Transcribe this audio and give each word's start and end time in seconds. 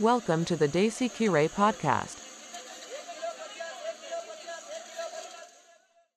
Welcome 0.00 0.44
to 0.44 0.56
the 0.56 0.68
Desi 0.68 1.08
Kire 1.16 1.48
podcast. 1.48 2.18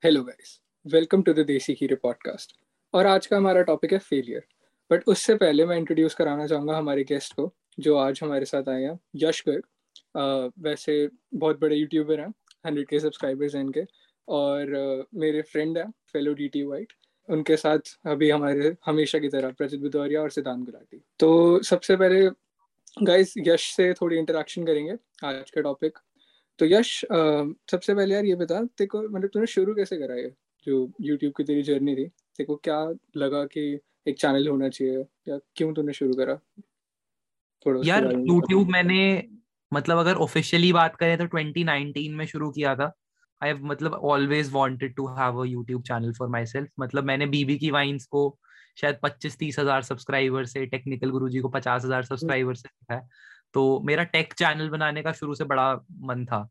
Hello 0.03 0.23
guys 0.23 0.59
welcome 0.85 1.21
to 1.21 1.33
the 1.33 1.39
Desi 1.39 1.73
hero 1.73 1.95
podcast 1.95 2.55
और 2.93 3.05
आज 3.05 3.27
का 3.27 3.37
हमारा 3.37 3.61
topic 3.61 3.93
है 3.93 3.97
फेलियर 3.99 4.43
बट 4.91 5.03
उससे 5.07 5.35
पहले 5.35 5.65
मैं 5.65 5.77
इंट्रोड्यूस 5.77 6.15
कराना 6.15 6.47
चाहूँगा 6.47 6.77
हमारे 6.77 7.03
गेस्ट 7.03 7.33
को 7.33 7.53
जो 7.79 7.97
आज 7.97 8.19
हमारे 8.23 8.45
साथ 8.45 8.69
आए 8.69 8.83
हैं 8.83 8.99
यश 9.15 9.43
गर्ग 9.47 10.51
वैसे 10.59 11.09
बहुत 11.33 11.59
बड़े 11.59 11.75
यूट्यूबर 11.75 12.19
हैं 12.19 12.33
हंड्रेड 12.65 12.87
के 12.87 12.99
सब्सक्राइबर्स 12.99 13.55
हैं 13.55 13.61
इनके 13.61 13.83
और 14.27 14.73
अह, 14.73 15.19
मेरे 15.19 15.41
फ्रेंड 15.41 15.77
हैं 15.77 15.91
फेलो 16.13 16.33
डी 16.33 16.47
टी 16.47 16.63
वाइट 16.63 16.93
उनके 17.29 17.57
साथ 17.57 17.79
अभी 18.05 18.29
हमारे 18.29 18.75
हमेशा 18.85 19.19
की 19.19 19.29
तरह 19.29 19.51
प्रजित 19.51 19.79
बुदौरिया 19.79 20.21
और 20.21 20.29
सिद्धांत 20.29 20.65
गुलाटी। 20.65 21.01
तो 21.19 21.61
सबसे 21.63 21.95
पहले 21.95 22.29
गाइस 22.97 23.33
यश 23.37 23.63
से 23.75 23.93
थोड़ी 23.93 24.17
इंटरेक्शन 24.17 24.65
करेंगे 24.65 24.93
आज 25.25 25.51
का 25.51 25.61
टॉपिक 25.61 25.97
तो 26.59 26.65
यश 26.65 26.89
सबसे 27.71 27.93
पहले 27.95 28.13
यार 28.15 28.25
ये 28.25 28.35
बता 28.35 28.63
तेरे 28.63 28.87
को 28.87 29.01
मतलब 29.01 29.29
तूने 29.33 29.45
शुरू 29.47 29.73
कैसे 29.75 29.97
करा 29.97 30.15
ये? 30.15 30.33
जो 30.67 30.91
यूट्यूब 31.01 31.33
की 31.37 31.43
तेरी 31.43 31.63
जर्नी 31.63 31.95
थी 31.95 32.05
तेरे 32.05 32.45
को 32.45 32.55
क्या 32.55 32.77
लगा 33.17 33.43
कि 33.45 33.61
एक 34.07 34.19
चैनल 34.19 34.47
होना 34.47 34.69
चाहिए? 34.69 35.05
या 35.27 35.39
क्यों 35.55 35.73
तूने 35.73 35.93
शुरू 35.93 36.13
करा? 36.13 36.35
थोड़ा 37.65 37.81
यार। 37.85 38.11
यूट्यूब 38.11 38.69
मैंने 38.69 39.01
मतलब 39.71 39.97
अगर 39.97 40.15
ऑफिशियली 40.23 40.71
बात 40.73 40.95
करें 40.95 41.17
तो 41.17 41.25
2019 41.27 42.13
में 42.13 42.25
शुरू 42.25 42.49
किया 42.51 42.75
था। 42.75 42.91
आई 43.41 43.49
हैव 43.49 43.65
मतलब 43.65 43.93
always 43.93 44.51
wanted 44.53 44.95
to 44.95 45.07
have 45.09 45.41
a 45.41 45.45
YouTube 45.45 45.81
channel 45.81 46.13
for 46.13 46.27
myself 46.45 46.69
मतलब 46.79 47.03
मैंने 47.03 47.25
बीबी 47.27 47.57
की 47.57 47.71
वाइन्स 47.71 48.05
को 48.05 48.29
शायद 48.77 48.97
पच्चीस 49.03 49.37
तीस 49.37 49.59
हज़ार 49.59 49.81
सब्सक्राइबर 49.83 50.45
से 50.45 50.65
टेक्निकल 50.67 51.09
गुरुजी 51.09 51.39
को 51.39 51.49
पचास 51.49 51.85
हज़ार 51.85 52.03
सब्सक्राइबर 52.03 52.55
से 52.55 52.69
है। 52.91 53.01
तो 53.53 53.79
मेरा 53.85 54.03
टेक 54.05 54.33
चैनल 54.33 54.69
बनाने 54.69 55.01
का 55.03 55.11
शुरू 55.11 55.35
से 55.35 55.43
बड़ा 55.45 55.73
मन 56.01 56.25
था। 56.25 56.47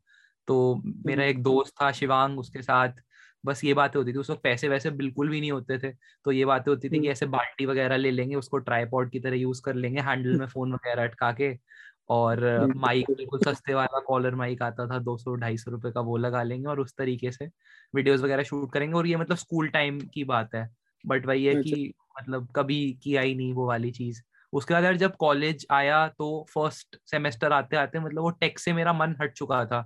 तो 0.47 0.81
मेरा 1.05 1.23
एक 1.25 1.41
दोस्त 1.43 1.73
था 1.81 1.91
शिवांग 1.91 2.39
उसके 2.39 2.61
साथ 2.61 3.01
बस 3.43 3.63
ये 3.63 3.73
बातें 3.73 3.99
होती 3.99 4.13
थी। 4.13 4.17
उस 4.17 4.29
वक्त 4.29 4.41
पैसे 4.43 4.67
वैसे 4.69 4.89
बिल्कुल 4.91 5.29
भी 5.29 5.39
नहीं 5.39 5.51
होते 5.51 5.77
थे। 5.79 5.91
तो 6.25 6.31
ये 6.31 6.45
बातें 6.45 6.71
होती 6.71 6.87
थी 6.87 6.91
कि 6.91 6.97
हम्म। 6.97 7.11
ऐसे 7.11 7.25
बाल्टी 7.27 7.65
वगैरह 7.65 7.97
ले 7.97 8.11
लेंगे 8.11 8.35
उसको 8.35 8.57
ट्राईपॉड 8.59 9.09
की 9.11 9.19
तरह 9.19 9.35
यूज़ 9.35 9.61
कर 9.61 9.75
लेंगे 9.75 10.01
हैंडल 10.01 10.37
में 10.39 10.45
फ़ोन 10.47 10.73
वगैरह 10.73 11.03
अटका 11.03 11.31
के 11.31 11.51
और 12.09 12.43
हम्म। 12.45 12.79
माइक 12.79 13.11
बिल्कुल 13.11 13.39
सस्ते 13.41 13.73
वाला 13.73 13.99
कॉलर 13.99 14.35
माइक 14.35 14.61
आता 14.61 14.87
था 14.87 14.99
दो 14.99 15.17
सौ 15.17 15.35
ढाई 15.35 15.57
सौ 15.57 15.71
रुपए 15.71 15.91
का 15.91 16.01
वो 16.01 16.17
लगा 16.17 16.43
लेंगे 16.43 16.67
और 16.67 16.79
उस 16.79 16.93
तरीके 16.97 17.31
से 17.31 17.49
वीडियोस 17.93 18.21
वगैरह 18.21 18.43
शूट 18.43 18.71
करेंगे। 18.73 18.97
और 18.97 19.07
ये 19.07 19.15
मतलब 19.15 19.37
स्कूल 19.37 19.67
टाइम 19.69 19.99
की 20.13 20.23
बात 20.25 20.55
है। 20.55 20.67
बट 21.03 21.25
वही 21.25 21.45
है 21.45 21.55
अच्छा। 21.55 21.75
कि 21.75 21.93
मतलब 22.15 22.47
कभी 22.55 22.79
किया 23.03 23.21
ही 23.21 23.35
नहीं 23.35 23.53
वो 23.53 23.67
वाली 23.67 23.91
चीज़। 23.91 24.21
उसके 24.53 24.73
बाद 24.73 24.83
यार 24.83 24.97
जब 24.97 25.15
कॉलेज 25.17 25.65
आया 25.71 26.07
तो 26.09 26.45
फ़र्स्ट 26.53 26.97
सेमेस्टर 27.11 27.53
आते 27.53 27.77
आते 27.77 27.99
मतलब 27.99 28.21
वो 28.23 28.29
टेक 28.31 28.59
से 28.59 28.73
मेरा 28.73 28.93
मन 28.93 29.15
हट 29.21 29.33
चुका 29.33 29.63
था। 29.65 29.81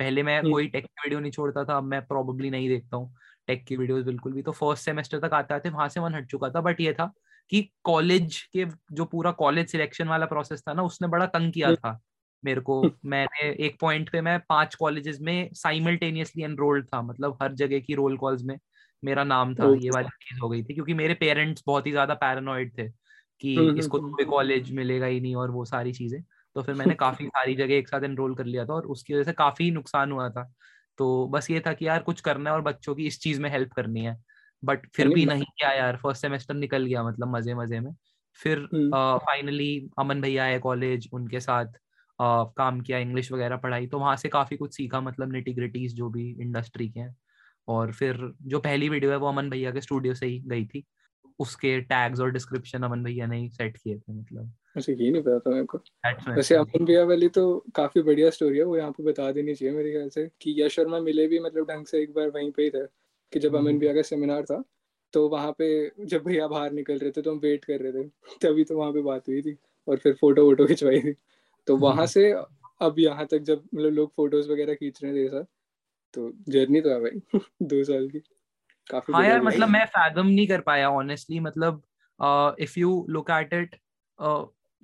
पहले 0.00 0.22
मैं 0.22 0.38
हम्म। 0.38 0.50
कोई 0.52 0.66
टेक 0.68 0.84
की 0.84 1.02
वीडियो 1.04 1.20
नहीं 1.20 1.32
छोड़ता 1.32 1.64
था 1.64 1.76
अब 1.76 1.84
मैं 1.84 2.00
प्रोबेबली 2.06 2.50
नहीं 2.50 2.68
देखता 2.68 2.96
हूँ 2.96 3.12
टेक 3.48 3.64
की 3.66 3.76
वीडियोस 3.76 4.04
बिल्कुल 4.04 4.32
भी। 4.32 4.42
तो 4.42 4.52
फ़र्स्ट 4.52 4.84
सेमेस्टर 4.84 5.18
तक 5.20 5.34
आते 5.34 5.54
आते 5.54 5.70
वहाँ 5.70 5.88
से 5.88 6.00
मन 6.00 6.14
हट 6.14 6.26
चुका 6.26 6.48
था 6.50 6.60
बट 6.60 6.80
ये 6.80 6.92
था 6.92 7.12
कि 7.52 7.62
कॉलेज 7.84 8.40
के 8.52 8.64
जो 8.92 9.04
पूरा 9.06 9.30
कॉलेज 9.34 9.70
सिलेक्शन 9.70 10.08
वाला 10.08 10.26
प्रोसेस 10.26 10.62
था 10.68 10.72
ना 10.74 10.82
उसने 10.82 11.08
बड़ा 11.08 11.26
तंग 11.28 11.52
किया 11.52 11.74
था 11.74 11.98
मेरे 12.42 12.60
को। 12.60 12.82
मैंने 13.06 13.50
एक 13.66 13.76
पॉइंट 13.80 14.10
पे 14.12 14.20
मैं 14.20 14.38
पाँच 14.48 14.74
कॉलेजेस 14.74 15.18
में 15.22 15.48
साइमल्टेनियसली 15.54 16.42
एनरोल्ड 16.44 16.86
था 16.86 17.00
मतलब 17.02 17.36
हर 17.42 17.54
जगह 17.54 17.80
की 17.80 17.94
रोल 17.94 18.16
कॉल्स 18.16 18.42
में। 18.44 18.56
मेरा 19.02 19.24
नाम 19.24 19.54
था 19.54 19.72
ये 19.74 19.90
वाली 19.90 20.08
चीज़ 20.20 20.40
हो 20.40 20.48
गई 20.48 20.62
थी 20.64 20.74
क्योंकि 20.74 20.94
मेरे 20.94 21.14
पेरेंट्स 21.16 21.62
बहुत 21.66 21.86
ही 21.86 21.90
ज़्यादा 21.92 22.14
पैरानॉइड 22.16 22.72
थे 22.78 22.88
कि 23.42 23.52
हम्म, 23.52 23.68
हम्म, 23.70 23.76
इसको 23.76 23.98
तो 23.98 24.04
हम्म। 24.06 24.16
कॉलेज 24.26 24.70
मिलेगा 24.72 25.06
ही 25.06 25.20
नहीं 25.20 25.34
और 25.36 25.50
वो 25.50 25.64
सारी 25.66 25.92
चीज़ें। 25.92 26.22
तो 26.56 26.62
फिर 26.62 26.74
मैंने 26.74 26.94
काफ़ी 26.96 27.26
सारी 27.28 27.54
जगह 27.56 27.74
एक 27.74 27.88
साथ 27.88 28.02
एनरोल 28.04 28.34
कर 28.36 28.44
लिया 28.46 28.64
था 28.66 28.72
और 28.74 28.86
उसकी 28.88 29.14
वजह 29.14 29.24
से 29.24 29.32
काफ़ी 29.34 29.70
नुकसान 29.70 30.12
हुआ 30.12 30.28
था। 30.30 30.44
तो 30.98 31.26
बस 31.28 31.50
ये 31.50 31.60
था 31.60 31.72
कि 31.74 31.86
यार 31.86 32.02
कुछ 32.02 32.20
करना 32.20 32.50
है 32.50 32.54
और 32.56 32.62
बच्चों 32.62 32.94
की 32.94 33.06
इस 33.06 33.20
चीज़ 33.20 33.40
में 33.40 33.50
हेल्प 33.50 33.72
करनी 33.72 34.04
है। 34.04 34.16
बट 34.62 34.86
फिर 34.94 35.08
भी 35.10 35.24
नहीं 35.26 35.44
किया 35.48 35.72
यार 35.72 35.96
फ़र्स्ट 35.96 36.22
सेमेस्टर 36.22 36.54
निकल 36.54 36.84
गया 36.86 37.02
मतलब 37.04 37.28
मज़े 37.28 37.54
मज़े 37.54 37.80
में। 37.80 37.92
फिर। 38.38 38.66
फाइनली 38.94 39.68
अमन 39.98 40.20
भैया 40.20 40.44
आए 40.44 40.58
कॉलेज 40.60 41.08
उनके 41.12 41.40
साथ 41.40 41.66
अ, 42.18 42.44
काम 42.56 42.80
किया 42.80 42.98
इंग्लिश 42.98 43.30
वगैरह 43.32 43.56
पढ़ाई 43.58 43.86
तो 43.88 43.98
वहाँ 43.98 44.16
से 44.16 44.28
काफ़ी 44.30 44.56
कुछ 44.56 44.74
सीखा 44.76 45.00
मतलब 45.00 45.32
निटी 45.32 45.52
ग्रिटीज 45.54 45.94
जो 45.96 46.08
भी 46.10 46.28
इंडस्ट्री 46.40 46.88
के 46.90 47.00
हैं। 47.00 47.14
और 47.70 47.92
फिर 47.92 48.16
जो 48.44 48.58
पहली 48.60 48.88
वीडियो 48.88 49.10
है 49.10 49.16
वो 49.16 49.28
अमन 49.28 49.50
भैया 49.50 49.70
के 49.70 49.80
स्टूडियो 49.80 50.14
से 50.14 50.26
ही 50.26 50.38
गई 50.46 50.64
थी 50.66 50.84
उसके 51.40 51.80
टैग्स 51.82 52.20
और 52.20 52.30
डिस्क्रिप्शन 52.32 52.82
अमन 52.82 53.02
भैया 53.02 53.26
ने 53.26 53.38
ही 53.38 53.48
सेट 53.50 53.76
किए 53.76 53.98
थे 53.98 54.12
मतलब 54.12 54.52
अच्छा 54.76 54.92
ये 54.92 55.10
नहीं 55.10 55.22
पता 55.22 55.38
था 55.40 55.50
मेरे 55.50 55.64
को 55.66 55.78
वैसे 56.30 56.54
अमन 56.56 56.84
भैया 56.84 57.04
वाली 57.04 57.28
तो 57.30 57.44
काफ़ी 57.74 58.02
बढ़िया 58.02 58.30
स्टोरी 58.30 58.58
है 58.58 58.64
वो 58.64 58.76
यहाँ 58.76 58.90
पे 58.92 59.02
बता 59.04 59.30
देनी 59.32 59.54
चाहिए 59.54 59.74
मेरे 59.74 59.92
ख्याल 59.92 60.08
से 60.08 60.28
कि 60.40 60.54
यश 60.58 60.74
शर्मा 60.74 61.00
मिले 61.00 61.26
भी 61.26 61.38
मतलब 61.40 61.70
ढंग 61.70 61.86
से 61.86 62.02
एक 62.02 62.12
बार 62.14 62.28
वहीं 62.30 62.50
पे 62.52 62.62
ही 62.62 62.70
थे 62.70 62.84
कि 63.32 63.40
जब 63.40 63.56
अमन 63.56 63.66
हम्म। 63.66 63.78
भैया 63.78 63.94
का 63.94 64.02
सेमिनार 64.04 64.44
था 64.44 64.62
तो 65.14 65.28
वहाँ 65.28 65.52
पे 65.58 65.70
जब 66.06 66.22
भैया 66.24 66.46
बाहर 66.48 66.72
निकल 66.72 66.98
रहे 66.98 67.10
थे 67.10 67.22
तो 67.22 67.32
हम 67.32 67.38
वेट 67.38 67.64
कर 67.64 67.80
रहे 67.80 67.92
थे 67.94 68.08
तभी 68.42 68.64
तो 68.64 68.76
वहाँ 68.76 68.92
पे 68.92 69.02
बात 69.02 69.28
हुई 69.28 69.42
थी 69.42 69.56
और 69.88 69.96
फिर 69.98 70.12
फ़ोटो 70.14 70.44
वोटो 70.44 70.66
खिंचवाई 70.66 71.00
थी 71.00 71.12
तो 71.68 71.74
हम्म। 71.74 71.84
वहाँ 71.84 72.06
से 72.08 72.30
अब 72.80 72.98
यहाँ 72.98 73.26
तक 73.26 73.38
जब 73.44 73.62
मतलब 73.74 73.92
लोग 73.92 74.12
फ़ोटोज़ 74.12 74.50
वगैरह 74.50 74.74
खींच 74.74 75.02
रहे 75.02 75.12
थे 75.14 75.28
सब 75.28 75.46
तो 76.14 76.30
जर्नी 76.48 76.80
तो 76.80 76.90
है 76.90 77.00
भाई 77.00 77.40
दो 77.64 77.82
साल 77.84 78.08
की 78.08 78.18
काफ़ी 78.90 79.12
हाँ 79.12 79.24
यार 79.24 79.42
मतलब 79.42 79.68
मैं 79.68 79.84
फैदम 79.88 80.26
नहीं 80.26 80.46
कर 80.48 80.60
पाया 80.60 80.90
ऑनेस्टली 80.92 81.40
मतलब 81.40 81.82
if 82.60 82.78
you 82.78 83.04
look 83.10 83.30
at 83.30 83.54
it 83.54 83.76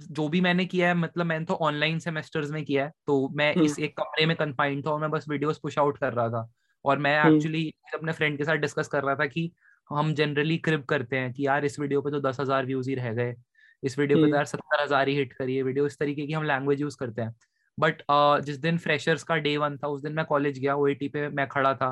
जो 0.01 0.29
भी 0.29 0.41
मैंने 0.41 0.65
किया 0.67 0.89
है 0.89 0.95
मतलब 0.95 1.27
मैंने 1.27 1.45
तो 1.45 1.55
ऑनलाइन 1.63 1.99
सेमेस्टर्स 1.99 2.51
में 2.51 2.65
किया 2.65 2.85
है 2.85 2.93
तो 3.07 3.29
मैं 3.29 3.53
हम्म। 3.55 3.65
इस 3.65 3.79
एक 3.79 3.97
कमरे 3.97 4.27
में 4.27 4.37
कन्फाइंड 4.37 4.85
था 4.87 4.91
और 4.91 5.01
मैं 5.01 5.11
बस 5.11 5.25
वीडियोस 5.29 5.59
पुश 5.59 5.79
आउट 5.79 5.99
कर 5.99 6.13
रहा 6.13 6.29
था 6.29 6.49
और 6.85 6.99
मैं 6.99 7.19
हम्म। 7.19 7.37
एक्चुअली 7.37 7.71
अपने 7.95 8.13
फ्रेंड 8.13 8.37
के 8.39 8.45
साथ 8.45 8.57
डिस्कस 8.57 8.89
कर 8.89 9.03
रहा 9.03 9.15
था 9.15 9.27
कि 9.27 9.51
हम 9.91 10.13
जनरली 10.15 10.59
क्रिप 10.59 10.85
करते 10.87 11.17
हैं 11.17 11.33
कि 11.33 11.47
यार 11.47 11.65
इस 11.65 11.79
वीडियो 11.81 12.03
पे 12.03 12.11
तो 12.11 12.21
दस 12.21 12.41
हज़ार 12.41 12.67
व्यूज़ 12.67 12.89
ही 12.91 12.95
रह 12.95 13.13
गए 13.13 13.35
इस 13.83 13.99
वीडियो 13.99 14.19
पे 14.19 14.21
तो 14.21 14.27
हम्म। 14.27 14.37
यार 14.37 14.45
सत्तर 14.45 14.83
हज़ार 14.83 15.09
ही 15.09 15.15
हिट 15.17 15.33
करिए 15.33 15.63
वीडियो 15.63 15.87
इस 15.87 15.99
तरीके 15.99 16.27
की 16.27 16.33
हम 16.33 16.45
लैंग्वेज 16.45 16.81
यूज़ 16.81 16.97
करते 16.97 17.23
हैं 17.23 17.35
बट 17.79 18.03
uh, 18.03 18.41
जिस 18.41 18.59
दिन 18.59 18.79
फ्रेशर्स 18.79 19.23
का 19.23 19.37
डे 19.37 19.57
वन 19.57 19.77
था 19.77 19.89
उस 19.89 20.03
दिन 20.03 20.13
मैं 20.13 20.25
कॉलेज 20.25 20.59
गया 20.59 20.75
ओ 20.77 20.87
पे 21.05 21.29
मैं 21.29 21.47
खड़ा 21.49 21.75
था 21.75 21.91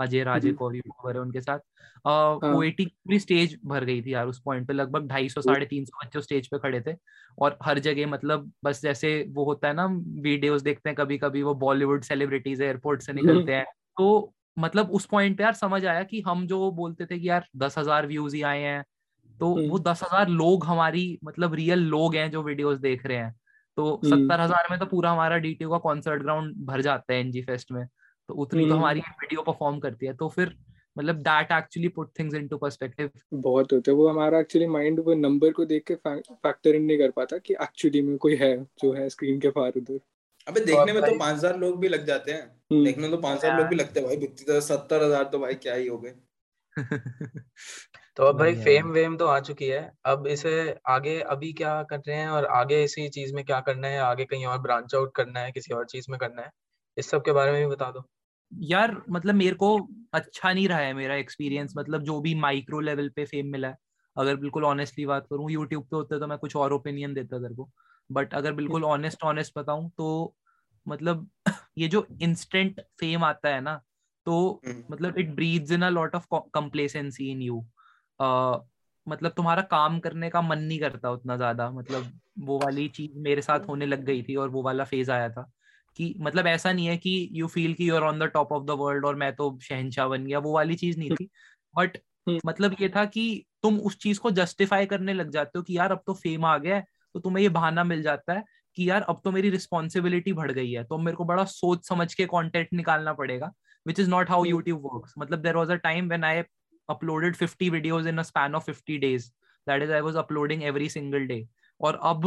अजय 0.00 0.22
राजे 0.24 0.48
हम्म। 0.48 0.58
को 0.58 0.72
यूट्यूबर 0.72 1.16
है 1.16 1.20
उनके 1.20 1.40
साथ 1.40 1.58
हाँ। 2.06 2.34
ओ 2.34 2.60
पूरी 2.78 3.18
स्टेज 3.18 3.58
भर 3.64 3.84
गई 3.84 4.02
थी 4.02 4.14
यार 4.14 4.26
उस 4.26 4.40
पॉइंट 4.40 4.66
पे 4.68 4.72
लगभग 4.72 5.06
ढाई 5.08 5.28
सौ 5.28 5.40
साढ़े 5.40 5.66
तीन 5.66 5.84
सौ 5.84 6.04
बच्चे 6.04 6.22
स्टेज 6.22 6.48
पे 6.48 6.58
खड़े 6.58 6.80
थे 6.80 6.94
और 7.38 7.58
हर 7.62 7.78
जगह 7.78 8.06
मतलब 8.06 8.50
बस 8.64 8.82
जैसे 8.82 9.10
वो 9.30 9.44
होता 9.44 9.68
है 9.68 9.74
ना 9.74 9.86
वीडियोस 10.22 10.62
देखते 10.62 10.88
हैं 10.88 10.96
कभी 10.96 11.18
कभी 11.18 11.42
वो 11.42 11.54
बॉलीवुड 11.56 12.02
सेलिब्रिटीज 12.04 12.62
एयरपोर्ट 12.62 13.02
से 13.02 13.12
निकलते 13.12 13.54
हैं 13.54 13.64
तो 13.98 14.32
मतलब 14.58 14.90
उस 14.90 15.06
पॉइंट 15.06 15.36
पे 15.38 15.42
यार 15.42 15.54
समझ 15.54 15.84
आया 15.84 16.02
कि 16.02 16.20
हम 16.20 16.46
जो 16.46 16.70
बोलते 16.72 17.06
थे 17.06 17.18
कि 17.18 17.28
यार 17.28 17.46
दस 17.56 17.78
हज़ार 17.78 18.06
व्यूज़ 18.06 18.36
ही 18.36 18.42
आए 18.42 18.60
हैं 18.60 18.84
तो 19.34 19.54
हम्म। 19.54 19.68
वो 19.68 19.78
दस 19.80 20.02
हज़ार 20.02 20.28
लोग 20.28 20.64
हमारी 20.64 21.18
मतलब 21.24 21.54
रियल 21.54 21.82
लोग 21.86 22.14
हैं 22.14 22.30
जो 22.30 22.42
वीडियोस 22.42 22.78
देख 22.78 23.06
रहे 23.06 23.16
हैं 23.16 23.34
तो 23.76 23.94
हम्म। 23.94 24.10
सत्तर 24.10 24.40
हज़ार 24.40 24.66
में 24.70 24.78
तो 24.78 24.86
पूरा 24.86 25.10
हमारा 25.10 25.36
डीटीओ 25.38 25.70
का 25.70 25.78
कॉन्सर्ट 25.78 26.22
ग्राउंड 26.22 26.54
भर 26.66 26.80
जाता 26.82 27.12
है 27.14 27.20
एनजी 27.20 27.42
फेस्ट 27.42 27.72
में। 27.72 27.86
तो 28.28 28.34
उतनी 28.34 28.62
तो 28.62 28.66
हम्म। 28.66 28.78
हमारी 28.78 29.00
वीडियो 29.00 29.42
परफॉर्म 29.42 29.78
करती 29.78 30.06
है। 30.06 30.14
तो 30.14 30.28
फिर 30.28 30.56
मतलब 30.96 31.16
that 31.16 31.52
actually 31.52 31.88
put 31.88 32.10
things 32.18 32.34
into 32.34 32.56
perspective 32.56 33.10
बहुत 33.34 33.72
होते 33.72 33.90
हैं। 33.90 33.98
वो 33.98 34.08
हमारा 34.08 34.38
एक्चुअली 34.40 34.66
माइंड 34.66 35.00
वो 35.00 35.14
नंबर 35.14 35.50
को 35.52 35.64
देख 35.64 35.84
के 35.86 35.94
फैक्टर 35.94 36.74
इन 36.74 36.82
नहीं 36.82 36.98
कर 36.98 37.10
पाता 37.10 37.38
कि 37.38 37.54
एक्चुअली 37.54 38.02
में 38.02 38.16
कोई 38.18 38.36
है 38.36 38.56
जो 38.82 38.92
है 38.92 39.08
स्क्रीन 39.08 39.40
के 39.40 39.50
पार 39.50 39.72
उधर। 39.76 40.00
अबे 40.46 40.60
देखने 40.60 40.92
में 40.92 41.02
तो 41.02 41.18
पाँच 41.18 41.34
हज़ार 41.34 41.58
लोग 41.58 41.78
भी 41.80 41.88
लग 41.88 42.04
जाते 42.04 42.32
हैं। 42.32 42.42
हम्म। 42.42 42.84
देखने 42.84 43.02
में 43.02 43.10
तो 43.10 43.22
पाँच 43.22 43.38
हज़ार 43.38 43.58
लोग 43.58 43.66
भी 43.66 43.76
लगते 43.76 44.00
हैं 44.00 44.08
भाई। 44.08 44.26
तो 44.46 44.60
सत्तर 44.60 45.02
हज़ार 45.02 45.24
तो 45.24 45.38
भाई 45.38 45.54
क्या 45.56 45.74
ही 45.74 45.86
हो 45.86 45.98
गए। 45.98 46.14
तो 48.16 48.24
अब 48.24 48.38
भाई 48.38 48.54
फेम 48.54 48.90
वेम 48.90 49.16
तो 49.16 49.26
आ 49.26 49.38
चुकी 49.40 49.66
है। 49.66 49.80
अब 50.06 50.26
इसे 50.26 50.52
आगे 50.88 51.18
अभी 51.30 51.52
क्या 51.52 51.82
कर 51.82 51.98
रहे 51.98 52.16
हैं 52.16 52.28
और 52.28 52.44
आगे 52.52 52.82
इसी 52.84 53.08
चीज़ 53.08 53.34
में 53.34 53.44
क्या 53.44 53.60
करना 53.60 53.88
है 53.88 53.98
आगे 54.00 54.24
कहीं 54.24 54.46
और 54.46 54.58
ब्रांच 54.58 54.94
आउट 54.94 55.14
करना 55.14 55.40
है 55.40 55.52
किसी 55.52 55.74
और 55.74 55.84
चीज़ 55.86 56.06
में 56.10 56.18
करना 56.20 56.42
है 56.42 56.50
इस 56.96 57.10
सब 57.10 57.24
के 57.24 57.32
बारे 57.32 57.52
में 57.52 57.60
भी 57.60 57.66
बता 57.66 57.90
दो। 57.90 58.04
यार 58.52 58.96
मतलब 59.10 59.34
मेरे 59.34 59.54
को 59.54 59.76
अच्छा 60.14 60.52
नहीं 60.52 60.68
रहा 60.68 60.78
है 60.78 60.94
मेरा 60.94 61.14
एक्सपीरियंस 61.14 61.74
मतलब 61.76 62.02
जो 62.02 62.20
भी 62.20 62.34
माइक्रो 62.34 62.80
लेवल 62.80 63.08
पे 63.08 63.24
फेम 63.24 63.46
मिला 63.46 63.68
है। 63.68 63.76
अगर 64.16 64.36
बिल्कुल 64.36 64.64
ऑनेस्टली 64.64 65.06
बात 65.06 65.26
करूँ 65.30 65.50
यूट्यूब 65.50 65.84
पे 65.84 65.96
होते 65.96 66.18
तो 66.20 66.26
मैं 66.26 66.38
कुछ 66.38 66.56
और 66.56 66.72
ओपिनियन 66.72 67.14
देता 67.14 67.38
तेरे 67.38 67.54
को। 67.54 67.70
बट 68.10 68.34
अगर 68.34 68.52
बिल्कुल 68.52 68.84
ऑनेस्ट 68.84 69.22
ऑनेस्ट 69.24 69.58
बताऊँ 69.58 69.90
तो 69.98 70.34
मतलब 70.86 71.28
ये 71.78 71.88
जो 71.88 72.06
इंस्टेंट 72.22 72.80
फेम 73.00 73.24
आता 73.24 73.48
है 73.48 73.60
ना 73.60 73.80
तो 74.26 74.62
हम्म। 74.66 74.84
मतलब 74.90 75.18
it 75.18 75.34
breeds 75.34 75.72
in 75.72 75.82
a 75.82 75.88
lot 75.90 76.14
of 76.14 76.26
complacency 76.54 77.30
in 77.30 77.42
you 77.42 77.64
मतलब 78.20 79.32
तुम्हारा 79.36 79.62
काम 79.62 79.98
करने 79.98 80.30
का 80.30 80.40
मन 80.42 80.58
नहीं 80.58 80.78
करता 80.80 81.10
उतना 81.10 81.36
ज़्यादा। 81.36 81.70
मतलब 81.70 82.10
वो 82.38 82.58
वाली 82.58 82.88
चीज़ 82.88 83.18
मेरे 83.18 83.42
साथ 83.42 83.68
होने 83.68 83.86
लग 83.86 84.04
गई 84.04 84.22
थी 84.22 84.36
और 84.36 84.48
वो 84.48 84.62
वाला 84.62 84.84
फ़ेज़ 84.84 85.10
आया 85.10 85.28
था 85.28 85.50
कि 85.98 86.14
मतलब 86.20 86.46
ऐसा 86.46 86.72
नहीं 86.72 86.86
है 86.86 86.96
कि 86.96 87.28
यू 87.32 87.46
फील 87.46 87.74
कि 87.74 87.88
you 87.90 87.96
are 87.96 88.02
on 88.02 88.18
the 88.18 88.22
top 88.24 88.52
of 88.52 88.64
the 88.64 88.70
world 88.70 89.04
और 89.04 89.14
मैं 89.16 89.32
तो 89.36 89.58
शहनशाह 89.62 90.08
बन 90.08 90.26
गया। 90.26 90.38
वो 90.38 90.52
वाली 90.52 90.74
चीज़ 90.74 90.98
नहीं 90.98 91.10
थी। 91.10 91.28
But 91.74 91.96
hmm. 92.28 92.40
मतलब 92.46 92.76
ये 92.80 92.88
था 92.88 93.04
कि 93.04 93.44
तुम 93.62 93.78
उस 93.80 93.98
चीज़ 93.98 94.20
को 94.20 94.30
जस्टिफाई 94.30 94.86
करने 94.86 95.14
लग 95.14 95.30
जाते 95.30 95.58
हो 95.58 95.62
कि 95.62 95.76
यार 95.78 95.92
अब 95.92 96.02
तो 96.06 96.14
फेम 96.14 96.44
आ 96.44 96.56
गया 96.58 96.76
है 96.76 96.84
तो 97.14 97.20
तुम्हें 97.20 97.42
ये 97.42 97.48
बहाना 97.48 97.84
मिल 97.84 98.02
जाता 98.02 98.32
है 98.32 98.44
कि 98.76 98.90
यार 98.90 99.02
अब 99.02 99.20
तो 99.24 99.30
मेरी 99.32 99.50
रिस्पॉन्सिबिलिटी 99.50 100.32
बढ़ 100.32 100.52
गई 100.52 100.70
है। 100.72 100.84
तो 100.84 100.98
मेरे 100.98 101.16
को 101.16 101.24
बड़ा 101.24 101.44
सोच 101.44 101.88
समझ 101.88 102.12
के 102.14 102.26
कॉन्टेंट 102.26 102.68
निकालना 102.72 103.12
पड़ेगा 103.12 103.52
which 103.86 104.00
is 104.00 104.10
not 104.10 104.30
how 104.30 104.44
YouTube 104.44 104.80
work 104.84 105.12
मतलब 105.18 105.38
there 105.38 105.56
was 105.56 105.72
a 105.72 105.74
time 105.74 106.08
when 106.08 106.24
I 106.24 106.42
uploaded 106.88 107.36
fifty 107.36 107.70
videos 107.70 108.08
in 108.08 108.18
a 108.18 108.22
span 108.22 108.54
of 108.54 108.64
fifty 108.64 108.98
days 108.98 109.30
that 109.66 109.82
is 109.82 109.92
I 109.92 110.00
was 110.00 110.16
uploading 110.18 110.62
every 110.64 110.88
single 110.88 111.26
day 111.26 111.46
और 111.80 112.00
अब 112.04 112.26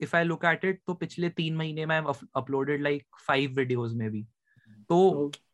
if 0.00 0.16
I 0.16 0.24
look 0.24 0.44
at 0.44 0.64
it 0.64 0.80
तो 0.86 0.94
पिछले 0.96 1.28
तीन 1.30 1.56
महीने 1.56 1.86
में 1.86 1.96
uploaded 1.96 2.82
like 2.82 3.06
five 3.26 3.54
videos 3.56 3.94
में 3.96 4.10
भी। 4.10 4.26
तो 4.90 4.96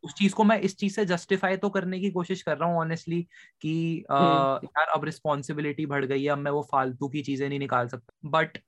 उस 0.04 0.14
चीज़ 0.14 0.34
को 0.34 0.44
मैं 0.44 0.58
इस 0.60 0.76
चीज़ 0.78 0.94
से 0.94 1.04
जस्टिफाई 1.06 1.56
तो 1.56 1.68
करने 1.70 1.98
की 2.00 2.10
कोशिश 2.10 2.42
कर 2.42 2.56
रहा 2.58 2.68
हूँ 2.68 2.78
ऑनेस्टली 2.80 3.20
कि 3.62 4.04
आ, 4.10 4.16
यार 4.64 4.88
अब 4.94 5.04
रिस्पॉन्सिबिलिटी 5.04 5.86
बढ़ 5.86 6.04
गई 6.04 6.22
है 6.22 6.28
अब 6.30 6.38
मैं 6.38 6.50
वो 6.50 6.62
फालतू 6.72 7.08
की 7.08 7.22
चीज़ें 7.22 7.48
नहीं 7.48 7.58
निकाल 7.58 7.88
सकता। 7.88 8.28
बट 8.30 8.58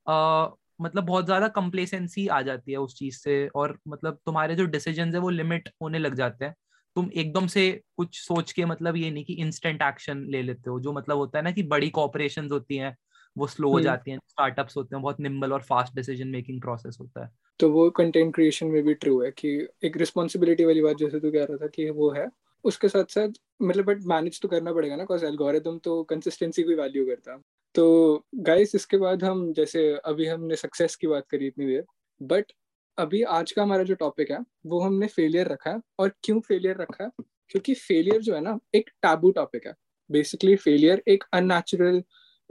मतलब 0.80 1.04
बहुत 1.04 1.24
ज़्यादा 1.24 1.48
कंप्लेसेंसी 1.50 2.26
आ 2.28 2.40
जाती 2.42 2.72
है 2.72 2.78
उस 2.78 2.94
चीज़ 2.98 3.16
से 3.18 3.46
और 3.56 3.78
मतलब 3.88 4.18
तुम्हारे 4.26 4.54
जो 4.56 4.64
डिसीज़न 4.66 5.14
है 5.14 5.20
वो 5.20 5.30
लिमिट 5.30 5.68
होने 5.82 5.98
लग 5.98 6.14
जाते 6.14 6.44
हैं। 6.44 6.54
तुम 6.98 7.10
एकदम 7.14 7.46
से 7.48 7.70
कुछ 7.96 8.18
सोच 8.18 8.52
के 8.52 8.64
मतलब 8.66 8.96
ये 8.96 9.10
नहीं 9.10 9.24
कि 9.24 9.34
इंस्टेंट 9.40 9.82
एक्शन 9.82 10.24
ले 10.30 10.42
लेते 10.42 10.70
हो। 10.70 10.80
जो 10.80 10.92
मतलब 10.92 11.16
होता 11.16 11.38
है 11.38 11.44
ना 11.44 11.50
कि 11.50 11.62
बड़ी 11.68 11.90
कॉपरेशन 11.92 12.48
होती 12.52 12.76
हैं 12.76 12.96
वो 13.36 13.46
स्लो 13.46 13.70
हो 13.70 13.80
जाती 13.80 14.10
हैं 14.10 14.18
स्टार्टअप्स 14.28 14.76
होते 14.76 14.96
हैं 14.96 15.02
बहुत 15.02 15.20
निम्बल 15.20 15.52
और 15.52 15.62
फास्ट 15.62 15.94
डिसीज़न 15.94 16.28
मेकिंग 16.28 16.60
प्रोसेस 16.60 16.96
होता 17.00 17.24
है। 17.24 17.30
तो 17.60 17.70
वो 17.70 17.88
कंटेंट 17.90 18.34
क्रिएशन 18.34 18.66
में 18.66 18.82
भी 18.84 18.94
ट्रू 18.94 19.20
है 19.22 19.30
कि 19.30 19.48
एक 19.84 19.96
रिस्पॉन्सिबिलिटी 19.96 20.64
वाली 20.64 20.82
बात 20.82 20.96
जैसे 20.96 21.20
तू 21.20 21.30
कह 21.30 21.44
रहा 21.44 21.56
था 21.56 21.66
कि 21.66 21.88
वो 21.90 22.10
है 22.10 22.26
उसके 22.64 22.88
साथ 22.88 23.04
साथ 23.04 23.32
मतलब 23.62 23.84
बट 23.84 24.02
मैनेज 24.06 24.40
तो 24.42 24.48
करना 24.48 24.72
पड़ेगा 24.72 24.96
ना 24.96 25.02
बिकॉज़ 25.02 25.24
एल्गोरिदम 25.24 25.78
तो 25.78 26.02
कंसिस्टेंसी 26.04 26.62
की 26.62 26.74
वैल्यू 26.74 27.06
करता। 27.06 27.36
तो 27.74 28.24
गाइस 28.42 28.74
इसके 28.74 28.96
बाद 28.96 29.24
हम 29.24 29.52
जैसे 29.52 29.88
अभी 30.04 30.26
हमने 30.26 30.56
सक्सेस 30.56 30.96
की 30.96 31.06
बात 31.06 31.26
करी 31.30 31.46
इतनी 31.46 31.66
देर 31.66 31.84
बट 32.20 32.52
अभी 32.98 33.22
आज 33.22 33.52
का 33.52 33.62
हमारा 33.62 33.82
जो 33.82 33.94
टॉपिक 33.94 34.30
है, 34.30 34.38
वो 34.66 34.80
हमने 34.80 35.06
फेलियर 35.06 35.48
रखा 35.48 35.70
है। 35.70 35.80
और 35.98 36.12
क्यों 36.24 36.40
फेलियर 36.40 36.76
रखा 36.76 37.04
है? 37.04 37.10
क्योंकि 37.20 37.74
फेलियर 37.74 38.22
जो 38.22 38.34
है 38.34 38.40
ना, 38.40 38.58
एक 38.74 38.90
टैबू 38.90 39.30
टॉपिक 39.30 39.66
है। 39.66 39.74
बेसिकली 40.10 40.56
फेलियर 40.56 41.02
एक 41.08 41.24
अननेचुरल 41.32 42.02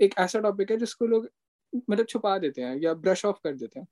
एक 0.02 0.16
ऐसा 0.18 0.40
टॉपिक 0.40 0.72
है 0.72 0.78
जिसको 0.78 1.06
लोग 1.06 1.30
मतलब 1.90 2.06
छुपा 2.06 2.38
देते 2.38 2.62
हैं 2.62 2.78
या 2.82 2.94
ब्रश 2.94 3.26
ऑफ़ 3.26 3.38
कर 3.44 3.56
देते 3.56 3.80
हैं। 3.80 3.88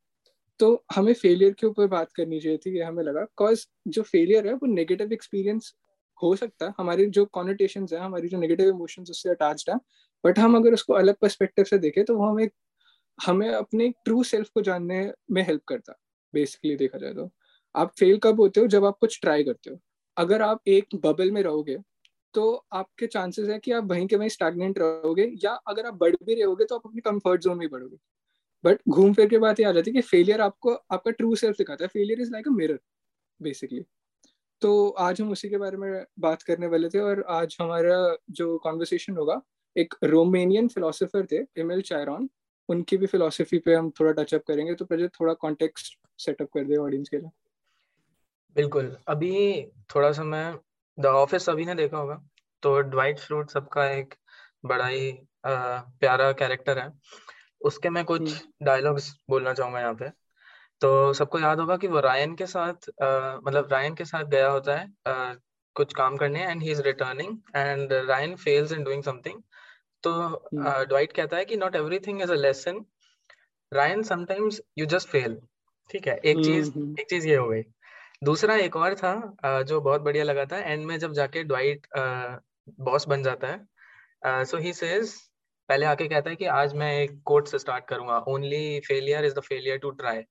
तो 0.60 0.86
हमें 0.96 1.14
फेलियर 1.14 1.54
के 1.54 1.68
ऊपर 1.68 1.88
बात 1.88 2.12
करनी 2.14 2.40
चाहिए 2.40 2.58
थी, 2.58 2.78
ये 2.78 2.84
हमें 2.84 3.04
लगा। 3.04 3.22
बिकॉज़ 3.22 3.66
जो 3.88 4.02
फेलियर 4.04 4.48
है, 4.48 4.54
वो 4.54 4.68
नेगेटिव 4.68 5.14
एक्सपीरियंस 5.14 5.76
हो 6.24 6.36
सकता 6.36 6.66
है। 6.66 6.74
हमारी 6.78 7.06
जो 7.06 7.26
कॉनिटेशन 7.26 7.88
है, 7.94 8.00
हमारी 8.00 8.28
जो 8.28 8.38
नेगेटिव 8.38 8.70
इमोशंस 8.70 9.10
उससे 9.10 9.30
अटैच्ड 9.30 9.70
है। 9.70 9.78
बट 10.26 10.40
हम 10.40 10.56
अगर 10.56 10.74
उसको 10.74 10.94
अलग 10.94 11.16
पर्सपेक्टिव 11.16 11.66
से 11.66 11.78
देखें 11.78 12.06
तो 12.06 12.18
वो 12.18 12.26
हमें 12.26 12.50
हमें 13.28 13.50
अपने 13.50 13.90
ट्रू 14.06 14.24
सेल्फ 14.24 14.50
को 14.50 14.62
जानने 14.62 15.14
में 15.32 15.44
हेल्प 15.44 15.64
करता। 15.68 15.94
बेसिकली 16.36 16.76
देखा 16.78 16.98
जाए 16.98 17.14
तो। 17.14 17.30
आप 17.76 17.92
फेल 18.00 18.18
कब 18.20 18.40
होते 18.42 18.62
हो? 18.62 18.68
जब 18.68 18.86
आप 18.86 18.98
कुछ 19.00 19.20
ट्राई 19.22 19.44
करते 19.44 19.70
हो। 19.70 19.80
अगर 20.18 20.42
आप 20.44 20.62
एक 20.68 20.96
बबल 21.06 21.32
में 21.32 21.42
रहोगे 21.44 21.78
तो 22.36 22.54
आपके 22.74 23.08
चांसेस 23.08 23.50
है 23.50 23.58
कि 23.60 23.72
आप 23.72 23.84
वहीं 23.84 24.08
के 24.08 24.16
वहीं 24.16 24.30
स्टैगनेंट 24.30 24.80
रहोगे, 24.80 25.32
या 25.44 25.52
अगर 25.68 25.86
आप 25.86 25.94
बढ़ 25.96 26.16
भी 26.24 26.34
रहोगे 26.36 26.66
तो 26.66 26.76
आप 26.76 26.82
अपने 26.86 27.02
कंफर्ट 27.02 27.42
जोन 27.42 27.58
में 27.58 27.70
बढ़ोगे। 27.70 27.98
बट 28.64 28.80
घूम 28.90 29.14
फिर 29.14 29.28
के 29.30 29.38
बात 29.40 29.60
ये 29.60 29.66
आ 29.66 29.72
जाती 29.72 29.92
है 29.92 29.96
कि 29.96 30.02
फेलियर 30.04 30.42
आपको, 30.42 30.74
आपका 30.74 31.12
ट्रू 31.12 31.36
सेल्फ 31.36 31.58
दिखाता 31.58 31.84
है। 31.84 31.88
Failure 31.90 32.22
is 32.22 32.32
like 32.32 32.48
a 32.48 32.52
mirror 32.52 32.80
basically 33.40 33.84
तो 34.62 34.90
आज 35.00 35.22
हम 35.22 35.32
उसी 35.32 35.50
के 35.50 35.58
बारे 35.58 35.78
में 35.78 36.06
बात 36.20 36.42
करने 36.44 36.68
वाले 36.68 36.90
थे, 36.90 37.00
और 37.00 37.24
आज 37.30 37.58
हमारा 37.62 38.16
जो 38.32 38.58
कॉन्वर्सेशन 38.60 39.18
होगा, 39.18 39.42
एक 39.76 39.94
रोमेनियन 40.06 40.68
फिलोसोफर 40.68 41.26
थे 41.32 41.38
एम 41.58 41.72
एल 41.72 41.82
चायरॉन 41.84 42.30
उनकी 42.70 42.98
भी 42.98 43.06
फिलोसफी 43.08 43.58
पे 43.60 43.74
हम 43.76 43.90
थोड़ा 44.00 44.12
टचअप 44.14 44.44
करेंगे। 44.48 44.74
तो 44.76 44.86
प्रजय 44.86 45.08
थोड़ा 45.20 45.34
कॉन्टेक्स्ट 45.36 45.98
सेटअप 46.20 46.50
कर 46.54 46.64
दे 46.64 46.78
ऑडियंस 46.78 47.10
के 47.10 47.18
लिए। 47.18 47.30
बिल्कुल। 48.56 48.96
अभी 49.08 49.64
थोड़ा 49.96 50.12
सा 50.12 50.24
मैं 50.24 50.58
द 50.98 51.06
ऑफ़िस 51.06 51.50
अभी 51.50 51.66
ने 51.66 51.76
देखा 51.76 51.98
होगा 51.98 52.22
तो 52.64 52.80
ड्वाइट 52.82 53.20
फ्रूट 53.20 53.50
सबका 53.52 53.86
एक 53.92 54.14
बड़ा 54.66 54.88
ही 54.88 55.10
आ, 55.46 55.54
प्यारा 56.00 56.32
कैरेक्टर 56.34 56.80
है। 56.80 56.92
उसके 57.62 57.90
मैं 57.90 58.04
कुछ 58.06 58.32
डायलॉग्स 58.64 59.10
हम्म। 59.10 59.26
बोलना 59.30 59.54
चाहूँगा 59.54 59.80
यहाँ 59.80 59.94
पे। 59.94 60.10
तो 60.82 61.14
सबको 61.14 61.40
याद 61.40 61.60
होगा 61.60 61.78
कि 61.78 61.88
वो 61.88 62.00
रायन 62.00 62.36
के 62.36 62.46
साथ 62.46 62.90
आ, 63.04 63.38
मतलब 63.38 63.68
रायन 63.72 63.96
के 63.96 64.06
साथ 64.06 64.24
गया 64.26 64.48
होता 64.50 64.78
है 64.78 64.88
आ, 65.08 65.34
कुछ 65.76 65.94
काम 65.94 66.18
करने 66.18 66.44
and 66.44 66.62
he 66.64 66.72
is 66.72 66.82
returning 66.82 67.38
and 67.56 67.94
Ryan 68.10 68.36
fails 68.36 68.72
in 68.72 68.84
doing 68.84 69.04
something 69.04 69.42
तो 70.04 70.12
ड्वाइट 70.54 71.10
हम्म। 71.10 71.16
कहता 71.16 71.38
है 71.38 71.46
कि 71.46 71.58
not 71.58 71.76
everything 71.76 72.22
is 72.22 72.32
a 72.32 72.36
lesson 72.36 72.86
Ryan 73.72 74.04
sometimes 74.04 74.62
you 74.78 74.86
just 74.86 75.10
fail 75.10 75.40
ठीक 75.90 76.08
है 76.08 76.18
एक 76.18 76.44
चीज़ 76.46 76.72
हम्म, 76.72 76.96
एक 77.00 77.10
चीज़ 77.10 77.28
ये 77.28 77.36
हो 77.36 77.48
गई। 77.48 77.64
दूसरा 78.24 78.56
एक 78.58 78.76
और 78.76 78.96
था 78.96 79.62
जो 79.64 79.80
बहुत 79.82 80.02
बढ़िया 80.02 80.24
लगा 80.24 80.46
था 80.46 80.58
एंड 80.62 80.86
में 80.86 80.98
जब 81.00 81.14
जाके 81.14 81.44
ड्वाइट 81.44 81.88
बॉस 82.82 83.08
बन 83.08 83.24
जाता 83.24 83.48
है 83.48 84.44
सो 84.46 84.58
ही 84.58 84.74
सेज 84.74 85.14
पहले 85.70 85.86
आके 85.86 86.08
कहता 86.08 86.30
है 86.30 86.36
कि 86.36 86.46
आज 86.54 86.74
मैं 86.74 86.92
एक 86.94 87.22
कोट 87.26 87.48
से 87.48 87.60
स्टार्ट 87.60 87.86
करूँगा 87.88 88.18
only 88.28 88.80
failure 88.80 89.26
is 89.26 89.36
the 89.36 89.40
failure 89.40 89.78
to 89.78 89.90
try 89.92 90.22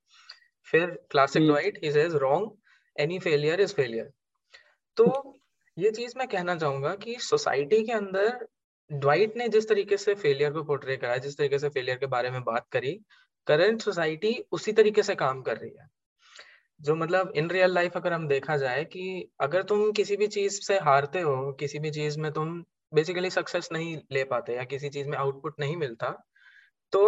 फिर 0.68 0.90
classic 1.10 1.46
Dwight 1.46 1.78
he 1.84 1.92
says 1.92 2.14
wrong 2.16 2.50
any 2.96 3.18
failure 3.18 3.60
is 3.60 3.74
failure 3.74 4.10
तो 4.96 5.06
ये 5.76 5.90
चीज़ 5.90 6.14
मैं 6.18 6.26
कहना 6.28 6.56
चाहूँगा 6.56 6.94
कि 6.94 7.16
सोसाइटी 7.20 7.82
के 7.82 7.92
अंदर 7.92 8.46
ड्वाइट 8.90 9.36
ने 9.36 9.48
जिस 9.48 9.68
तरीके 9.68 9.96
से 9.96 10.14
फेलियर 10.14 10.52
को 10.52 10.62
पोर्ट्रे 10.62 10.96
करा 10.96 11.16
जिस 11.16 11.36
तरीके 11.38 11.58
से 11.58 11.68
फेलियर 11.68 11.96
के 11.98 12.06
बारे 12.06 12.30
में 12.30 12.42
बात 12.44 12.66
करी 12.72 12.98
करंट 13.46 13.82
सोसाइटी 13.82 14.34
उसी 14.52 14.72
तरीके 14.72 15.02
से 15.02 15.14
काम 15.14 15.42
कर 15.42 15.56
रही 15.56 15.70
है। 15.80 15.88
जो 16.80 16.94
मतलब 16.94 17.32
इन 17.36 17.50
रियल 17.50 17.74
लाइफ 17.74 17.96
अगर 17.96 18.12
हम 18.12 18.26
देखा 18.28 18.56
जाए 18.56 18.84
कि 18.84 19.28
अगर 19.40 19.62
तुम 19.62 19.90
किसी 19.92 20.16
भी 20.16 20.26
चीज़ 20.26 20.60
से 20.60 20.78
हारते 20.78 21.20
हो 21.20 21.52
किसी 21.60 21.78
भी 21.78 21.90
चीज़ 21.90 22.18
में 22.20 22.30
तुम 22.32 22.62
बेसिकली 22.92 23.30
सक्सेस 23.30 23.68
नहीं 23.72 23.96
ले 24.12 24.24
पाते 24.24 24.56
या 24.56 24.64
किसी 24.64 24.88
चीज़ 24.88 25.08
में 25.08 25.16
आउटपुट 25.18 25.60
नहीं 25.60 25.76
मिलता 25.76 26.10
तो 26.92 27.02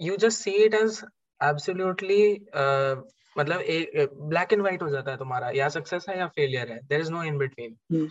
you 0.00 0.16
just 0.16 0.38
see 0.38 0.50
it 0.64 0.74
as 0.74 1.00
absolutely 1.40 2.32
मतलब 3.36 3.60
एक 3.60 4.14
ब्लैक 4.22 4.52
एंड 4.52 4.62
व्हाइट 4.62 4.82
हो 4.82 4.88
जाता 4.88 5.10
है 5.10 5.16
तुम्हारा 5.16 5.50
या 5.54 5.68
सक्सेस 5.68 6.06
है 6.08 6.18
या 6.18 6.26
फेलियर 6.26 6.72
है 6.72 6.78
there 6.86 7.00
is 7.00 7.10
no 7.12 7.22
in 7.22 7.38
between 7.38 8.06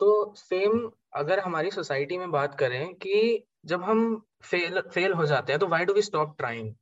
तो 0.00 0.10
सेम 0.36 0.90
अगर 1.14 1.40
हमारी 1.40 1.70
सोसाइटी 1.70 2.18
में 2.18 2.30
बात 2.30 2.54
करें 2.58 2.94
कि 2.94 3.44
जब 3.66 3.82
हम 3.82 4.22
फेल 4.42 4.80
फेल 4.94 5.12
हो 5.12 5.26
जाते 5.26 5.52
हैं 5.52 5.60
तो 5.60 5.66
why 5.68 5.84
do 5.84 5.92
we 5.92 6.02
stop 6.02 6.34
trying 6.38 6.74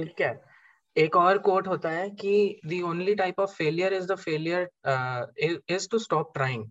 ठीक 0.00 0.20
है? 0.20 0.40
एक 0.96 1.16
और 1.16 1.38
कोट 1.38 1.68
होता 1.68 1.90
है 1.90 2.10
कि 2.10 2.60
the 2.66 2.82
only 2.82 3.14
type 3.14 3.40
of 3.40 3.50
failure 3.50 3.92
is 3.92 4.06
the 4.06 4.14
failure 4.14 4.68
is 5.70 5.88
to 5.90 5.98
stop 5.98 6.32
trying 6.34 6.66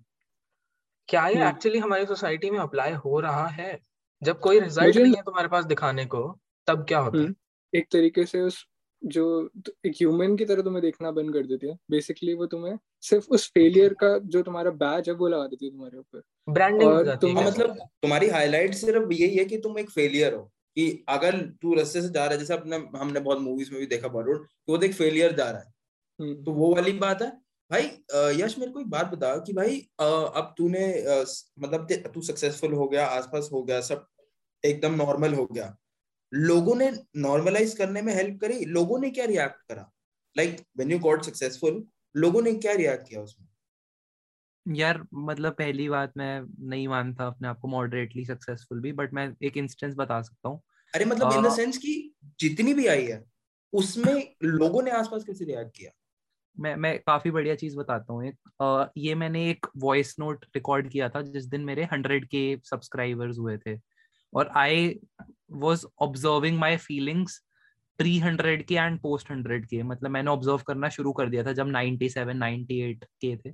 क्या 1.07 1.27
ये 1.27 1.47
एक्चुअली 1.47 1.77
हम्म। 1.77 1.87
हमारी 1.87 2.05
सोसाइटी 2.05 2.49
में 2.49 2.59
अप्लाई 2.59 2.91
हो 2.91 3.19
रहा 3.19 3.47
है? 3.47 3.79
जब 4.23 4.39
कोई 4.39 4.59
रिज़ल्ट 4.59 4.97
नहीं 4.97 5.13
है 5.13 5.21
तुम्हारे 5.21 5.47
पास 5.47 5.65
दिखाने 5.65 6.05
को 6.05 6.39
तब 6.67 6.85
क्या 6.87 6.99
होता 6.99 7.17
है? 7.17 7.23
हम्म। 7.23 7.35
एक 7.73 7.87
तरीके 7.91 8.25
से 8.25 8.41
उस 8.41 8.65
जो 9.05 9.49
एक 9.85 9.91
ह्यूमन 9.91 10.35
की 10.35 10.45
तरह 10.45 10.61
तुम्हें 10.61 10.81
देखना 10.81 11.11
बंद 11.11 11.33
कर 11.33 11.45
देती 11.45 11.67
है। 11.67 11.77
बेसिकली 11.91 12.33
वो 12.33 12.45
तुम्हें 12.45 12.77
सिर्फ़ 13.01 13.27
उस 13.29 13.49
फेलियर 13.49 13.93
का 13.93 14.17
जो 14.17 14.41
तुम्हारा 14.41 14.71
बैच 14.71 15.09
है 15.09 15.15
वो 15.15 15.27
लगा 15.27 15.47
देती 15.47 15.65
है 15.65 15.71
तुम्हारे 15.71 15.97
ऊपर। 15.97 16.21
ब्रांडिंग 16.49 16.91
हो 16.91 17.03
जाती 17.03 17.27
है। 17.27 17.47
मतलब 17.47 17.77
तुम्हारी 18.01 18.29
हाईलाइट 18.29 18.73
सिर्फ़ 18.73 19.11
यही 19.13 19.37
है 19.37 19.45
कि 19.45 19.57
तुम 19.57 19.79
एक 19.79 19.89
फेलियर 19.89 20.33
हो। 20.33 20.51
कि 20.75 21.03
अगर 21.09 21.39
तू 21.61 21.73
रस्ते 21.73 22.01
से 22.01 22.09
जा 22.09 22.23
रहा 22.23 22.33
है 22.33 22.39
जैसे 22.39 22.53
अपने 22.53 22.75
हमने 22.99 23.19
बहुत 23.19 23.39
मूवीज़ 23.39 23.71
में 23.71 23.79
भी 23.79 23.85
देखा 23.87 24.07
बॉलीवुड 24.07 24.47
वो 24.69 24.77
देख 24.77 24.93
फेलियर 24.95 25.35
जा 25.35 25.49
रहा 25.51 25.61
है। 25.61 25.73
हम्म। 26.19 26.43
तो 26.43 26.51
वो 26.51 26.73
वाली 26.75 26.91
बात 26.99 27.21
है। 27.21 27.29
भाई 27.71 27.83
यश 28.35 28.57
मेरे 28.57 28.71
को 28.71 28.79
एक 28.79 28.87
बात 28.87 29.05
बता 29.07 29.35
कि 29.37 29.53
भाई 29.53 29.77
अब 29.99 30.53
तूने 30.57 30.87
मतलब 31.59 31.87
तू 32.13 32.21
सक्सेसफुल 32.21 32.73
हो 32.73 32.87
गया 32.87 33.05
आसपास 33.07 33.49
हो 33.53 33.61
गया 33.63 33.81
सब 33.81 34.05
एकदम 34.63 34.95
नॉर्मल 34.95 35.33
हो 35.33 35.45
गया। 35.45 35.75
लोगों 36.31 36.75
ने 36.75 36.91
नॉर्मलाइज 37.17 37.73
करने 37.75 38.01
में 38.01 38.13
हेल्प 38.13 38.39
करी 38.41 38.65
लोगों 38.67 38.99
ने 38.99 39.09
क्या 39.09 39.25
रिएक्ट 39.25 39.61
करा? 39.69 39.89
Like 40.35 40.59
when 40.77 40.91
you 40.91 40.99
got 40.99 41.23
successful 41.23 41.83
लोगों 42.15 42.41
ने 42.41 42.53
क्या 42.55 42.73
रिएक्ट 42.73 43.07
किया 43.09 43.21
उसमें? 43.21 43.47
यार 44.65 45.03
मतलब 45.13 45.53
पहली 45.53 45.87
बात 45.89 46.11
मैं 46.17 46.41
नहीं 46.69 46.87
मानता 46.87 47.27
अपने 47.27 47.47
आप 47.47 47.59
को 47.59 47.67
मॉडरेटली 47.67 48.25
सक्सेसफुल 48.25 48.81
भी 48.81 48.91
बट 48.93 49.13
मैं 49.13 49.31
एक 49.43 49.57
इंस्टेंस 49.57 49.95
बता 49.97 50.21
सकता 50.21 50.49
हूँ। 50.49 50.61
अरे 50.93 51.05
मतलब 51.05 51.33
इन 51.33 51.43
द 51.43 51.51
सेंस 51.53 51.77
कि 51.77 51.93
जितनी 52.39 52.73
भी 52.73 52.87
आई 52.87 53.05
है 53.05 53.23
उसमें 53.73 54.35
लोगों 54.43 54.81
ने 54.83 54.91
आसपास 54.91 55.23
कैसे 55.23 55.45
रिएक्ट 55.45 55.77
किया? 55.77 55.91
मैं 56.57 56.75
मैं 56.75 56.97
काफ़ी 56.99 57.31
बढ़िया 57.31 57.55
चीज़ 57.55 57.77
बताता 57.77 58.13
हूँ 58.13 58.25
एक। 58.25 58.91
ये 58.97 59.15
मैंने 59.15 59.49
एक 59.49 59.67
वॉइस 59.77 60.15
नोट 60.19 60.45
रिकॉर्ड 60.55 60.89
किया 60.89 61.09
था 61.09 61.21
जिस 61.23 61.45
दिन 61.45 61.61
मेरे 61.65 61.83
हंड्रेड 61.91 62.25
के 62.27 62.41
सब्सक्राइबर्स 62.65 63.37
हुए 63.37 63.57
थे। 63.57 63.77
और 64.33 64.51
I 64.55 64.99
was 65.53 65.85
observing 66.01 66.59
my 66.59 66.77
feelings 66.79 67.41
pre 67.99 68.17
hundred 68.19 68.65
के 68.65 68.75
एंड 68.75 68.99
पोस्ट 68.99 69.31
हंड्रेड 69.31 69.65
के 69.67 69.81
मतलब 69.83 70.11
मैंने 70.11 70.31
ऑब्ज़र्व 70.31 70.61
करना 70.67 70.89
शुरू 70.89 71.11
कर 71.13 71.29
दिया 71.29 71.43
था 71.43 71.53
जब 71.53 71.67
नाइनटी 71.69 72.09
सेवन 72.09 72.37
नाइनटी 72.37 72.79
एट 72.81 73.03
के 73.21 73.35
थे। 73.37 73.53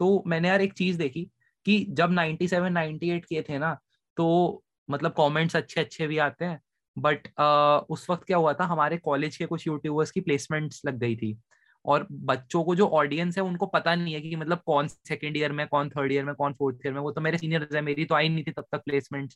तो 0.00 0.22
मैंने 0.26 0.48
यार 0.48 0.60
एक 0.60 0.72
चीज़ 0.72 0.98
देखी 0.98 1.30
कि 1.66 1.86
जब 1.90 2.10
नाइनटी 2.10 2.48
सेवन 2.48 2.72
नाइनटी 2.72 3.10
एट 3.10 3.24
के 3.24 3.42
थे 3.42 3.58
ना 3.58 3.78
तो 4.16 4.62
मतलब 4.90 5.12
कमेंट्स 5.12 5.56
अच्छे 5.56 5.80
अच्छे 5.80 6.06
भी 6.06 6.18
आते 6.18 6.44
हैं 6.44 6.60
बट 6.96 7.28
uh, 7.28 7.90
उस 7.90 8.06
वक्त 8.10 8.24
क्या 8.26 8.36
हुआ 8.36 8.52
था 8.52 8.64
हमारे 8.64 8.96
कॉलेज 8.98 9.36
के 9.36 9.46
कुछ 9.46 9.66
यूट्यूबर्स 9.66 10.10
की 10.10 10.20
प्लेसमेंट्स 10.20 10.82
लग 10.86 10.98
गई 10.98 11.16
थी 11.16 11.36
और 11.84 12.06
बच्चों 12.10 12.62
को 12.64 12.74
जो 12.74 12.86
ऑडियंस 12.86 13.38
है 13.38 13.44
उनको 13.44 13.66
पता 13.66 13.94
नहीं 13.94 14.14
है 14.14 14.20
कि 14.20 14.36
मतलब 14.36 14.60
कौन 14.66 14.88
सेकेंड 14.88 15.36
ईयर 15.36 15.52
में 15.52 15.66
कौन 15.68 15.88
थर्ड 15.88 16.12
ईयर 16.12 16.24
में 16.24 16.34
कौन 16.34 16.52
फोर्थ 16.52 16.86
ईयर 16.86 16.94
में 16.94 17.00
वो 17.00 17.10
तो 17.10 17.20
मेरे 17.20 17.38
सीनियर 17.38 17.68
है 17.74 17.80
मेरी 17.80 18.04
तो 18.04 18.14
आई 18.14 18.28
नहीं 18.28 18.44
थी 18.44 18.50
तब 18.50 18.64
तक 18.72 18.82
प्लेसमेंट 18.84 19.32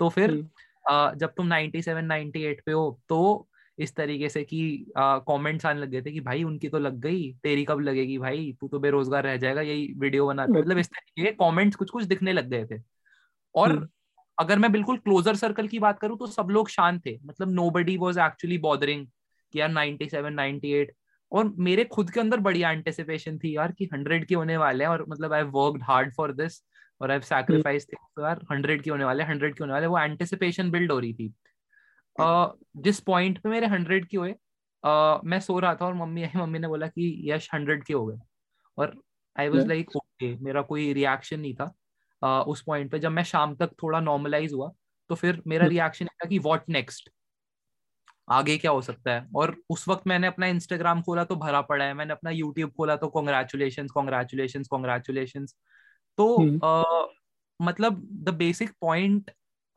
तो 0.00 0.08
फिर 0.08 0.30
uh, 0.90 1.14
जब 1.14 1.32
तुम 1.36 1.54
97 1.54 2.10
98 2.10 2.60
पे 2.66 2.72
हो 2.72 3.00
तो 3.08 3.48
इस 3.78 3.94
तरीके 3.96 4.28
से 4.28 4.42
कि 4.44 4.92
कमेंट्स 4.98 5.66
आने 5.66 5.80
लग 5.80 5.88
गए 5.88 6.02
थे 6.02 6.12
कि 6.12 6.20
भाई 6.20 6.42
उनकी 6.44 6.68
तो 6.68 6.78
लग 6.78 6.98
गई 7.00 7.32
तेरी 7.42 7.64
कब 7.64 7.80
लगेगी 7.80 8.18
भाई? 8.18 8.52
तू 8.60 8.68
तो 8.68 8.78
बेरोजगार 8.78 9.24
रह 9.24 9.36
जाएगा 9.36 9.60
यही 9.60 9.92
वीडियो 9.96 10.26
बना 10.26 10.46
मतलब 10.46 10.78
इस 10.78 10.88
तरीके 10.88 11.24
के 11.24 11.30
कमेंट्स 11.34 11.76
कुछ 11.76 11.90
कुछ 11.90 12.04
दिखने 12.04 12.32
लग 12.32 12.48
गए 12.48 12.64
थे। 12.66 12.80
और 13.54 13.70
हम्म। 13.70 13.88
अगर 14.38 14.58
मैं 14.58 14.72
बिल्कुल 14.72 14.96
क्लोजर 14.96 15.36
सर्कल 15.36 15.68
की 15.68 15.78
बात 15.78 15.98
करूँ 15.98 16.18
तो 16.18 16.26
सब 16.26 16.48
लोग 16.50 16.68
शांत 16.68 17.06
थे। 17.06 17.18
मतलब 17.24 17.50
no 17.50 17.70
buddy 17.70 17.96
was 17.96 18.20
actually 18.20 18.58
bothering 18.58 19.06
कि 19.52 19.60
यार 19.60 19.70
97 19.70 20.34
98 20.34 20.86
और 21.32 21.52
मेरे 21.58 21.84
खुद 21.84 22.10
के 22.10 22.20
अंदर 22.20 22.40
बड़ी 22.40 22.62
एंटिसिपेशन 22.62 23.38
थी 23.38 23.56
यार 23.56 23.72
कि 23.72 23.88
हंड्रेड 23.92 24.26
के 24.26 24.34
होने 24.34 24.56
वाले 24.56 24.84
हैं 24.84 24.90
और 24.90 25.04
मतलब 25.08 25.32
I 25.32 25.42
worked 25.42 25.82
hard 25.82 26.14
for 26.14 26.32
this 26.32 26.62
और 27.00 27.10
आई 27.10 27.20
सैक्रिफाइस 27.20 27.86
तो 27.86 28.22
यार 28.22 28.40
हंड्रेड 28.52 28.82
के 28.82 28.90
होने 28.90 29.04
वाले 29.04 29.24
हंड्रेड 29.24 29.54
के 29.54 29.64
होने 29.64 29.72
वाले 29.72 29.86
वो 29.86 29.98
एंटिसिपेशन 29.98 30.70
बिल्ड 30.70 30.92
हो 30.92 30.98
रही 30.98 31.14
थी। 31.14 31.32
Uh, 32.20 32.48
जिस 32.76 33.00
पॉइंट 33.00 33.38
पे 33.42 33.48
मेरे 33.48 33.66
हंड्रेड 33.66 34.06
के 34.06 34.16
हुए 34.16 34.32
uh, 34.32 35.20
मैं 35.24 35.40
सो 35.40 35.58
रहा 35.58 35.74
था 35.74 35.86
और 35.86 35.94
मम्मी 35.94 36.22
आई 36.22 36.30
मम्मी 36.36 36.58
ने 36.58 36.68
बोला 36.68 36.86
कि 36.86 37.30
यश 37.30 37.48
हंड्रेड 37.54 37.84
के 37.84 37.94
हो 37.94 38.06
गए। 38.06 38.18
और 38.78 38.94
आई 39.36 39.48
वॉज़ 39.48 39.66
लाइक 39.66 39.96
ओके 39.96 40.34
मेरा 40.36 40.62
कोई 40.62 40.92
रिएक्शन 40.92 41.40
नहीं 41.40 41.54
था। 41.54 41.74
uh, 42.22 42.46
उस 42.48 42.62
पॉइंट 42.62 42.90
पे 42.90 42.98
जब 42.98 43.10
मैं 43.10 43.24
शाम 43.24 43.54
तक 43.56 43.70
थोड़ा 43.82 44.00
नॉर्मलाइज 44.00 44.52
हुआ 44.52 44.72
तो 45.10 45.14
फिर 45.14 45.42
मेरा 45.46 45.66
रिएक्शन 45.66 46.06
था 46.06 46.28
कि 46.28 46.38
वॉट 46.38 46.68
नेक्स्ट 46.68 47.10
आगे 48.30 48.56
क्या 48.58 48.70
हो 48.70 48.80
सकता 48.82 49.12
है? 49.12 49.26
और 49.36 49.56
उस 49.70 49.88
वक्त 49.88 50.06
मैंने 50.06 50.26
अपना 50.26 50.46
इंस्टाग्राम 50.46 51.02
खोला 51.02 51.24
तो 51.24 51.36
भरा 51.36 51.60
पड़ा 51.60 51.84
है। 51.84 51.94
मैंने 51.94 52.12
अपना 52.12 52.30
यूट्यूब 52.30 52.70
खोला 52.70 52.96
तो 52.96 53.08
कॉन्ग्रेचुलेशन 53.08 53.88
कॉन्ग्रेचुलेशन 53.88 54.62
कॉन्ग्रेचुलेशन 54.70 55.46
तो 56.18 56.36
uh, 56.58 57.08
मतलब 57.62 58.08
the 58.12 58.34
basic 58.34 58.72
point 58.80 59.30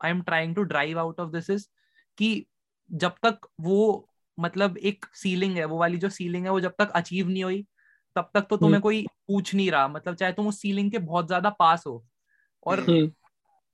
I 0.04 0.10
am 0.10 0.22
trying 0.22 0.54
to 0.54 0.62
drive 0.62 0.98
out 0.98 1.20
of 1.20 1.30
this 1.30 1.50
is 1.50 1.66
कि 2.18 2.46
जब 2.90 3.14
तक 3.24 3.48
वो 3.60 4.08
मतलब 4.38 4.76
एक 4.78 5.06
सीलिंग 5.14 5.56
है 5.56 5.64
वो 5.66 5.78
वाली 5.78 5.98
जो 5.98 6.08
सीलिंग 6.10 6.44
है 6.44 6.50
वो 6.50 6.60
जब 6.60 6.74
तक 6.78 6.90
अचीव 6.96 7.28
नहीं 7.28 7.44
हुई 7.44 7.62
तब 8.16 8.30
तक 8.34 8.46
तो 8.50 8.56
तुम्हें 8.56 8.80
कोई 8.82 9.02
पूछ 9.28 9.54
नहीं 9.54 9.70
रहा। 9.70 9.88
मतलब 9.88 10.14
चाहे 10.16 10.32
तुम 10.32 10.48
उस 10.48 10.60
सीलिंग 10.62 10.90
के 10.92 10.98
बहुत 11.00 11.26
ज़्यादा 11.26 11.50
पास 11.52 11.84
हो 11.86 12.04
और 12.66 12.90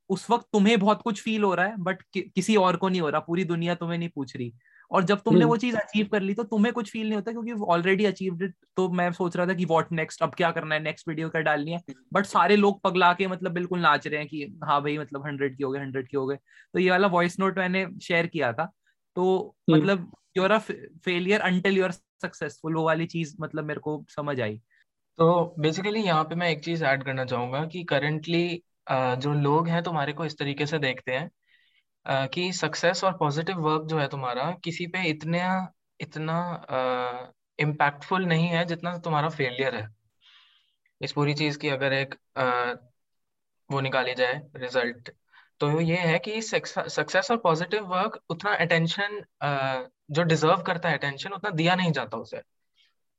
उस 0.09 0.29
वक्त 0.31 0.47
तुम्हें 0.53 0.79
बहुत 0.79 1.01
कुछ 1.03 1.21
फील 1.23 1.43
हो 1.43 1.53
रहा 1.55 1.65
है 1.67 1.77
बट 1.79 2.01
कि, 2.03 2.21
किसी 2.35 2.55
और 2.57 2.77
को 2.77 2.89
नहीं 2.89 3.01
हो 3.01 3.09
रहा 3.09 3.21
पूरी 3.21 3.43
दुनिया 3.45 3.75
तुम्हें 3.75 3.97
नहीं 3.99 4.09
पूछ 4.09 4.35
रही। 4.37 4.53
और 4.91 5.03
जब 5.03 5.21
तुमने 5.21 5.45
वो 5.45 5.55
चीज़ 5.57 5.75
अचीव 5.77 6.07
कर 6.11 6.21
ली 6.21 6.33
तो 6.33 6.43
तुम्हें 6.45 6.73
कुछ 6.73 6.91
फील 6.91 7.03
नहीं 7.03 7.15
होता 7.15 7.31
क्योंकि 7.31 7.51
ऑलरेडी 7.67 8.05
अचीव्ड 8.05 8.41
इट 8.43 8.53
तो 8.77 8.87
मैं 8.91 9.11
सोच 9.13 9.35
रहा 9.37 9.45
था 9.47 9.53
कि 9.53 9.65
व्हाट 9.65 9.91
नेक्स्ट 9.93 10.23
अब 10.23 10.33
क्या 10.35 10.51
करना 10.51 10.75
है 10.75 10.81
नेक्स्ट 10.81 11.07
वीडियो 11.09 11.29
क्या 11.29 11.41
डालनी 11.41 11.71
है। 11.71 11.81
बट 12.13 12.25
सारे 12.25 12.55
लोग 12.55 12.81
पगला 12.83 13.11
के 13.13 13.27
मतलब 13.27 13.51
बिल्कुल 13.53 13.79
नाच 13.79 14.07
रहे 14.07 14.19
हैं 14.19 14.27
कि 14.27 14.43
हाँ 14.63 14.81
भाई 14.83 14.97
मतलब 14.97 15.25
हंड्रेड 15.27 15.57
की 15.57 15.63
हो 15.63 15.71
गए 15.71 15.79
हंड्रेड 15.79 16.07
की 16.09 16.17
हो 16.17 16.25
गए। 16.27 16.35
तो 16.73 16.79
ये 16.79 16.89
वाला 16.91 17.07
वॉइस 17.09 17.39
नोट 17.39 17.57
मैंने 17.57 17.85
शेयर 18.03 18.27
किया 18.27 18.51
था। 18.53 18.65
तो 19.17 19.55
मतलब 19.69 20.11
you're 20.37 20.51
a 20.51 20.57
failure 20.59 21.41
until 21.41 21.77
you're 21.77 21.91
successful 21.91 22.75
वो 22.75 22.83
वाली 22.85 23.05
चीज़ 23.07 23.35
मतलब 23.41 23.65
मेरे 23.65 23.79
को 23.79 24.03
समझ 24.09 24.39
आई। 24.41 24.57
तो 25.19 25.55
बेसिकली 25.59 26.01
यहाँ 26.01 26.23
पे 26.25 26.35
मैं 26.35 26.49
एक 26.49 26.63
चीज़ 26.65 26.83
ऐड 26.85 27.03
करना 27.03 27.25
चाहूँगा 27.25 27.65
कि 27.67 27.83
करेंटली 27.85 28.43
जो 28.91 29.33
लोग 29.35 29.67
हैं 29.67 29.81
तुम्हारे 29.83 30.13
को 30.13 30.25
इस 30.25 30.37
तरीके 30.37 30.65
से 30.65 30.79
देखते 30.79 31.11
हैं। 31.13 31.29
कि 32.05 32.51
सक्सेस 32.53 33.03
और 33.03 33.17
पॉजिटिव 33.17 33.57
वर्क 33.61 33.85
जो 33.87 33.99
है 33.99 34.07
तुम्हारा 34.07 34.51
किसी 34.63 34.87
पे 34.87 35.03
इतने 35.09 35.41
इतना 35.99 36.39
इम्पैक्टफुल 37.59 38.25
नहीं 38.25 38.47
है 38.47 38.65
जितना 38.65 38.97
तुम्हारा 38.97 39.29
फेलियर 39.29 39.75
है 39.75 39.87
इस 41.01 41.11
पूरी 41.11 41.33
चीज़ 41.33 41.57
की 41.57 41.69
अगर 41.69 41.93
एक 41.93 42.15
आ, 42.37 42.73
वो 43.69 43.81
निकाली 43.81 44.13
जाए 44.15 44.41
रिज़ल्ट 44.57 45.11
तो 45.61 45.79
ये 45.81 45.97
है 45.97 46.17
कि 46.19 46.41
सक्सेस 46.41 47.31
और 47.31 47.37
पॉजिटिव 47.37 47.85
वर्क 47.87 48.19
उतना 48.29 48.53
अटेंशन 48.57 49.21
जो 50.11 50.23
डिजर्व 50.23 50.61
करता 50.63 50.89
है 50.89 50.97
अटेंशन 50.97 51.33
उतना 51.33 51.49
दिया 51.51 51.75
नहीं 51.75 51.91
जाता 51.91 52.17
उसे 52.17 52.37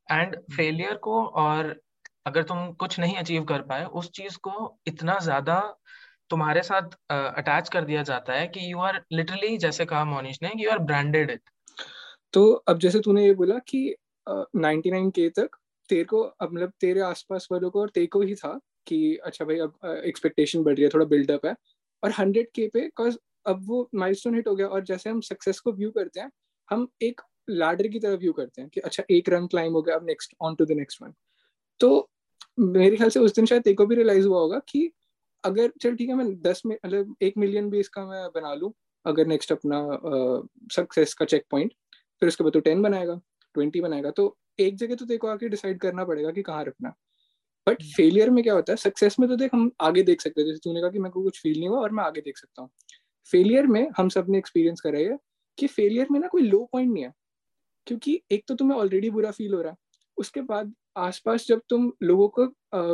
एंड 0.08 0.36
फेलियर 0.52 0.88
हम्म। 0.88 0.98
को 0.98 1.24
और 1.38 1.74
अगर 2.26 2.42
तुम 2.42 2.72
कुछ 2.74 2.98
नहीं 3.00 3.16
अचीव 3.16 3.44
कर 3.44 3.62
पाए 3.62 3.84
उस 3.94 4.10
चीज़ 4.10 4.38
को 4.38 4.54
इतना 4.86 5.18
ज़्यादा 5.18 5.58
तुम्हारे 6.30 6.62
साथ 6.62 6.96
अटैच 7.10 7.68
कर 7.68 7.84
दिया 7.84 8.02
जाता 8.02 8.32
है 8.32 8.46
कि 8.48 8.72
यू 8.72 8.78
आर 8.80 9.00
लिटरली 9.12 9.56
जैसे 9.58 9.84
कहा 9.84 10.04
मोनिश 10.04 10.38
ने 10.42 10.52
यू 10.56 10.70
आर 10.70 10.78
ब्रांडेड 10.80 11.30
इट 11.30 11.50
तो 12.34 12.50
अब 12.68 12.78
जैसे 12.78 13.00
तूने 13.00 13.26
ये 13.26 13.32
बोला 13.34 13.58
कि 13.68 13.94
नाइनटी 14.26 14.90
नाइन 14.90 15.10
के 15.10 15.28
तक 15.30 15.56
तेरे 15.90 16.04
को, 16.04 16.20
अब 16.20 16.52
मतलब 16.52 16.72
तेरे 16.80 17.00
आसपास 17.00 17.48
वालों 17.52 17.70
को 17.70 17.80
और 17.80 17.90
तेरे 17.94 18.06
को 18.06 18.20
ही 18.22 18.34
था 18.34 18.58
कि 18.86 19.16
अच्छा 19.16 19.44
भाई, 19.44 19.58
अब 19.58 20.02
एक्सपेक्टेशन 20.04 20.62
बढ़ 20.62 20.74
रही 20.74 20.84
है, 20.84 20.90
थोड़ा 20.90 21.06
बिल्डअप 21.06 21.46
है। 21.46 21.54
और 22.02 22.10
हंड्रेड 22.18 22.48
के 22.54 22.66
पे 22.68 22.80
बिकॉज़ 22.80 23.16
अब 23.46 23.64
वो 23.66 23.88
माइलस्टोन 23.94 24.34
हिट 24.34 24.48
हो 24.48 24.54
गया 24.54 24.66
और 24.66 24.84
जैसे 24.84 25.10
हम 25.10 25.20
सक्सेस 25.20 25.60
को 25.60 25.72
व्यू 25.72 25.90
करते 25.90 26.20
हैं, 26.20 26.30
हम 26.68 26.86
एक 27.02 27.20
लाडर 27.50 27.88
की 27.88 27.98
तरह 28.00 28.16
व्यू 28.16 28.32
करते 28.32 28.60
हैं 28.60 28.70
कि 28.70 28.80
अच्छा 28.80 29.02
एक 29.10 29.28
रंग 29.28 29.48
क्लाइम 29.48 29.72
हो 29.72 29.82
गया, 29.82 29.96
अब 29.96 30.06
next 30.06 30.34
on 30.40 30.54
to 30.54 30.64
the 30.64 30.72
next 30.72 31.02
one 31.02 31.12
तो 31.80 32.10
मेरे 32.58 32.96
ख्याल 32.96 33.10
से 33.10 33.20
उस 33.20 33.34
दिन 33.34 33.46
शायद 33.46 33.62
तेको 33.62 33.86
भी 33.86 33.94
रियलाइज़ 33.94 34.26
हुआ 34.26 34.40
होगा 34.40 34.58
कि 34.68 34.90
अगर 35.44 35.72
चल 35.82 35.96
ठीक 35.96 36.08
है 36.08 36.14
मैं 36.14 36.26
दस 36.42 36.62
में 36.66 36.76
मतलब 36.76 37.14
एक 37.22 37.34
मिलियन 37.38 37.70
भी 37.70 37.80
इसका 37.80 38.04
मैं 38.06 38.26
बना 38.30 38.54
लूँ 38.54 38.72
अगर 39.06 39.26
नेक्स्ट 39.26 39.52
अपना 39.52 39.80
सक्सेस 40.72 41.14
का 41.14 41.24
चेक 41.24 41.44
पॉइंट 41.50 41.72
फिर 42.22 42.28
उसके 42.28 42.44
बाद 42.44 42.52
तो 42.52 42.60
टेन 42.60 42.82
बनाएगा 42.82 43.20
ट्वेंटी 43.54 43.80
बनाएगा 43.80 44.10
तो 44.12 44.36
एक 44.58 44.76
जगह 44.76 44.94
तो 44.94 45.04
देखो 45.06 45.28
आके 45.28 45.48
डिसाइड 45.48 45.80
करना 45.80 46.04
पड़ेगा 46.04 46.30
कि 46.30 46.42
कहाँ 46.42 46.64
रखना 46.64 46.94
बट 47.66 47.82
फेलियर 47.86 48.26
हम्म। 48.26 48.34
में 48.34 48.42
क्या 48.44 48.54
होता 48.54 48.72
है 48.72 48.76
सक्सेस 48.78 49.16
में 49.20 49.28
तो 49.28 49.36
देख 49.36 49.54
हम 49.54 49.70
आगे 49.80 50.02
देख 50.02 50.20
सकते 50.20 50.40
हैं 50.40 50.48
जैसे 50.48 50.58
तूने 50.58 50.80
कहा 50.80 50.90
कि 50.90 50.98
मेरे 50.98 51.12
को 51.12 51.22
कुछ 51.22 51.40
फील 51.42 51.58
नहीं 51.58 51.68
हुआ 51.68 51.80
और 51.80 51.90
मैं 51.90 52.04
आगे 52.04 52.20
देख 52.20 52.38
सकता 52.38 52.62
हूँ 52.62 52.70
फेलियर 53.32 53.66
में 53.66 53.86
हम 53.98 54.08
सबने 54.08 54.38
एक्सपीरियंस 54.38 54.80
करा 54.80 54.98
है 55.00 55.18
कि 55.58 55.66
फेलियर 55.68 56.06
में 56.10 56.18
ना 56.20 56.28
कोई 56.28 56.42
लो 56.42 56.64
पॉइंट 56.72 56.92
नहीं 56.92 57.04
है 57.04 57.12
क्योंकि 57.86 58.20
एक 58.30 58.44
तो 58.48 58.54
तुम्हें 58.54 58.78
ऑलरेडी 58.78 59.10
बुरा 59.10 59.30
फील 59.30 59.54
हो 59.54 59.60
रहा 59.62 59.72
है 59.72 59.76
उसके 60.16 60.40
बाद 60.42 60.72
आसपास 60.96 61.46
जब 61.48 61.60
तुम 61.70 61.92
लोगों 62.04 62.28
को 62.38 62.44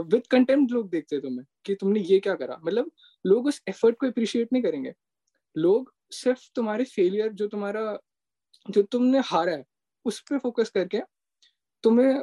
विद 0.05 0.27
कंटेम्प्ट 0.31 0.73
लोग 0.73 0.89
देखते 0.91 1.21
तुम्हें 1.21 1.47
कि 1.67 1.75
तुमने 1.77 2.01
ये 2.03 2.19
क्या 2.21 2.35
करा। 2.37 2.59
मतलब 2.65 2.91
लोग 3.25 3.47
उस 3.47 3.63
एफर्ट 3.69 3.97
को 3.99 4.07
अप्रिशिएट 4.07 4.49
नहीं 4.53 4.63
करेंगे। 4.63 4.93
लोग 5.57 5.93
सिर्फ़ 6.13 6.49
तुम्हारे 6.57 6.85
फेलियर 6.87 7.33
जो 7.35 7.49
तुम्हारा 7.49 7.99
जो 8.67 8.83
तुमने 8.85 9.21
हारा 9.27 9.53
है 9.53 9.65
उस 10.07 10.21
पर 10.23 10.39
फोकस 10.41 10.71
करके 10.71 11.01
तुम्हें 11.85 12.23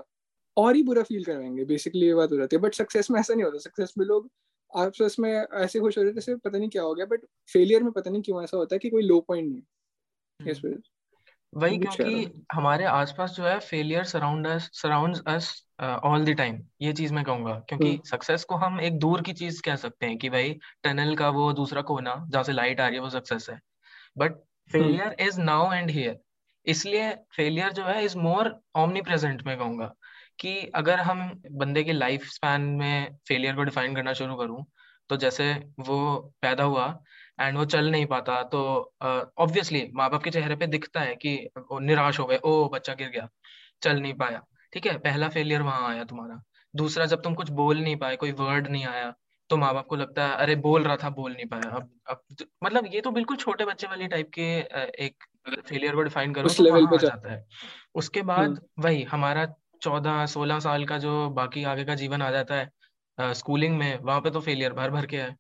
और 0.58 0.76
ही 0.76 0.84
बुरा 0.84 1.04
फील 1.04 1.24
करवाएँगे 1.26 1.66
बेसिकली 1.66 2.06
ये 2.08 2.14
बात 2.16 2.32
हो 2.32 2.38
जाती 2.38 2.56
है। 2.56 2.62
बट 2.62 2.76
सक्सेस 2.76 3.12
में 3.12 3.20
ऐसा 3.22 3.34
नहीं 3.34 3.46
होता। 3.46 3.60
सक्सेस 3.60 3.94
में 4.00 4.06
लोग 4.06 4.30
आपस 4.72 5.16
में 5.20 5.32
ऐसे 5.34 5.80
खुश 5.80 5.98
हो 5.98 6.04
रहे 6.04 6.14
जैसे 6.14 6.36
पता 6.38 6.58
नहीं 6.58 6.70
क्या 6.70 6.84
हो 6.84 6.94
गया 6.96 7.06
बट 7.08 7.26
फेलियर 7.54 7.84
में 7.84 7.92
पता 7.94 8.12
नहीं 8.12 8.22
क्यों 8.24 8.44
ऐसा 8.44 8.58
होता 8.58 8.76
है 8.76 8.80
कि 8.80 8.90
कोई 8.90 9.04
लो 9.04 9.20
पॉइंट 9.22 9.50
नहीं 9.50 9.62
है। 10.20 10.52
इस 10.52 10.66
वजह 10.66 10.78
वही 11.56 11.78
क्योंकि 11.78 12.44
हमारे 12.54 12.86
आसपास 12.86 13.32
जो 13.32 13.46
है 13.46 13.60
failure 13.60 14.04
surround 14.04 14.48
us 14.48 14.70
surrounds 14.74 15.22
us 15.28 15.52
all 15.82 16.26
the 16.26 16.36
time 16.38 16.60
ये 16.82 16.94
चीज़ 16.94 17.14
मैं 17.14 17.24
कहूँगा। 17.24 17.54
क्योंकि 17.70 18.00
सक्सेस 18.06 18.46
हम्म। 18.50 18.60
को 18.60 18.66
हम 18.66 18.80
एक 18.82 18.98
दूर 19.00 19.22
की 19.22 19.34
चीज़ 19.34 19.62
कह 19.62 19.76
सकते 19.76 20.06
हैं 20.06 20.18
कि 20.18 20.30
भाई 20.30 20.54
टनल 20.84 21.16
का 21.16 21.30
वो 21.30 21.52
दूसरा 21.54 21.82
कोना 21.82 22.16
जहाँ 22.30 22.44
से 22.44 22.52
लाइट 22.52 22.82
आ 22.82 22.88
रही 22.88 22.96
है 22.96 23.02
वो 23.02 23.10
सक्सेस 23.10 23.48
है। 23.50 23.60
But 24.18 24.36
failure 24.72 25.16
is 25.20 25.40
now 25.42 25.74
and 25.74 25.90
here 25.90 26.20
इसलिए 26.68 27.10
फेलियर 27.36 27.72
जो 27.72 27.84
है 27.84 28.04
इज़ 28.06 28.18
मोर 28.18 28.56
ऑमनी 28.76 29.02
प्रेजेंट 29.02 29.44
में 29.44 29.58
कहूँगा 29.58 29.94
कि 30.40 30.56
अगर 30.76 31.00
हम 31.00 31.20
बंदे 31.52 31.84
के 31.84 31.92
लाइफ 31.92 32.26
स्पैन 32.26 32.62
में 32.62 33.18
फेलियर 33.28 33.56
को 33.56 33.64
डिफाइन 33.64 33.96
करना 33.96 34.14
शुरू 34.14 34.36
करूँ 34.36 34.66
तो 35.10 35.18
जैसे 35.18 35.54
वो 35.80 35.98
पैदा 36.42 36.64
हुआ 36.64 36.88
एंड 37.40 37.58
वो 37.58 37.66
चल 37.68 37.90
नहीं 37.92 38.06
पाता 38.06 38.42
तो 38.46 38.62
ऑब्वियसली 39.02 39.82
uh, 39.82 39.88
माँ 39.94 40.10
बाप 40.10 40.24
के 40.24 40.30
चेहरे 40.32 40.56
पे 40.56 40.68
दिखता 40.68 41.02
है 41.02 41.16
कि 41.16 41.36
वो 41.62 41.80
निराश 41.82 42.20
हो 42.20 42.26
गए 42.26 42.40
ओ 42.46 42.68
बच्चा 42.70 42.94
गिर 42.94 43.10
गया 43.10 43.28
चल 43.82 44.00
नहीं 44.00 44.14
पाया। 44.14 44.42
ठीक 44.74 44.86
है 44.86 44.98
पहला 45.00 45.30
फेलियर 45.30 45.62
वहाँ 45.62 45.90
आया 45.90 46.04
तुम्हारा। 46.04 46.42
दूसरा 46.74 47.06
जब 47.06 47.22
तुम 47.22 47.34
कुछ 47.36 47.50
बोल 47.52 47.80
नहीं 47.80 47.96
पाए 47.98 48.16
कोई 48.16 48.32
वर्ड 48.34 48.68
नहीं 48.68 48.86
आया 48.86 49.14
तो 49.50 49.58
माँ 49.58 49.74
बाप 49.74 49.88
को 49.88 49.96
लगता 49.96 50.28
है 50.28 50.36
अरे 50.36 50.56
बोल 50.58 50.84
रहा 50.84 50.96
था 50.98 51.10
बोल 51.12 51.32
नहीं 51.34 51.46
पाया। 51.48 51.70
अब 51.72 51.90
अब 52.10 52.22
मतलब 52.64 52.86
ये 52.94 53.02
तो 53.02 53.12
बिल्कुल 53.12 53.38
छोटे 53.38 53.66
बच्चे 53.66 53.88
वाली 53.88 54.08
टाइप 54.08 54.30
के 54.34 54.46
एक 55.06 55.24
फेलियर 55.68 55.96
को 55.96 56.02
डिफाइन 56.04 56.34
करो 56.34 56.46
उस 56.46 56.58
तो 56.58 56.64
लेवल 56.64 56.86
पे 56.88 56.98
जाता 56.98 57.32
है। 57.32 57.46
उसके 57.96 58.22
बाद 58.24 58.48
हम्म। 58.48 58.84
वही 58.84 59.04
हमारा 59.04 59.46
चौदह 59.82 60.26
सोलह 60.28 60.60
साल 60.60 60.86
का 60.86 60.98
जो 60.98 61.30
बाकी 61.32 61.64
आगे 61.66 61.86
का 61.86 61.96
जीवन 61.96 62.22
आ 62.22 62.32
जाता 62.32 62.56
है 62.56 63.34
स्कूलिंग 63.34 63.78
में 63.78 64.00
वहाँ 64.00 64.22
पे 64.22 64.30
तो 64.32 64.42
फेलियर 64.42 64.74
भर 64.74 64.92
भर 64.92 65.06
के 65.06 65.18
है। 65.18 65.36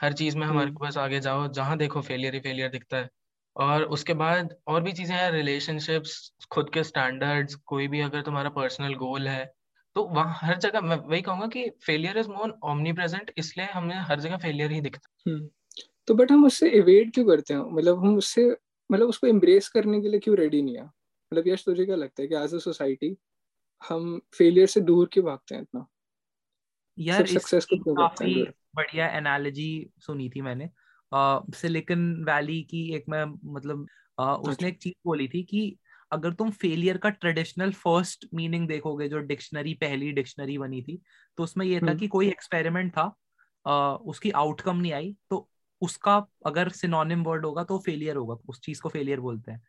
हर 0.00 0.12
चीज़ 0.12 0.36
में 0.38 0.46
हमारे 0.46 0.66
हम्म। 0.66 0.78
पास 0.78 0.96
आगे 0.98 1.20
जाओ 1.20 1.46
जहाँ 1.48 1.76
देखो 1.78 2.00
फेलियर 2.00 2.34
ही 2.34 2.40
फेलियर 2.40 2.70
दिखता 2.70 2.96
है। 2.96 3.08
और 3.56 3.82
उसके 3.84 4.14
बाद 4.14 4.54
और 4.66 4.82
भी 4.82 4.92
चीज़ें 4.92 5.14
हैं 5.16 5.30
रिलेशनशिप्स 5.32 6.32
खुद 6.50 6.70
के 6.70 6.84
स्टैंडर्ड्स 6.84 7.54
कोई 7.66 7.88
भी 7.88 8.00
अगर 8.00 8.22
तुम्हारा 8.22 8.50
पर्सनल 8.50 8.94
गोल 8.94 9.28
है 9.28 9.44
तो 9.96 10.04
वहाँ 10.04 10.38
हर 10.40 10.58
जगह 10.58 10.80
मैं 10.80 10.96
वही 10.98 11.20
कहूँगा 11.22 11.46
कि 11.46 11.68
failure 11.82 12.18
is 12.18 12.28
more 12.28 12.58
omni 12.64 12.92
present 12.92 13.32
इसलिए 13.38 13.66
हमें 13.66 13.94
हर 14.00 14.20
जगह 14.20 14.36
फेलियर 14.36 14.70
ही 14.70 14.80
दिखता 14.80 15.30
है। 15.30 15.32
हम्म। 15.32 15.48
तो 16.06 16.14
बट 16.14 16.32
हम 16.32 16.44
उससे 16.46 16.70
एवेड 16.70 17.12
क्यों 17.14 17.24
करते 17.26 17.54
हैं? 17.54 17.60
मतलब 17.60 17.98
हम 17.98 18.16
उससे 18.16 18.44
मतलब 18.90 19.08
उसको 19.08 19.26
एम्ब्रेस 19.26 19.68
करने 19.68 20.00
के 20.00 20.08
लिए 20.08 20.20
क्यों 20.20 20.36
रेडी 20.36 20.62
नहीं 20.62 20.76
है? 20.76 20.84
मतलब 20.84 21.48
यश 21.48 21.64
तुझे 21.64 21.84
क्या 21.84 21.96
लगता 21.96 22.22
है 22.22 22.28
कि 22.28 22.34
एज 22.34 22.54
अ 22.54 22.58
सोसाइटी 22.58 23.16
हम 23.82 24.20
फेलियर 24.34 24.66
से 24.66 24.80
दूर 24.80 25.08
क्यों 25.12 25.24
भागते 25.24 25.54
हैं 25.54 25.62
इतना? 25.62 25.86
यार 26.98 27.26
सक्सेस 27.26 27.64
को 27.64 27.82
क्यों 27.82 27.96
भागते 27.96 28.24
हैं 28.24 28.52
बढ़िया 28.74 29.08
एनालॉजी 29.08 29.70
सुनी 29.98 30.28
थी 30.30 30.40
मैंने 30.40 30.70
सिलिकन 31.12 32.14
uh, 32.14 32.26
वैली 32.26 32.62
की 32.62 32.82
एक 32.94 33.04
मैं 33.08 33.24
मतलब 33.54 33.86
uh, 34.18 34.36
उसने 34.38 34.52
अच्छा। 34.52 34.66
एक 34.66 34.78
चीज़ 34.78 34.94
बोली 35.04 35.28
थी 35.28 35.42
कि 35.42 35.78
अगर 36.12 36.32
तुम 36.32 36.50
फेलियर 36.50 36.96
का 36.96 37.08
ट्रेडिशनल 37.10 37.72
फ़र्स्ट 37.72 38.26
मीनिंग 38.34 38.68
देखोगे 38.68 39.08
जो 39.08 39.18
डिक्शनरी 39.24 39.74
पहली 39.74 40.10
डिक्शनरी 40.12 40.58
बनी 40.58 40.82
थी 40.82 41.00
तो 41.38 41.42
उसमें 41.42 41.66
यह 41.66 41.80
था 41.80 41.86
हम्म। 41.86 41.98
कि 41.98 42.08
कोई 42.08 42.28
एक्सपेरिमेंट 42.28 42.92
था 42.92 43.14
आ, 43.66 43.94
उसकी 43.94 44.30
आउटकम 44.32 44.76
नहीं 44.76 44.92
आई 44.92 45.14
तो 45.30 45.48
उसका 45.82 46.16
अगर 46.46 46.68
सिनोनिम 46.68 47.22
वर्ड 47.22 47.44
होगा 47.44 47.64
तो 47.64 47.78
फेलियर 47.78 48.16
होगा 48.16 48.34
उस 48.48 48.60
चीज़ 48.60 48.80
को 48.82 48.88
फेलियर 48.88 49.20
बोलते 49.20 49.52
हैं 49.52 49.62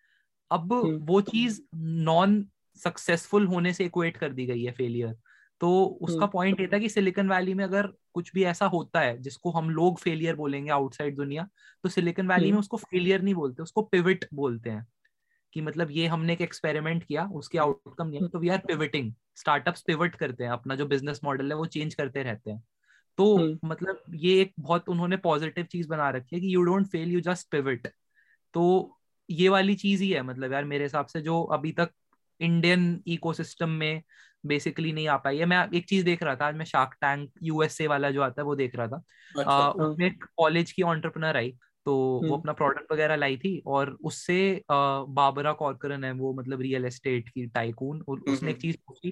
अब 0.52 0.74
हम्म। 0.74 0.98
वो 1.06 1.22
चीज़ 1.22 1.62
नॉन 2.06 2.46
सक्सेसफुल 2.80 3.46
होने 3.48 3.74
से 3.74 3.86
इक्वेट 3.86 4.18
कर 4.18 4.34
दी 4.34 4.46
गई 4.46 4.64
है 4.64 4.72
फेलियर 4.72 5.16
तो 5.62 5.86
उसका 6.02 6.26
पॉइंट 6.26 6.60
हम्म। 6.60 6.62
ये 6.62 6.70
था 6.74 6.80
कि 6.80 6.90
सिलिकन 6.90 7.30
वैली 7.30 7.54
में 7.54 7.64
अगर 7.64 7.88
कुछ 8.14 8.34
भी 8.34 8.44
ऐसा 8.44 8.66
होता 8.66 9.00
है 9.00 9.18
जिसको 9.18 9.52
हम 9.52 9.70
लोग 9.70 10.00
फेलियर 10.00 10.36
बोलेंगे 10.36 10.72
आउटसाइड 10.72 11.16
दुनिया 11.16 11.48
तो 11.84 11.90
सिलिकन 11.90 12.28
वैली 12.28 12.52
में 12.52 12.60
उसको 12.60 12.78
फेलियर 12.78 13.22
नहीं 13.22 13.34
बोलते 13.34 13.64
उसको 13.64 13.82
पिविट 13.82 14.26
बोलते 14.34 14.70
हैं। 14.70 14.88
कि 15.54 15.62
मतलब 15.62 15.88
ये 15.92 16.08
हमने 16.08 16.34
एक 16.34 16.42
एक्सपेरिमेंट 16.42 17.04
किया 17.04 17.26
उसकी 17.26 17.58
आउटकम 17.58 18.08
नहीं 18.08 18.22
है 18.22 18.28
तो 18.28 18.40
we 18.40 18.50
are 18.50 18.58
pivoting 18.58 19.14
startups 19.36 19.82
pivot 19.82 20.16
करते 20.16 20.44
हैं 20.44 20.52
अपना 20.52 20.76
जो 20.76 20.86
बिज़नेस 20.86 21.20
मॉडल 21.24 21.52
है 21.52 21.58
वो 21.58 21.66
चेंज 21.66 21.96
करते 21.96 22.24
रहते 22.24 22.52
हैं। 22.52 22.64
तो 23.18 23.38
हम्म। 23.38 23.60
मतलब 23.66 24.04
ये 24.14 24.42
एक 24.42 24.54
बहुत 24.60 24.90
उन्होंने 24.90 25.18
पॉजिटिव 25.18 25.66
चीज़ 25.66 25.88
बना 25.88 26.10
रखी 26.10 26.36
है 26.36 26.42
कि 26.42 26.56
you 26.56 26.62
don't 26.62 26.88
fail 26.88 27.12
you 27.12 27.22
just 27.22 27.50
pivot 27.52 27.88
तो 28.54 28.98
ये 29.30 29.50
वाली 29.50 29.76
चीज़ 29.76 30.04
ही 30.04 30.10
है 30.10 30.22
मतलब 30.22 30.54
यार 30.54 30.66
मेरे 30.66 30.84
हिसाब 30.84 31.06
से 31.06 31.22
जो 31.22 31.44
अभी 31.44 31.72
तक 31.72 31.92
इंडियन 32.42 33.02
इकोसिस्टम 33.08 33.70
में 33.70 34.02
बेसिकली 34.46 34.92
नहीं 34.92 35.08
आ 35.08 35.18
पाई 35.18 35.38
है। 35.38 35.46
मैं 35.46 35.68
एक 35.76 35.88
चीज़ 35.90 36.06
देख 36.06 36.24
रहा 36.24 36.36
था 36.36 36.46
आज 36.46 36.56
मैं 36.56 36.66
शार्क 36.66 36.94
टैंक 37.02 37.30
यूएसए 37.44 37.88
वाला 37.88 38.12
जो 38.12 38.22
आता 38.22 38.42
है 38.42 38.46
वो 38.46 38.56
देख 38.56 38.76
रहा 38.76 38.88
था। 38.88 39.04
अच्छा, 39.38 39.52
आ, 39.52 39.70
उसमें 39.70 40.06
एक 40.08 40.24
कॉलेज 40.38 40.72
की 40.72 40.82
ऑन्टरप्रनर 40.84 41.38
आई 41.38 41.54
तो 41.86 41.96
वो 41.96 42.20
हम्म। 42.20 42.34
अपना 42.34 42.54
प्रोडक्ट 42.54 42.92
वगैरह 42.92 43.16
लाई 43.16 43.38
थी 43.38 43.62
और 43.68 43.98
उससे 44.04 44.40
बाबरा 44.72 45.54
कॉर्करन 45.54 46.04
है 46.04 46.12
वो 46.12 46.34
मतलब 46.34 46.62
रियल 46.62 46.86
एस्टेट 46.86 47.30
की 47.30 47.46
टाइकून 47.48 48.04
और 48.08 48.20
उसने 48.30 48.52
एक 48.52 48.62
चीज़ 48.62 48.78
पूछी 48.88 49.12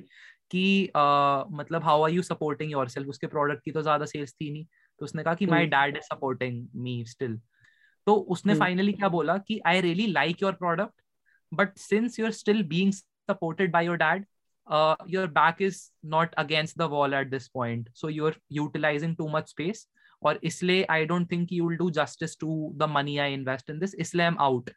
कि 0.52 0.92
आ, 0.96 1.44
मतलब 1.52 1.84
how 1.84 2.04
are 2.04 2.12
you 2.12 2.22
supporting 2.22 2.72
yourself 2.90 3.08
उसके 3.08 3.28
प्रोडक्ट 3.28 3.64
की 3.66 3.72
तो 3.72 3.82
ज़्यादा 3.82 4.06
सेल्स 4.06 4.34
थी 4.34 4.52
नहीं 4.52 4.66
तो 5.00 5.06
उसने 5.06 5.24
कहा 5.24 5.34
कि 5.34 5.46
my 5.46 5.66
dad 5.66 5.98
is 5.98 6.04
supporting 6.04 6.68
me 6.76 7.04
still 7.08 7.40
तो 8.08 8.16
उसने 8.36 8.56
फाइनली 8.56 8.94
क्या 8.94 9.10
बोला 9.10 9.38
कि 9.38 9.60
I 9.66 9.82
really 9.82 10.08
like 10.08 10.42
your 10.44 10.54
product 10.54 11.02
but 11.52 11.78
since 11.78 12.20
you 12.20 12.26
are 12.26 12.32
still 12.32 12.64
being 12.64 12.92
supported 13.30 13.72
by 13.72 13.86
your 13.86 13.98
dad 13.98 14.26
your 15.10 15.28
back 15.38 15.62
is 15.62 15.82
not 16.08 16.34
against 16.38 16.78
the 16.80 16.90
wall 16.92 17.14
at 17.14 17.30
this 17.30 17.48
point 17.54 17.90
so 17.96 18.10
you 18.10 18.26
are 18.26 18.36
utilizing 18.54 19.16
too 19.16 19.28
much 19.30 19.50
space 19.50 19.88
और 20.24 20.40
इसलिए 20.44 20.84
I 20.92 21.06
don't 21.06 21.32
think 21.32 21.52
you 21.54 21.68
will 21.70 21.78
do 21.78 21.90
justice 21.94 22.38
to 22.40 22.72
the 22.76 22.90
money 22.90 23.18
I 23.18 23.34
invest 23.34 23.70
in 23.70 23.80
this 23.80 23.96
इसलिए 23.96 24.26
I 24.26 24.32
am 24.32 24.40
out 24.42 24.70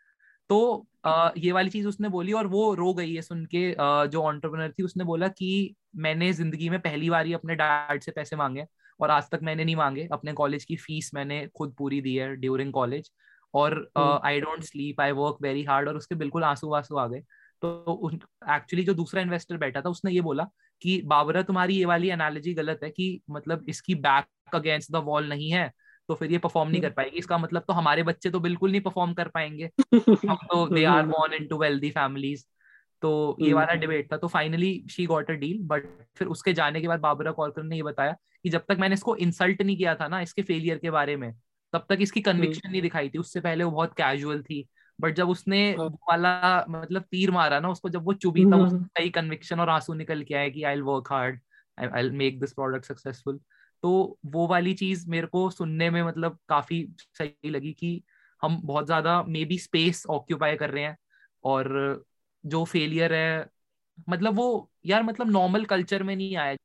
तो 0.50 0.86
uh, 1.06 1.30
ये 1.38 1.52
वाली 1.52 1.70
चीज़ 1.70 1.86
उसने 1.88 2.08
बोली 2.08 2.32
और 2.32 2.46
वो 2.46 2.62
रो 2.74 2.92
गई 2.94 3.14
है 3.14 3.22
सुन 3.22 3.44
के 3.46 3.60
uh, 3.72 4.06
जो 4.06 4.22
ऑन्टरप्रनर 4.22 4.72
थी 4.72 4.82
उसने 4.82 5.04
बोला 5.04 5.28
कि 5.30 5.74
मैंने 5.96 6.32
ज़िंदगी 6.32 6.68
में 6.70 6.78
पहली 6.80 7.10
बार 7.10 7.26
ही 7.26 7.32
अपने 7.32 7.54
डैड 7.54 8.02
से 8.02 8.12
पैसे 8.12 8.36
मांगे 8.36 8.66
और 9.00 9.10
आज 9.10 9.30
तक 9.30 9.40
मैंने 9.42 9.64
नहीं 9.64 9.76
मांगे। 9.76 10.08
अपने 10.12 10.32
कॉलेज 10.32 10.64
की 10.64 10.76
फ़ीस 10.76 11.10
मैंने 11.14 11.46
खुद 11.56 11.74
पूरी 11.78 12.00
दी 12.00 12.14
है 12.16 12.34
ड्यूरिंग 12.36 12.72
कॉलेज 12.72 13.10
और 13.54 13.76
I 13.98 14.40
don't 14.40 14.62
sleep 14.64 15.00
I 15.00 15.12
work 15.12 15.38
very 15.42 15.64
hard 15.64 15.88
और 15.88 15.96
उसके 15.96 16.14
बिल्कुल 16.14 16.44
आँसू 16.44 16.68
वांसू 16.70 16.96
आ 16.96 17.06
गए। 17.06 17.22
तो 17.62 18.10
एक्चुअली 18.50 18.84
जो 18.84 18.94
दूसरा 18.94 19.22
इन्वेस्टर 19.22 19.56
बैठा 19.56 19.80
था 19.80 19.88
उसने 19.88 20.12
ये 20.12 20.20
बोला 20.20 20.46
कि 20.82 21.00
बाबरा 21.06 21.42
तुम्हारी 21.42 21.76
ये 21.76 21.84
वाली 21.84 22.08
एनालॉजी 22.10 22.54
गलत 22.54 22.80
है 22.84 22.90
कि 22.90 23.20
मतलब 23.30 23.64
इसकी 23.68 23.94
बैक 24.06 24.54
अगेंस्ट 24.54 24.92
द 24.92 25.02
वॉल 25.04 25.28
नहीं 25.28 25.50
है 25.50 25.70
तो 26.08 26.14
फिर 26.14 26.32
ये 26.32 26.38
परफॉर्म 26.38 26.70
नहीं 26.70 26.80
कर 26.82 26.90
पाएगी। 26.90 27.18
इसका 27.18 27.38
मतलब 27.38 27.64
तो 27.68 27.72
हमारे 27.72 28.02
बच्चे 28.02 28.30
तो 28.30 28.40
बिल्कुल 28.40 28.70
नहीं 28.70 28.80
परफॉर्म 28.80 29.12
कर 29.14 29.28
पाएँगे। 29.28 29.70
हम 29.94 30.36
तो 30.36 30.66
they 30.68 30.84
are 30.84 31.06
born 31.06 31.34
into 31.34 31.58
wealthy 31.58 31.90
families 31.90 32.44
तो 33.02 33.36
ये 33.40 33.46
हम्म। 33.46 33.56
वाला 33.56 33.74
डिबेट 33.74 34.12
था। 34.12 34.16
तो 34.16 34.28
finally 34.28 34.72
she 34.90 35.06
got 35.06 35.30
a 35.30 35.34
deal 35.34 35.58
but 35.66 35.86
फिर 36.16 36.28
उसके 36.28 36.52
जाने 36.52 36.80
के 36.80 36.88
बाद 36.88 37.00
बाबरा 37.00 37.32
कॉलकर 37.32 37.62
ने 37.62 37.76
ये 37.76 37.82
बताया 37.82 38.16
कि 38.44 38.50
जब 38.50 38.64
तक 38.68 38.76
मैंने 38.80 38.94
इसको 38.94 39.16
इंसल्ट 39.18 39.62
नहीं 39.62 39.76
किया 39.76 39.94
था 39.94 40.08
ना 40.08 40.20
इसके 40.20 40.42
फेलियर 40.42 40.78
के 40.78 40.90
बारे 40.90 41.16
में 41.16 41.32
तब 41.72 41.86
तक 41.88 41.98
इसकी 42.00 42.20
कन्विक्शन 42.20 42.60
हम्म। 42.64 42.72
नहीं 42.72 42.82
दिखाई 42.82 43.08
थी। 43.08 43.18
उससे 43.18 43.40
पहले 43.40 43.64
वो 43.64 43.70
बहुत 43.70 43.92
कैजुअल 43.96 44.42
थी। 44.42 44.66
बट 45.02 45.14
जब 45.14 45.28
उसने 45.28 45.70
हाँ। 45.72 45.88
वाला 45.88 46.64
मतलब 46.68 47.02
तीर 47.02 47.30
मारा 47.30 47.60
ना 47.60 47.68
उसको 47.70 47.88
जब 47.88 48.04
वो 48.04 48.12
चुभी 48.12 48.44
था 48.44 48.56
उसका 48.56 48.88
कई 48.96 49.10
कन्विक्शन 49.10 49.60
और 49.60 49.68
आँसू 49.68 49.94
निकल 49.94 50.22
के 50.22 50.34
आया 50.34 50.48
कि 50.48 50.62
I 50.62 50.80
work 50.80 51.12
hard 51.12 51.40
I 51.78 52.10
make 52.10 52.40
this 52.40 52.52
product 52.52 52.84
successful 52.84 53.40
तो 53.82 54.18
वो 54.26 54.46
वाली 54.46 54.74
चीज़ 54.74 55.08
मेरे 55.10 55.26
को 55.26 55.50
सुनने 55.50 55.90
में 55.90 56.02
मतलब 56.02 56.38
काफ़ी 56.48 56.86
सही 57.18 57.50
लगी 57.50 57.72
कि 57.72 58.02
हम 58.42 58.60
बहुत 58.64 58.86
ज़्यादा 58.86 59.22
मे 59.22 59.44
बी 59.44 59.58
स्पेस 59.58 60.06
ऑक्यूपाई 60.10 60.56
कर 60.56 60.70
रहे 60.70 60.84
हैं 60.84 60.96
और 61.44 62.04
जो 62.44 62.64
फेलियर 62.64 63.14
है 63.14 63.46
मतलब 64.08 64.34
वो 64.34 64.70
यार 64.86 65.02
मतलब 65.02 65.30
नॉर्मल 65.30 65.64
कल्चर 65.64 66.02
में 66.02 66.16
नहीं 66.16 66.36
आया। 66.36 66.56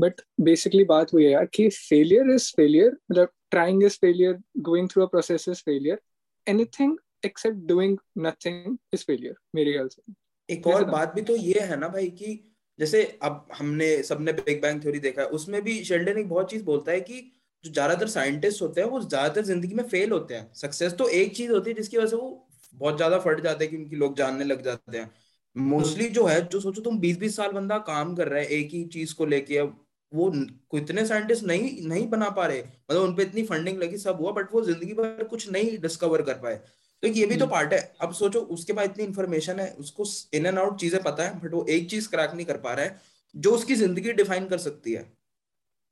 बट 0.00 0.20
बेसिकली 0.40 0.84
बात 0.84 1.12
हुई 1.12 1.24
है 1.24 1.30
यार 1.30 1.46
कि 1.46 1.68
फेलियर 1.68 2.30
इज़ 2.30 2.52
फेलियर 2.56 2.96
मतलब 3.10 3.28
trying 3.50 3.82
is 3.84 3.98
failure 4.00 4.38
going 4.58 4.88
through 4.88 5.02
a 5.02 5.06
process 5.06 5.48
is 5.48 5.62
failure 5.62 6.00
anything 6.46 6.96
except 7.24 7.66
doing 7.66 7.96
nothing 8.20 8.76
is 8.94 9.04
failure 9.04 9.34
मेरे 9.54 9.72
ख्याल 9.72 9.88
से। 9.88 10.02
एक 10.48 10.66
और 10.66 10.84
बात 10.86 11.14
भी 11.14 11.22
तो 11.22 11.36
ये 11.36 11.60
है 11.60 11.78
ना 11.78 11.88
भाई 11.88 12.06
कि 12.12 12.38
जैसे 12.78 13.02
अब 13.22 13.46
हमने 13.54 14.02
सबने 14.02 14.32
बिग 14.34 14.60
बैंग 14.62 14.82
थ्योरी 14.82 14.98
देखा 15.00 15.22
है 15.22 15.28
उसमें 15.30 15.60
भी 15.64 15.82
शेल्डन 15.84 16.18
एक 16.18 16.28
बहुत 16.28 16.50
चीज़ 16.50 16.64
बोलता 16.64 16.92
है 16.92 17.00
कि 17.00 17.20
जो 17.64 17.72
ज़्यादातर 17.72 18.08
साइंटिस्ट 18.08 18.62
होते 18.62 18.80
हैं 18.80 18.88
वो 18.88 19.00
ज़्यादातर 19.00 19.42
ज़िंदगी 19.44 19.74
में 19.74 19.84
फेल 19.84 20.12
होते 20.12 20.34
हैं। 20.34 20.52
सक्सेस 20.56 20.92
तो 20.98 21.08
एक 21.10 21.34
चीज़ 21.36 21.52
होती 21.52 21.70
है 21.70 21.76
जिसकी 21.76 21.96
वजह 21.96 22.06
से 22.06 22.16
वो 22.16 22.48
बहुत 22.74 22.96
ज़्यादा 22.96 23.18
फट 23.20 23.40
जाते 23.40 23.64
हैं 23.64 23.70
कि 23.70 23.76
उनकी 23.76 23.96
लोग 23.96 24.16
जानने 24.16 24.44
लग 24.44 24.62
जाते 24.62 24.98
हैं। 24.98 25.10
मोस्टली 25.56 26.08
जो 26.10 26.24
है 26.26 26.40
जो 26.48 26.60
सोचो 26.60 26.82
तुम 26.82 26.98
बीस 26.98 27.18
बीस 27.18 27.36
साल 27.36 27.52
बंदा 27.52 27.78
काम 27.86 28.14
कर 28.16 28.28
रहा 28.28 28.40
है 28.40 28.46
एक 28.48 28.70
ही 28.72 28.84
चीज़ 28.92 29.14
को 29.14 29.26
लेके 29.26 29.58
अब 29.58 29.76
वो 30.12 30.32
इतने 30.74 31.04
साइंटिस्ट 31.06 31.44
नहीं 31.44 31.88
नहीं 31.88 32.06
बना 32.08 32.28
पा 32.30 32.46
रहे। 32.46 32.60
मतलब 32.60 33.02
उनपे 33.02 33.22
इतनी 33.22 33.42
फंडिंग 33.44 33.78
लगी 33.78 33.98
सब 33.98 34.18
हुआ 34.20 34.32
बट 34.32 34.52
वो 34.52 34.62
ज़िंदगी 34.64 34.94
भर 34.94 35.24
कुछ 35.24 35.50
नहीं 35.50 35.78
डिस्कवर 35.80 36.22
कर 36.22 36.34
पाए। 36.38 36.60
तो 37.02 37.08
ये 37.08 37.24
भी 37.26 37.36
तो 37.36 37.46
पार्ट 37.46 37.72
हम्म। 37.72 37.76
है 37.76 37.94
अब 38.00 38.12
सोचो 38.14 38.40
उसके 38.50 38.72
बाद 38.72 38.90
इतनी 38.90 39.04
इन्फॉर्मेशन 39.04 39.60
है 39.60 39.70
उसको 39.80 40.04
इन 40.34 40.46
एंड 40.46 40.58
आउट 40.58 40.78
चीज़ें 40.80 41.02
पता 41.02 41.24
है 41.24 41.40
बट 41.40 41.54
वो 41.54 41.64
एक 41.70 41.88
चीज़ 41.90 42.08
क्रैक 42.08 42.34
नहीं 42.34 42.46
कर 42.46 42.56
पा 42.58 42.72
रहा 42.72 42.84
है 42.84 43.00
जो 43.34 43.52
उसकी 43.52 43.74
ज़िंदगी 43.74 44.12
डिफाइन 44.14 44.46
कर 44.48 44.58
सकती 44.60 44.92
है 44.92 45.02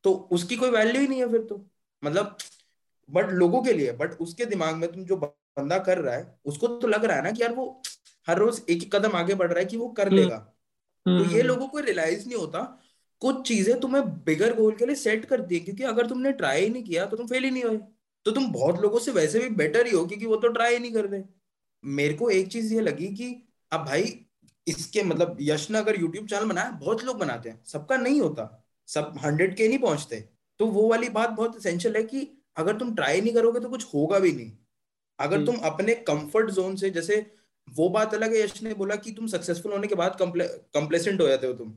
तो 0.04 0.12
उसकी 0.32 0.56
कोई 0.56 0.70
वैल्यू 0.70 1.00
ही 1.00 1.08
नहीं 1.08 1.20
है 1.20 1.30
फिर 1.30 1.40
तो 1.42 1.64
मतलब 2.02 2.36
बट 3.08 3.30
लोगों 3.32 3.62
के 3.62 3.72
लिए 3.72 3.92
बट 3.94 4.12
उसके 4.20 4.44
दिमाग 4.46 4.76
में 4.76 4.90
तुम 4.92 5.04
जो 5.04 5.16
बंदा 5.16 5.78
कर 5.80 5.98
रहा 5.98 6.14
है 6.14 6.38
उसको 6.46 6.68
तो 6.76 6.88
लग 6.88 7.04
रहा 7.04 7.16
है 7.16 7.22
ना 7.22 7.30
कि 7.30 7.42
यार 7.42 7.54
वो 7.54 7.66
हर 8.28 8.38
रोज 8.38 8.60
एक 8.68 8.82
एक 8.82 8.94
कदम 8.94 9.16
आगे 9.16 9.34
बढ़ 9.34 9.48
रहा 9.48 9.58
है 9.58 9.64
कि 9.64 9.76
वो 9.76 9.88
कर 9.90 10.06
हम्म। 10.06 10.16
लेगा 10.16 10.38
तो 11.06 11.10
ये 11.16 11.24
हम्म। 11.30 11.46
लोगों 11.46 11.68
को 11.68 11.78
रियलाइज़ 11.80 12.26
नहीं 12.28 12.38
होता 12.38 12.60
कुछ 13.22 13.46
चीज़ें 13.48 13.78
तुम्हें 13.80 14.02
बिगर 14.24 14.54
गोल 14.56 14.74
के 14.76 14.86
लिए 14.86 14.96
सेट 14.96 15.24
कर 15.24 15.40
दी 15.42 15.60
क्योंकि 15.60 15.82
अगर 15.84 16.06
तुमने 16.06 16.32
ट्राई 16.34 16.68
नहीं 16.68 16.82
किया 16.84 17.06
तो 17.06 17.16
तुम 17.16 17.26
फेल 17.26 17.44
ही 17.44 17.50
नहीं 17.50 17.64
हुए 17.64 17.78
तो 18.26 18.30
तुम 18.30 18.52
बहुत 18.52 18.80
लोगों 18.80 18.98
से 18.98 19.10
वैसे 19.10 19.38
भी 19.38 19.48
बेटर 19.48 19.86
ही 19.86 19.92
हो 19.92 20.06
क्योंकि 20.06 20.26
वो 20.26 20.36
तो 20.36 20.48
ट्राई 20.48 20.78
नहीं 20.78 20.92
कर 20.92 21.04
रहे 21.04 21.22
मेरे 21.84 22.14
को 22.14 22.30
एक 22.30 22.48
चीज़ 22.48 22.74
ये 22.74 22.80
लगी 22.80 23.06
कि 23.06 23.48
अब 23.72 23.84
भाई 23.86 24.26
इसके 24.68 25.02
मतलब 25.02 25.36
यश 25.40 25.70
ने 25.70 25.78
अगर 25.78 26.00
यूट्यूब 26.00 26.26
चैनल 26.26 26.44
बनाया 26.44 26.70
बहुत 26.70 27.04
लोग 27.04 27.18
बनाते 27.18 27.48
हैं 27.48 27.62
सबका 27.64 27.96
नहीं 27.96 28.20
होता। 28.20 28.66
सब 28.86 29.14
हंड्रेड 29.24 29.56
के 29.56 29.68
नहीं 29.68 29.78
पहुँचते। 29.78 30.28
तो 30.60 30.66
वो 30.66 30.88
वाली 30.88 31.08
बात 31.08 31.30
बहुत 31.30 31.56
असेंशियल 31.56 31.96
है 31.96 32.02
कि 32.02 32.26
अगर 32.56 32.76
तुम 32.76 32.94
ट्राई 32.94 33.20
नहीं 33.20 33.34
करोगे 33.34 33.60
तो 33.60 33.68
कुछ 33.68 33.94
होगा 33.94 34.18
भी 34.18 34.32
नहीं। 34.32 34.52
अगर 35.18 35.36
हम्म। 35.36 35.46
तुम 35.46 35.56
अपने 35.56 35.94
कंफर्ट 35.94 36.50
जोन 36.50 36.76
से 36.76 36.90
जैसे 36.90 37.32
वो 37.68 37.88
बात 37.88 38.14
अलग 38.14 38.34
है 38.34 38.42
यश 38.42 38.62
ने 38.62 38.74
बोला 38.74 38.96
कि 38.96 39.12
तुम 39.12 39.26
सक्सेसफुल 39.26 39.72
होने 39.72 39.86
के 39.86 39.94
बाद 39.94 40.16
कंप्लेसेंट 40.20 41.20
हो 41.20 41.28
जाते 41.28 41.46
हो 41.46 41.52
तुम। 41.52 41.74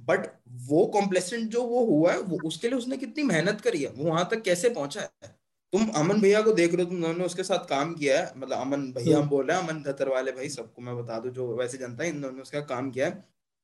बट 0.00 0.26
वो 0.48 0.86
कॉम्प्लेसेंट 0.86 1.50
जो 1.50 1.62
वो 1.62 1.84
हुआ 1.86 2.12
है 2.12 2.20
वो 2.20 2.38
उसके 2.44 2.68
लिए 2.68 2.78
उसने 2.78 2.96
कितनी 2.96 3.22
मेहनत 3.24 3.60
करी 3.60 3.82
है 3.82 3.90
वो 3.90 4.04
वहाँ 4.04 4.28
तक 4.30 4.42
कैसे 4.42 4.70
पहुँचा 4.70 5.00
है? 5.00 5.37
तुम 5.72 5.88
अमन 5.96 6.20
भैया 6.20 6.40
को 6.42 6.52
देख 6.52 6.74
रहे 6.74 6.82
हो 6.84 6.90
तुम 6.90 7.00
दोनों 7.02 7.26
उसके 7.26 7.42
साथ 7.42 7.68
काम 7.68 7.94
किया 7.94 8.20
है? 8.20 8.32
मतलब 8.36 8.58
अमन 8.58 8.92
भैया 8.92 9.16
हम 9.16 9.22
हम्म। 9.22 9.30
बोल 9.30 9.46
रहे 9.46 9.56
हैं 9.56 9.68
अमन 9.68 9.82
धतर 9.82 10.08
वाले 10.08 10.32
भाई 10.32 10.48
सबको 10.48 10.82
मैं 10.82 10.96
बता 10.98 11.18
दू 11.18 11.30
जो 11.30 11.56
वैसे 11.56 11.78
जनता 11.78 12.04
है 12.04 12.10
इन 12.10 12.20
दोनों 12.22 12.42
उसका 12.42 12.60
काम 12.60 12.90
किया 12.90 13.06
है। 13.06 13.12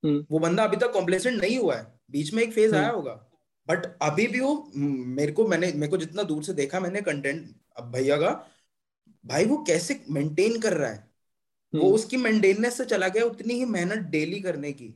हम्म। 0.04 0.26
वो 0.30 0.38
बंदा 0.38 0.64
अभी 0.64 0.76
तक 0.76 0.92
कॉम्प्लेसेंट 0.92 1.40
नहीं 1.42 1.58
हुआ 1.58 1.76
है। 1.76 2.00
बीच 2.10 2.34
में 2.34 2.42
एक 2.42 2.52
फ़ेज़ 2.52 2.74
आया 2.74 2.86
हम्म। 2.86 2.96
होगा। 2.96 3.12
बट 3.68 3.86
अभी 4.02 4.26
भी 4.26 4.40
वो 4.40 4.72
मेरे 4.76 5.32
को 5.32 5.46
मैंने 5.48 5.72
मेरे 5.72 5.88
को 5.88 5.96
जितना 5.96 6.22
दूर 6.22 6.42
से 6.44 6.52
देखा 6.52 6.80
मैंने 6.80 7.00
कंटेंट 7.00 7.54
अब 7.76 7.90
भैया 7.92 8.16
का 8.16 8.30
भाई 9.26 9.44
वो 9.44 9.56
कैसे 9.56 10.00
मेंटेन 10.10 10.60
कर 10.60 10.72
रहा 10.72 10.90
है? 10.90 11.10
वो 11.74 11.90
उसकी 11.92 12.16
मेंटेनेंस 12.16 12.76
से 12.76 12.84
चला 12.84 13.08
गया 13.08 13.24
उतनी 13.24 13.54
ही 13.54 13.64
मेहनत 13.64 13.98
डेली 13.98 14.40
करने 14.40 14.72
की। 14.72 14.94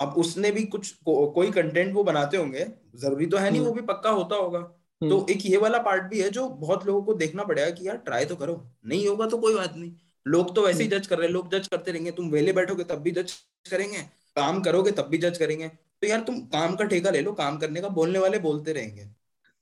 अब 0.00 0.08
उसने 0.08 0.50
भी 0.50 0.64
कुछ 0.64 0.90
को, 0.92 1.30
कोई 1.30 1.50
कंटेंट 1.50 1.94
वो 1.94 2.04
बनाते 2.04 2.36
होंगे 2.36 2.66
ज़रूरी 2.96 3.26
तो 3.26 3.36
है 3.36 3.50
नहीं 3.50 3.60
वो 3.60 3.72
भी 3.72 3.82
पक्का 3.82 4.10
होता 4.10 4.36
होगा। 4.36 4.77
तो 5.00 5.18
हम्म। 5.18 5.32
एक 5.32 5.44
ये 5.46 5.56
वाला 5.56 5.78
पार्ट 5.78 6.04
भी 6.10 6.20
है 6.20 6.28
जो 6.30 6.48
बहुत 6.60 6.86
लोगों 6.86 7.02
को 7.02 7.14
देखना 7.14 7.44
पड़ेगा 7.44 7.70
कि 7.70 7.86
यार 7.88 7.96
ट्राई 8.06 8.24
तो 8.24 8.36
करो। 8.36 8.62
नहीं 8.86 9.06
होगा 9.08 9.26
तो 9.26 9.38
कोई 9.38 9.54
बात 9.54 9.76
नहीं। 9.76 9.92
लोग 10.26 10.54
तो 10.54 10.66
वैसे 10.66 10.82
ही 10.82 10.88
जज 10.88 11.06
कर 11.06 11.18
रहे 11.18 11.26
हैं 11.26 11.32
लोग 11.34 11.50
जज 11.52 11.68
करते 11.68 11.92
रहेंगे। 11.92 12.10
तुम 12.10 12.30
वेले 12.30 12.52
बैठोगे 12.52 12.84
तब 12.84 13.02
भी 13.02 13.10
जज 13.10 13.32
करेंगे 13.70 13.98
काम 14.36 14.60
करोगे 14.62 14.90
तब 14.92 15.08
भी 15.10 15.18
जज 15.18 15.38
करेंगे। 15.38 15.68
तो 15.68 16.06
यार 16.06 16.20
तुम 16.20 16.40
काम 16.48 16.74
का 16.76 16.84
ठेका 16.84 17.10
ले 17.10 17.20
लो 17.20 17.32
काम 17.34 17.56
करने 17.58 17.80
का 17.80 17.88
बोलने 17.90 18.18
वाले 18.18 18.38
बोलते 18.38 18.72
रहेंगे। 18.72 19.08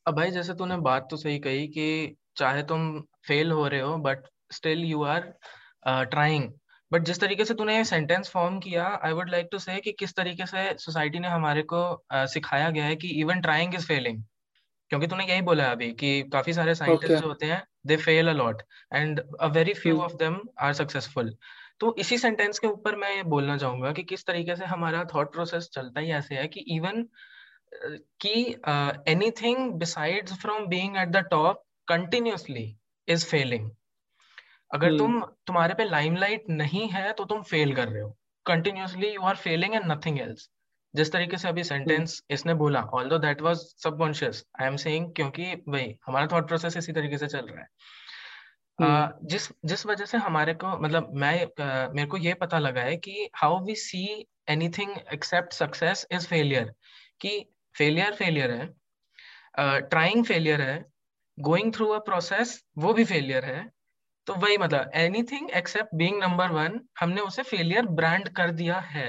अब 0.06 0.16
भाई 0.16 0.30
जैसे 0.30 0.54
तूने 0.54 0.76
बात 0.82 1.08
तो 1.10 1.16
सही 1.16 1.38
कही 1.38 1.66
कि 1.68 2.16
चाहे 2.36 2.62
तुम 2.62 3.00
फेल 3.26 3.50
हो 3.50 3.66
रहे 3.66 3.80
हो 3.80 3.96
but 3.98 4.26
still 4.52 4.84
you 4.84 5.02
are 5.04 5.32
trying 5.86 6.50
but 6.92 7.04
जिस 7.04 7.20
तरीके 7.20 7.44
से 7.44 7.54
तूने 7.54 7.82
सेंटेंस 7.84 8.28
फॉर्म 8.30 8.58
किया 8.58 8.86
आई 9.04 9.12
वुड 9.12 9.30
लाइक 9.30 9.48
टू 9.52 9.58
से 9.58 9.76
कि 9.80 9.92
किस 9.92 10.14
तरीके 10.14 10.46
से 10.46 10.72
सोसाइटी 10.78 11.18
ने 11.18 11.28
हमारे 11.28 11.62
को 11.62 11.82
uh, 12.14 12.26
सिखाया 12.26 12.70
गया 12.70 12.84
है 12.84 12.96
कि 12.96 13.08
इवन 13.20 13.40
ट्राइंग 13.40 13.74
इज़ 13.74 13.86
फेलिंग 13.86 14.22
क्योंकि 14.90 15.06
तूने 15.06 15.24
यही 15.24 15.42
बोला 15.42 15.70
अभी 15.70 15.92
कि 15.92 16.22
काफ़ी 16.22 16.52
सारे 16.52 16.74
साइंटिस्ट 16.74 17.12
okay. 17.12 17.22
जो 17.22 17.28
होते 17.28 17.46
हैं 17.46 17.62
they 17.86 17.96
fail 17.96 18.28
a 18.28 18.32
lot 18.32 18.62
and 18.94 19.20
a 19.40 19.46
very 19.46 19.74
few 19.74 20.00
of 20.00 20.12
them 20.12 20.40
are 20.60 20.72
successful 20.72 21.36
तो 21.80 21.94
इसी 21.98 22.18
सेंटेंस 22.18 22.58
के 22.58 22.66
ऊपर 22.66 22.96
मैं 22.96 23.16
ये 23.16 23.22
बोलना 23.22 23.56
चाहूँगा 23.56 23.92
कि 23.92 24.02
किस 24.02 24.26
तरीके 24.26 24.56
से 24.56 24.64
हमारा 24.64 25.04
थॉट 25.04 25.32
प्रोसेस 25.32 25.68
चलता 25.72 26.00
ही 26.00 26.10
ऐसे 26.10 26.34
है 26.34 26.48
कि 26.48 26.60
इवन 26.60 27.08
कि 28.20 28.56
anything 29.12 29.72
besides 29.72 30.32
from 30.32 30.66
being 30.66 30.96
at 30.96 31.08
the 31.08 31.16
top 31.16 31.64
continuously 31.88 32.76
is 33.08 33.26
failing 33.26 33.70
अगर 34.70 34.88
hmm. 34.88 34.98
तुम 34.98 35.20
तुम्हारे 35.46 35.74
पे 35.74 35.84
लाइमलाइट 35.84 36.44
नहीं 36.48 36.88
है 36.88 37.12
तो 37.12 37.24
तुम 37.24 37.42
फेल 37.42 37.74
कर 37.74 37.88
रहे 37.88 38.02
हो. 38.02 38.16
Continuously 38.46 39.08
you 39.08 39.20
are 39.20 39.36
failing 39.36 39.74
and 39.74 39.92
nothing 39.92 40.20
else 40.20 40.50
जिस 40.96 41.12
तरीके 41.12 41.36
से 41.36 41.48
अभी 41.48 41.64
सेंटेंस. 41.64 42.22
इसने 42.30 42.54
बोला 42.54 42.80
although 43.08 43.18
that 43.18 43.40
was 43.42 43.58
subconscious 43.82 44.44
I 44.60 44.66
am 44.66 44.76
saying 44.78 45.12
क्योंकि 45.14 45.54
भाई 45.68 45.94
हमारा 46.06 46.26
थॉट 46.32 46.48
प्रोसेस 46.48 46.76
इसी 46.76 46.92
तरीके 46.92 47.18
से 47.18 47.26
चल 47.28 47.46
रहा 47.46 47.60
है 47.60 47.68
हम्म। 48.78 49.26
जिस 49.26 49.48
जिस 49.64 49.84
वजह 49.86 50.04
से 50.04 50.18
हमारे 50.18 50.54
को 50.54 50.78
मतलब 50.78 51.12
मैं 51.14 51.34
uh, 51.44 51.94
मेरे 51.94 52.06
को 52.06 52.16
ये 52.18 52.34
पता 52.36 52.58
लगा 52.58 52.80
है 52.80 52.96
कि 52.98 53.28
how 53.34 53.64
we 53.64 53.74
see 53.76 54.04
anything 54.48 54.96
except 55.12 55.52
success 55.52 56.06
is 56.12 56.26
failure 56.26 56.72
कि 57.20 57.38
फेलियर 57.74 58.14
फेलियर 58.14 58.50
है 58.50 58.66
ट्राइंग 59.80 60.22
uh, 60.22 60.28
फेलियर 60.28 60.60
है 60.62 60.84
गोइंग 61.38 61.72
थ्रू 61.74 61.88
अ 61.88 61.98
प्रोसेस 62.00 62.60
वो 62.78 62.92
भी 62.92 63.04
फेलियर 63.04 63.44
है 63.44 63.64
तो 64.26 64.34
वही 64.36 64.56
मतलब 64.58 64.90
anything 64.94 65.50
except 65.54 65.94
being 65.94 66.18
number 66.20 66.50
one 66.52 66.80
हमने 67.00 67.20
उसे 67.20 67.42
फेलियर 67.44 67.86
ब्रांड 67.96 68.28
कर 68.28 68.50
दिया 68.52 68.78
है 68.88 69.08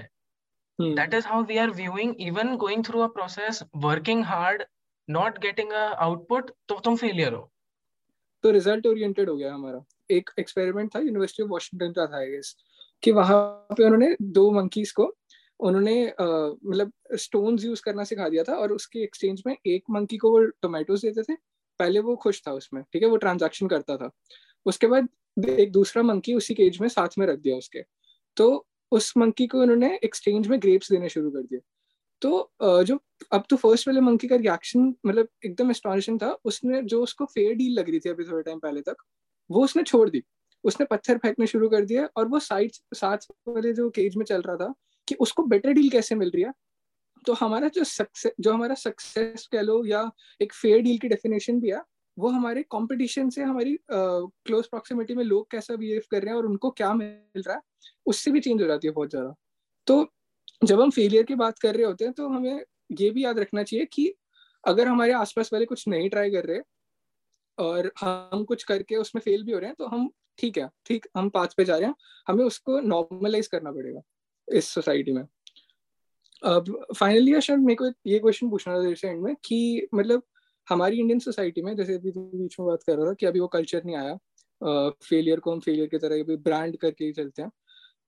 that 0.79 1.13
is 1.13 1.27
how 1.27 1.43
we 1.43 1.57
are 1.57 1.71
viewing 1.73 2.15
even 2.21 2.55
going 2.57 2.83
through 2.85 3.01
a 3.01 3.07
process 3.09 3.63
working 3.75 4.23
hard 4.25 4.63
not 5.07 5.37
getting 5.41 5.71
a 5.71 5.83
output 5.99 6.51
तो 6.69 6.79
तुम 6.79 6.95
फेलियर 6.95 7.33
हो। 7.33 7.49
तो 8.43 8.51
रिज़ल्ट 8.51 8.87
ओरिएंटेड 8.87 9.29
हो 9.29 9.35
गया 9.37 9.53
हमारा। 9.53 9.83
एक 10.11 10.29
एक्सपेरिमेंट 10.39 10.93
था 10.95 10.99
यूनिवर्सिटी 10.99 11.43
ऑफ़ 11.43 11.51
वाशिंगटन 11.51 11.91
का 11.91 12.05
था 12.07 12.17
आई 12.17 12.41
कि 13.03 13.11
वहाँ 13.11 13.39
पे 13.71 13.83
उन्होंने 13.83 14.15
दो 14.21 14.49
मंकीज 14.51 14.91
को, 14.91 15.03
उन्होंने 15.59 16.03
मतलब 16.05 16.91
स्टोन्स 17.17 17.63
यूज़ 17.65 17.81
करना 17.85 18.03
सिखा 18.03 18.27
दिया 18.29 18.43
था, 18.43 18.53
और 18.53 18.71
उसके 18.71 18.99
एक्सचेंज 19.03 19.43
में 19.47 19.55
एक 19.65 19.83
मंकी 19.89 20.17
को 20.17 20.31
वो 20.31 20.43
टोमेटोज 20.61 21.01
देते 21.01 21.23
थे। 21.23 21.35
पहले 21.79 21.99
वो 21.99 22.15
खुश 22.15 22.41
था 22.47 22.51
उसमें, 22.53 22.83
ठीक 22.83 23.03
है, 23.03 23.09
वो 23.09 23.17
ट्रांजैक्शन 23.17 23.67
करता 23.67 23.97
था। 23.97 24.09
उसके 24.65 24.87
बाद 24.87 25.07
एक 25.49 25.71
दूसरा 25.71 26.03
मंकी 26.03 26.33
उसी 26.33 26.53
केज 26.53 26.79
में 26.81 26.87
साथ 26.89 27.17
में 27.19 27.25
रख 27.27 27.39
दिया 27.39 27.57
उसके। 27.57 27.81
तो 28.37 28.65
उस 28.91 29.13
मंकी 29.17 29.47
को 29.47 29.61
उन्होंने 29.61 29.95
एक्सचेंज 30.03 30.47
में 30.47 30.59
ग्रेप्स 30.61 30.91
देने 30.91 31.09
शुरू 31.09 31.31
कर 31.31 31.41
दिए। 31.41 31.59
तो 32.21 32.51
जो, 32.61 32.99
अब 33.33 33.43
तो 33.49 33.55
फ़र्स्ट 33.55 33.87
वाले 33.87 34.01
मंकी 34.01 34.27
का 34.27 34.35
रिएक्शन 34.35 34.93
मतलब 35.05 35.27
एकदम 35.45 35.71
एस्टॉनिशिंग 35.71 36.19
था। 36.21 36.31
उसने, 36.45 36.81
जो 36.83 37.01
उसको 37.03 37.25
फेयर 37.25 37.53
डील 37.55 37.73
लग 37.79 37.89
रही 37.89 37.99
थी 37.99 38.09
अभी 38.09 38.23
थोड़े 38.23 38.43
टाइम 38.43 38.59
पहले 38.59 38.81
तक, 38.81 38.95
वो 39.49 39.63
उसने 39.63 39.83
छोड़ 39.83 40.09
दी। 40.09 40.23
उसने 40.63 40.85
पत्थर 40.85 41.17
फेंकने 41.17 41.47
शुरू 41.47 41.69
कर 41.69 41.85
दिया 41.85 42.07
और 42.17 42.27
वो 42.27 42.39
साइड 42.39 42.71
साथ 42.95 43.27
वाले 43.47 43.73
जो 43.73 43.89
केज 43.89 44.15
में 44.17 44.25
चल 44.25 44.41
रहा 44.41 44.55
था 44.57 44.73
कि 45.07 45.15
उसको 45.19 45.43
बेटर 45.45 45.73
डील 45.73 45.89
कैसे 45.89 46.15
मिल 46.15 46.31
रही 46.35 46.43
है? 46.43 46.53
तो 47.25 47.33
हमारा 47.33 47.67
जो 47.67 47.83
सक्सेस 47.83 48.31
जो 48.39 48.53
हमारा 48.53 48.75
सक्सेस 48.75 49.47
कह 49.51 49.61
लो 49.61 49.83
या 49.85 50.09
एक 50.41 50.53
फेयर 50.53 50.81
डील 50.81 50.97
की 50.97 51.07
डेफिनेशन 51.07 51.59
भी 51.59 51.69
है 51.69 51.81
वो 52.19 52.29
हमारे 52.29 52.63
कंपटीशन 52.63 53.29
से 53.29 53.43
हमारी 53.43 53.77
क्लोज 53.91 54.63
uh, 54.63 54.69
प्रॉक्सिमिटी 54.69 55.15
में 55.15 55.23
लोग 55.23 55.51
कैसा 55.51 55.75
बिहेव 55.75 56.01
कर 56.11 56.21
रहे 56.21 56.31
हैं 56.31 56.37
और 56.37 56.45
उनको 56.45 56.69
क्या 56.71 56.93
मिल 56.93 57.43
रहा 57.47 57.55
है 57.55 57.61
उससे 58.05 58.31
भी 58.31 58.39
चेंज 58.39 58.61
हो 58.61 58.67
जाती 58.67 58.87
है 58.87 58.93
बहुत 58.93 59.09
ज़्यादा। 59.09 59.33
तो 59.87 60.13
जब 60.63 60.81
हम 60.81 60.89
फेलियर 60.89 61.23
की 61.23 61.35
बात 61.35 61.59
कर 61.59 61.75
रहे 61.75 61.85
होते 61.85 62.05
हैं 62.05 62.13
तो 62.13 62.27
हमें 62.29 62.63
ये 62.91 63.09
भी 63.09 63.23
याद 63.23 63.39
रखना 63.39 63.63
चाहिए 63.63 63.85
कि 63.85 64.13
अगर 64.63 64.87
हमारे 64.87 65.13
आसपास 65.13 65.49
वाले 65.53 65.65
कुछ 65.65 65.87
नहीं 65.87 66.09
ट्राई 66.09 66.31
कर 66.31 66.45
रहे 66.45 66.61
और 67.57 67.91
हम 68.01 68.43
कुछ 68.43 68.63
करके 68.63 68.95
उसमें 68.95 69.21
फेल 69.21 69.43
भी 69.43 69.51
हो 69.51 69.59
रहे 69.59 69.67
हैं 69.67 69.75
तो 69.79 69.85
हम 69.85 70.09
ठीक 70.37 70.57
है 70.57 70.69
ठीक 70.85 71.07
हम 71.17 71.29
पाथ 71.29 71.47
पे 71.57 71.65
जा 71.65 71.77
रहे 71.77 71.87
हैं 71.87 71.95
हमें 72.27 72.45
उसको 72.45 72.79
नॉर्मलाइज 72.79 73.47
करना 73.47 73.71
पड़ेगा 73.71 74.01
इस 74.47 74.69
सोसाइटी 74.69 75.11
में। 75.11 75.23
अब 76.43 76.85
फाइनली 76.97 77.33
अशर 77.33 77.57
मेरे 77.57 77.75
को 77.75 77.85
ये 78.05 78.19
क्वेश्चन 78.19 78.49
पूछना 78.49 78.77
था 78.77 78.83
जैसे 78.83 79.07
एंड 79.07 79.21
में 79.23 79.35
कि 79.45 79.87
मतलब 79.93 80.23
हमारी 80.67 80.99
इंडियन 80.99 81.19
सोसाइटी 81.19 81.61
में, 81.61 81.75
जैसे 81.75 81.93
अभी 81.95 82.11
बीच 82.11 82.55
में 82.59 82.67
बात 82.67 82.83
कर 82.83 82.97
रहा 82.97 83.07
था 83.07 83.13
कि 83.13 83.25
अभी 83.25 83.39
वो 83.39 83.47
कल्चर 83.49 83.83
नहीं 83.85 83.95
आया। 83.95 84.17
फेलियर 85.01 85.39
को 85.39 85.51
हम 85.51 85.59
फेलियर 85.59 85.87
की 85.87 85.97
तरह 85.97 86.35
ब्रांड 86.37 86.77
करके 86.77 87.05
ही 87.05 87.11
चलते 87.13 87.41
हैं। 87.41 87.51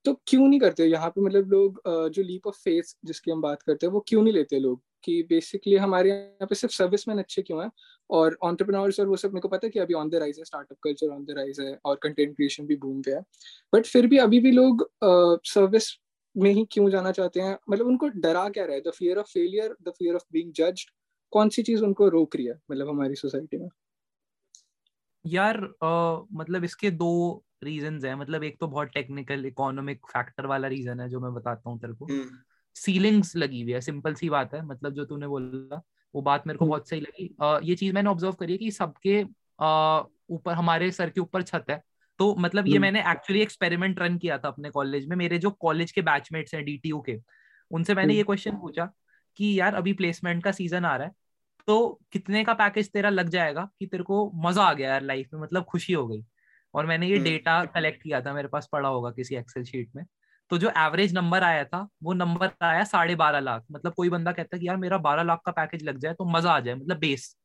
तो 0.05 0.13
क्यों 0.27 0.47
नहीं 0.47 0.59
करते? 0.59 0.85
यहाँ 0.85 1.09
पे 1.09 1.21
मतलब 1.21 1.51
लोग 1.51 1.81
जो 1.87 2.23
लीप 2.23 2.47
ऑफ़ 2.47 2.55
फेस 2.59 2.95
जिसकी 3.05 3.31
हम 3.31 3.41
बात 3.41 3.61
करते 3.63 3.85
हैं, 3.85 3.93
वो 3.93 4.03
क्यों 4.07 4.21
नहीं 4.23 4.33
लेते 4.33 4.59
लोग? 4.59 4.81
कि 5.03 5.21
बेसिकली 5.29 5.75
हमारे 5.77 6.09
यहाँ 6.09 6.47
पे 6.47 6.55
सिर्फ़ 6.55 6.75
सर्विस 6.75 7.07
मैन 7.07 7.19
अच्छे 7.19 7.41
क्यों 7.41 7.61
हैं? 7.63 7.69
और 8.09 8.37
ऑन्टरप्रनोर्स 8.43 8.99
और 8.99 9.07
वो 9.07 9.15
सब, 9.15 9.33
मेरे 9.33 9.41
को 9.41 9.47
पता 9.47 9.67
है 9.67 9.71
कि 9.71 9.79
अभी 9.79 9.93
ऑन 9.93 10.09
द 10.09 10.15
राइज 10.15 10.37
है 10.39 10.45
startup 10.45 10.77
culture 10.83 11.09
on 11.09 11.23
the 11.25 11.35
rise 11.37 11.59
है, 11.59 11.77
और 11.85 11.99
कंटेंट 12.03 12.35
क्रिएशन 12.35 12.65
भी 12.67 12.75
बूम 12.77 13.01
पे 13.01 13.11
है। 13.11 13.21
बट 13.73 13.85
फिर 13.85 14.07
भी 14.07 14.17
अभी 14.19 14.39
भी 14.39 14.51
लोग 14.51 14.89
सर्विस 15.03 15.89
में 16.35 16.51
ही 16.51 16.65
क्यों 16.71 16.89
जाना 16.89 17.11
चाहते 17.11 17.39
हैं? 17.41 17.57
मतलब 17.69 17.87
उनको 17.87 18.07
डरा 18.17 18.47
क्या 18.49 18.65
रहा 18.65 18.75
है? 18.75 18.81
The 18.81 18.91
fear 18.97 19.17
of 19.17 19.27
failure 19.27 19.75
the 19.83 19.91
fear 19.99 20.15
of 20.15 20.23
being 20.33 20.51
judged 20.53 20.89
कौन 21.33 21.49
सी 21.49 21.63
चीज़ 21.63 21.83
उनको 21.83 22.07
रोक 22.09 22.35
रही 22.35 22.45
है 22.45 22.59
मतलब 22.71 22.89
हमारी 22.89 23.15
सोसाइटी 23.15 23.57
में? 23.57 23.69
यार 25.25 25.57
आ, 25.83 26.21
मतलब 26.33 26.63
इसके 26.63 26.91
दो 26.91 27.43
रीजन 27.63 27.99
है। 28.05 28.15
मतलब 28.15 28.43
एक 28.43 28.57
तो 28.59 28.67
बहुत 28.67 28.87
टेक्निकल 28.87 29.45
इकोनॉमिक 29.45 30.05
फैक्टर 30.07 30.45
वाला 30.45 30.67
रीजन 30.67 30.99
है 30.99 31.09
जो 31.09 31.19
मैं 31.19 31.33
बताता 31.33 31.69
हूँ 31.69 31.79
तेरे 31.79 31.93
को। 31.93 32.07
सीलिंग्स 32.75 33.35
हम्म। 33.35 33.43
लगी 33.43 33.61
हुई 33.61 33.71
है 33.71 33.81
सिंपल 33.81 34.13
सी 34.13 34.29
बात 34.29 34.53
है 34.53 34.65
मतलब 34.65 34.93
जो 34.93 35.05
तूने 35.05 35.27
बोला 35.27 35.81
वो 36.13 36.21
बात 36.21 36.47
मेरे 36.47 36.57
को 36.57 36.65
हम्म। 36.65 36.71
बहुत 36.71 36.89
सही 36.89 37.01
लगी। 37.01 37.35
आ, 37.41 37.59
ये 37.63 37.75
चीज़ 37.75 37.93
मैंने 37.93 38.09
ऑब्ज़र्व 38.09 38.33
करी 38.33 38.51
है 38.51 38.57
कि 38.57 38.71
सबके 38.71 39.23
ऊपर 40.29 40.53
हमारे 40.53 40.91
सर 40.91 41.09
के 41.09 41.21
ऊपर 41.21 41.41
छत 41.41 41.65
है। 41.69 41.81
तो 42.19 42.35
मतलब 42.35 42.67
ये 42.67 42.73
हम्म। 42.73 42.81
मैंने 42.81 42.99
एक्चुअली 43.11 43.41
एक्सपेरिमेंट 43.41 43.99
रन 43.99 44.17
किया 44.17 44.37
था 44.37 44.47
अपने 44.47 44.69
कॉलेज 44.69 45.05
में। 45.07 45.15
मेरे 45.15 45.37
जो 45.37 45.51
कॉलेज 45.59 45.91
के 45.91 46.01
बैचमेट्स 46.01 46.53
हैं 46.53 46.63
डीटीयू 46.65 46.99
के 47.01 47.19
उनसे 47.71 47.95
मैंने 47.95 48.13
ये 48.13 48.23
क्वेश्चन 48.23 48.57
पूछा 48.57 48.91
कि 49.39 49.59
यार 49.59 49.75
अभी 49.75 49.93
प्लेसमेंट 49.93 50.43
का 50.43 50.51
सीज़न 50.51 50.85
आ 50.85 50.95
रहा 50.95 51.07
है 51.07 51.13
तो 51.67 51.99
कितने 52.11 52.43
का 52.43 52.53
पैकेज 52.55 52.91
तेरा 52.91 53.09
लग 53.09 53.29
जाएगा 53.29 53.69
कि 53.79 53.85
तेरे 53.85 54.03
को 54.03 54.31
मज़ा 54.45 54.63
आ 54.63 54.73
गया 54.73 54.89
यार 54.89 55.01
लाइफ 55.03 55.33
में 55.33 55.41
मतलब 55.41 55.63
खुशी 55.63 55.93
हो 55.93 56.07
गई। 56.07 56.23
और 56.73 56.85
मैंने 56.85 57.07
ये 57.07 57.17
डेटा 57.19 57.57
हम्म। 57.57 57.69
कलेक्ट 57.73 58.01
किया 58.03 58.21
था 58.21 58.33
मेरे 58.33 58.47
पास 58.47 58.67
पड़ा 58.71 58.89
होगा 58.89 59.11
किसी 59.11 59.35
एक्सेल 59.35 59.63
शीट 59.63 59.89
में। 59.95 60.03
तो 60.51 60.57
जो 60.57 60.69
एवरेज 60.77 61.13
नंबर 61.13 61.43
आया 61.43 61.63
था 61.65 61.87
वो 62.03 62.13
नंबर 62.13 62.51
आया 62.61 62.83
साढ़े 62.85 63.15
बारह 63.15 63.39
लाख। 63.39 63.63
मतलब 63.71 63.93
कोई 63.93 64.09
बंदा 64.09 64.31
कहता 64.31 64.57
कि 64.57 64.67
यार 64.67 64.77
मेरा 64.77 64.97
बारह 64.99 65.23
लाख 65.23 65.41
का 65.45 65.51
पैकेज 65.51 65.83
लग 65.83 65.97
जाए 65.97 66.13
तो 66.13 66.25
मज़ा 66.27 66.51
आ 66.51 66.59
जाए 66.59 66.75
मतलब 66.75 66.97
बेस 66.99 67.35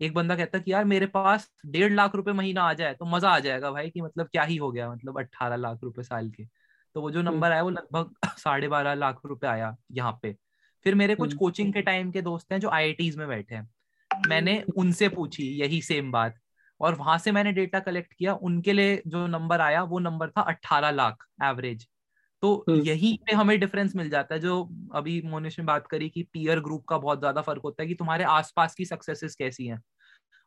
एक 0.00 0.14
बंदा 0.14 0.36
कहता 0.36 0.58
है 0.58 0.64
कि 0.64 0.72
यार 0.72 0.84
मेरे 0.84 1.06
पास 1.08 1.50
डेढ़ 1.66 1.92
लाख 1.92 2.14
रुपए 2.14 2.32
महीना 2.32 2.62
आ 2.62 2.72
जाए 2.72 2.94
तो 2.94 3.06
मज़ा 3.06 3.30
आ 3.30 3.38
जाएगा 3.38 3.70
भाई 3.70 3.90
कि 3.90 4.00
मतलब 4.00 4.28
क्या 4.28 4.42
ही 4.42 4.56
हो 4.56 4.70
गया 4.72 4.90
मतलब 4.92 5.18
अट्ठारह 5.18 5.56
लाख 5.56 5.78
रुपए 5.82 6.02
साल 6.02 6.30
के। 6.30 6.44
तो 6.94 7.00
वो 7.00 7.10
जो 7.10 7.20
हम्म। 7.20 7.30
नंबर 7.30 7.52
आया 7.52 7.62
वो 7.62 7.70
लगभग 7.70 8.36
साढ़े 8.38 8.68
बारह 8.68 8.94
लाख 8.94 9.20
रुपए 9.26 9.46
आया 9.46 9.76
यहाँ 9.92 10.18
पे। 10.22 10.36
फिर 10.86 10.94
मेरे 10.94 11.14
कुछ 11.14 11.34
कोचिंग 11.34 11.66
हम्म। 11.66 11.72
के 11.72 11.82
टाइम 11.82 12.10
के 12.10 12.22
दोस्त 12.22 12.52
हैं 12.52 12.60
जो 12.60 12.68
आई 12.68 13.10
में 13.16 13.28
बैठे 13.28 13.54
हैं 13.54 13.68
मैंने 14.28 14.62
उनसे 14.76 15.08
पूछी 15.08 15.44
यही 15.60 15.80
सेम 15.82 16.12
बात 16.12 16.38
और 16.80 16.94
वहाँ 16.94 17.18
से 17.18 17.32
मैंने 17.32 17.52
डेटा 17.52 17.80
कलेक्ट 17.80 18.12
किया 18.12 18.34
उनके 18.34 18.72
लिए 18.72 19.02
जो 19.06 19.26
नंबर 19.26 19.60
आया 19.60 19.82
वो 19.82 19.98
नंबर 19.98 20.30
था 20.30 20.40
अट्ठारह 20.42 20.90
लाख 20.90 21.26
एवरेज 21.44 21.86
तो 22.42 22.54
हम्म। 22.68 22.80
यही 22.80 23.18
पे 23.26 23.34
हमें 23.34 23.58
डिफरेंस 23.60 23.94
मिल 23.96 24.08
जाता 24.10 24.34
है 24.34 24.40
जो 24.40 24.62
अभी 24.94 25.20
मोनिश 25.22 25.58
ने 25.58 25.64
बात 25.64 25.86
करी 25.86 26.08
कि 26.08 26.22
पीयर 26.22 26.60
ग्रुप 26.60 26.84
का 26.84 26.98
बहुत 26.98 27.18
ज़्यादा 27.18 27.40
फ़र्क 27.40 27.62
होता 27.64 27.82
है 27.82 27.88
कि 27.88 27.94
तुम्हारे 27.94 28.24
आसपास 28.24 28.74
की 28.74 28.84
सक्सेसेस 28.84 29.34
कैसी 29.34 29.66
हैं 29.66 29.82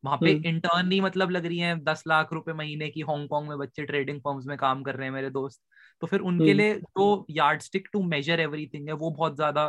वहाँ 0.04 0.18
पे 0.18 0.32
इंटर्न 0.32 0.80
हम्म। 0.80 0.92
ही 0.92 1.00
मतलब 1.02 1.30
लग 1.30 1.46
रही 1.46 1.58
है 1.58 1.76
दस 1.84 2.04
लाख 2.08 2.34
रुपए 2.34 2.54
महीने 2.54 2.90
की 2.90 3.02
हांगकांग 3.02 3.48
में 3.48 3.58
बच्चे 3.58 3.84
ट्रेडिंग 3.84 4.20
फर्म्स 4.20 4.46
में 4.46 4.58
काम 4.58 4.84
कर 4.84 4.96
रहे 4.96 5.08
हैं 5.08 5.14
मेरे 5.14 5.30
दोस्त 5.30 5.62
तो 6.02 6.08
फिर 6.08 6.20
उनके 6.22 6.44
हम्म। 6.44 6.58
लिए 6.58 6.76
जो 6.76 7.26
yard 7.30 7.62
stick 7.62 7.88
to 7.94 8.02
measure 8.04 8.40
everything 8.40 8.88
है 8.88 8.94
वो 8.94 9.10
बहुत 9.12 9.36
ज़्यादा 9.36 9.68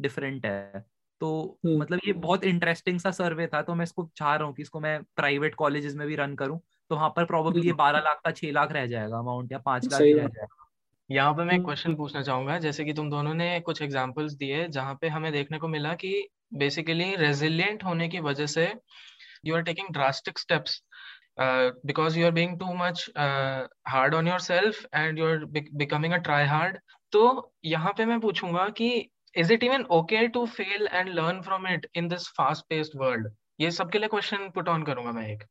डिफरेंट 0.00 0.46
है। 0.46 0.84
तो 1.20 1.58
मतलब 1.64 2.00
ये 2.06 2.12
बहुत 2.14 2.44
इंटरेस्टिंग 2.44 3.00
सा 3.00 3.10
सर्वे 3.12 3.46
था 3.46 3.60
तो 3.62 3.74
मैं 3.74 3.84
इसको 3.84 4.08
चाह 4.16 4.34
रहा 4.34 4.46
हूँ 4.46 4.54
कि 4.54 4.62
इसको 4.62 4.80
मैं 4.80 5.02
प्राइवेट 5.16 5.54
कॉलेजेस 5.54 5.94
में 5.94 6.06
भी 6.08 6.16
रन 6.16 6.34
करूँ। 6.34 6.58
तो 6.90 6.94
वहाँ 6.94 7.08
पर 7.16 7.24
प्रोबेबली 7.24 7.66
ये 7.66 7.72
बारह 7.74 7.98
लाख 8.00 8.20
का 8.24 8.30
छह 8.32 8.52
लाख 8.52 8.72
रह 8.72 8.86
जाएगा 8.86 9.18
अमाउंट 9.18 9.52
या 9.52 9.58
पाँच 9.60 9.84
लाख 9.84 10.00
रह 10.00 10.26
जाएगा। 10.28 10.46
यहाँ 11.10 11.32
पे 11.34 11.44
मैं 11.44 11.54
एक 11.54 11.64
क्वेश्चन 11.64 11.94
पूछना 11.94 12.22
चाहूँगा 12.22 12.58
जैसे 12.58 12.84
कि 12.84 12.92
तुम 12.92 13.10
दोनों 13.10 13.34
ने 13.34 13.58
कुछ 13.60 13.82
एग्जांपल्स 13.82 14.32
दिए 14.34 14.66
जहाँ 14.68 14.94
पे 15.00 15.08
हमें 15.08 15.32
देखने 15.32 15.58
को 15.58 15.68
मिला 15.68 15.94
कि 15.94 16.12
बेसिकली 16.54 17.14
रेजिलियंट 17.16 17.84
होने 17.84 18.08
की 18.08 18.20
वजह 18.20 18.46
से 18.46 18.72
you 19.44 19.54
are 19.56 19.62
taking 19.62 19.88
drastic 19.92 20.38
steps 20.38 20.82
because 21.40 22.18
you 22.18 22.24
are 22.26 22.32
being 22.32 22.58
too 22.60 22.72
much 22.74 23.04
hard 23.88 24.14
on 24.14 24.28
yourself 24.40 24.84
and 24.94 25.18
you 25.18 25.26
are 25.26 25.44
becoming 25.54 26.12
a 26.12 26.16
try 26.20 26.46
hard 26.46 26.78
तो 27.12 27.52
यहाँ 27.64 27.92
पे 27.96 28.04
मैं 28.04 28.20
पूछूँगा 28.20 28.68
कि 28.68 28.90
is 29.34 29.52
it 29.52 29.62
even 29.64 29.84
okay 29.90 30.26
to 30.28 30.46
fail 30.46 30.86
and 30.92 31.08
learn 31.08 31.40
from 31.42 31.66
it 31.68 31.86
in 31.94 32.08
this 32.08 32.28
fast 32.28 32.64
paced 32.68 33.00
world 33.00 33.32
ये 33.60 33.70
सबके 33.70 33.98
लिए 33.98 34.08
question 34.08 34.48
put 34.50 34.68
on 34.68 34.82
करूँगा 34.82 35.12
मैं 35.12 35.28
एक। 35.28 35.44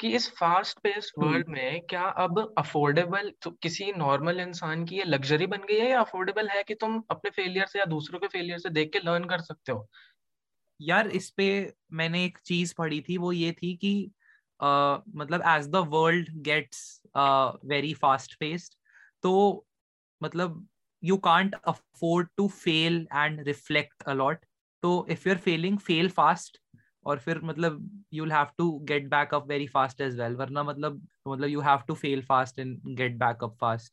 कि 0.00 0.08
इस 0.08 0.28
फास्ट 0.30 0.78
पेस्ड 0.78 1.22
वर्ल्ड 1.22 1.48
में 1.48 1.80
क्या 1.80 2.02
अब 2.02 2.54
अफोर्डेबल 2.58 3.32
तो 3.42 3.50
किसी 3.50 3.92
नॉर्मल 3.92 4.40
इंसान 4.40 4.84
की 4.84 4.96
ये 4.96 5.04
लग्जरी 5.04 5.46
बन 5.46 5.58
गई 5.58 5.78
है 5.78 5.90
या 5.90 6.00
अफोर्डेबल 6.00 6.48
है 6.48 6.62
कि 6.62 6.74
तुम 6.74 7.02
अपने 7.10 7.30
फेलियर 7.30 7.66
से 7.66 7.78
या 7.78 7.84
दूसरों 7.84 8.20
के 8.20 8.28
फेलियर 8.28 8.58
से 8.58 8.68
देख 8.70 8.90
के 8.92 8.98
लर्न 8.98 9.24
कर 9.24 9.40
सकते 9.40 9.72
हो? 9.72 9.88
यार 10.80 11.08
इस 11.08 11.30
पे 11.30 11.74
मैंने 11.92 12.24
एक 12.24 12.38
चीज़ 12.38 12.74
पढ़ी 12.78 13.00
थी 13.00 13.16
वो 13.18 13.32
ये 13.32 13.52
थी 13.52 13.74
कि 13.76 14.10
uh, 14.60 15.00
मतलब 15.14 15.42
as 15.48 15.68
the 15.68 15.76
world 15.88 16.30
gets 16.42 17.00
very 17.64 17.94
fast 17.94 18.34
paced 18.40 18.74
तो 19.22 19.66
मतलब 20.22 20.66
you 21.04 21.16
can't 21.16 21.54
afford 21.54 22.28
to 22.36 22.48
fail 22.48 23.06
and 23.14 23.40
reflect 23.40 24.02
a lot 24.02 24.44
तो 24.82 25.06
if 25.10 25.28
you 25.28 25.34
are 25.34 25.40
failing 25.40 25.78
fail 25.78 26.08
fast 26.08 26.58
और 27.06 27.18
फिर 27.18 27.40
मतलब 27.44 28.04
you 28.12 28.24
will 28.24 28.32
have 28.32 28.46
to 28.58 28.78
get 28.78 29.08
back 29.08 29.34
up 29.34 29.46
very 29.48 29.66
fast 29.66 30.00
as 30.00 30.20
well 30.20 30.36
वरना 30.36 30.62
मतलब 30.62 31.06
मतलब 31.28 31.48
you 31.48 31.60
have 31.60 31.82
to 31.88 31.94
fail 31.94 32.22
fast 32.22 32.58
and 32.58 32.80
get 32.96 33.16
back 33.16 33.44
up 33.44 33.56
fast 33.60 33.92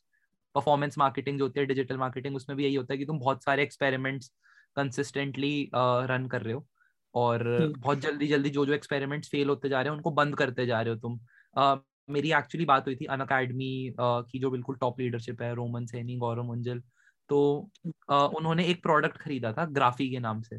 performance 0.54 0.98
marketing 0.98 1.38
जो 1.38 1.44
होती 1.44 1.60
है 1.60 1.66
डिजिटल 1.66 1.96
मार्केटिंग 1.96 2.36
उसमें 2.36 2.56
भी 2.56 2.64
यही 2.64 2.74
होता 2.74 2.94
है 2.94 2.98
कि 2.98 3.04
तुम 3.04 3.18
बहुत 3.18 3.44
सारे 3.44 3.62
एक्सपेरिमेंट्स 3.62 4.32
कंसिस्टेंटली 4.76 5.70
रन 5.74 6.26
कर 6.26 6.42
रहे 6.42 6.54
हो। 6.54 6.66
और 7.14 7.46
हम्म। 7.62 7.80
बहुत 7.80 7.98
जल्दी 7.98 8.26
जल्दी 8.26 8.50
जो 8.50 8.66
जो 8.66 8.72
एक्सपेरिमेंट्स 8.72 9.28
फेल 9.28 9.48
होते 9.48 9.68
जा 9.68 9.80
रहे 9.80 9.90
हैं 9.90 9.96
उनको 9.96 10.10
बंद 10.10 10.36
करते 10.36 10.66
जा 10.66 10.80
रहे 10.80 10.94
हो 10.94 11.00
तुम। 11.00 11.18
Uh, 11.58 11.78
मेरी 12.08 12.32
एक्चुअली 12.32 12.64
बात 12.66 12.86
हुई 12.86 12.96
थी 12.96 13.04
अन 13.06 13.20
अकेडमी 13.20 13.94
की 14.00 14.38
जो 14.38 14.50
बिल्कुल 14.50 14.76
टॉप 14.80 15.00
लीडरशिप 15.00 15.42
है 15.42 15.54
रोमन 15.54 15.86
सैनी 15.86 16.16
गौरव 16.18 16.44
मुंजल 16.44 16.80
तो 17.30 17.38
उन्होंने 18.12 18.64
एक 18.68 18.82
प्रोडक्ट 18.82 19.16
खरीदा 19.18 19.52
था 19.52 19.64
ग्राफी 19.66 20.10
के 20.10 20.18
नाम 20.18 20.40
से। 20.42 20.58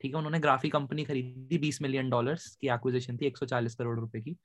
ठीक 0.00 0.12
है 0.12 0.18
उन्होंने 0.18 0.38
ग्राफी 0.40 0.68
कंपनी 0.70 1.04
खरीदी 1.04 1.58
बीस 1.58 1.80
मिलियन 1.82 2.10
डॉलर्स 2.10 2.54
की 2.56 2.68
एक्विजिशन 2.68 3.16
थी 3.16 3.26
140 3.26 3.74
करोड़ 3.74 3.98
रुपए 4.00 4.20
की। 4.20 4.36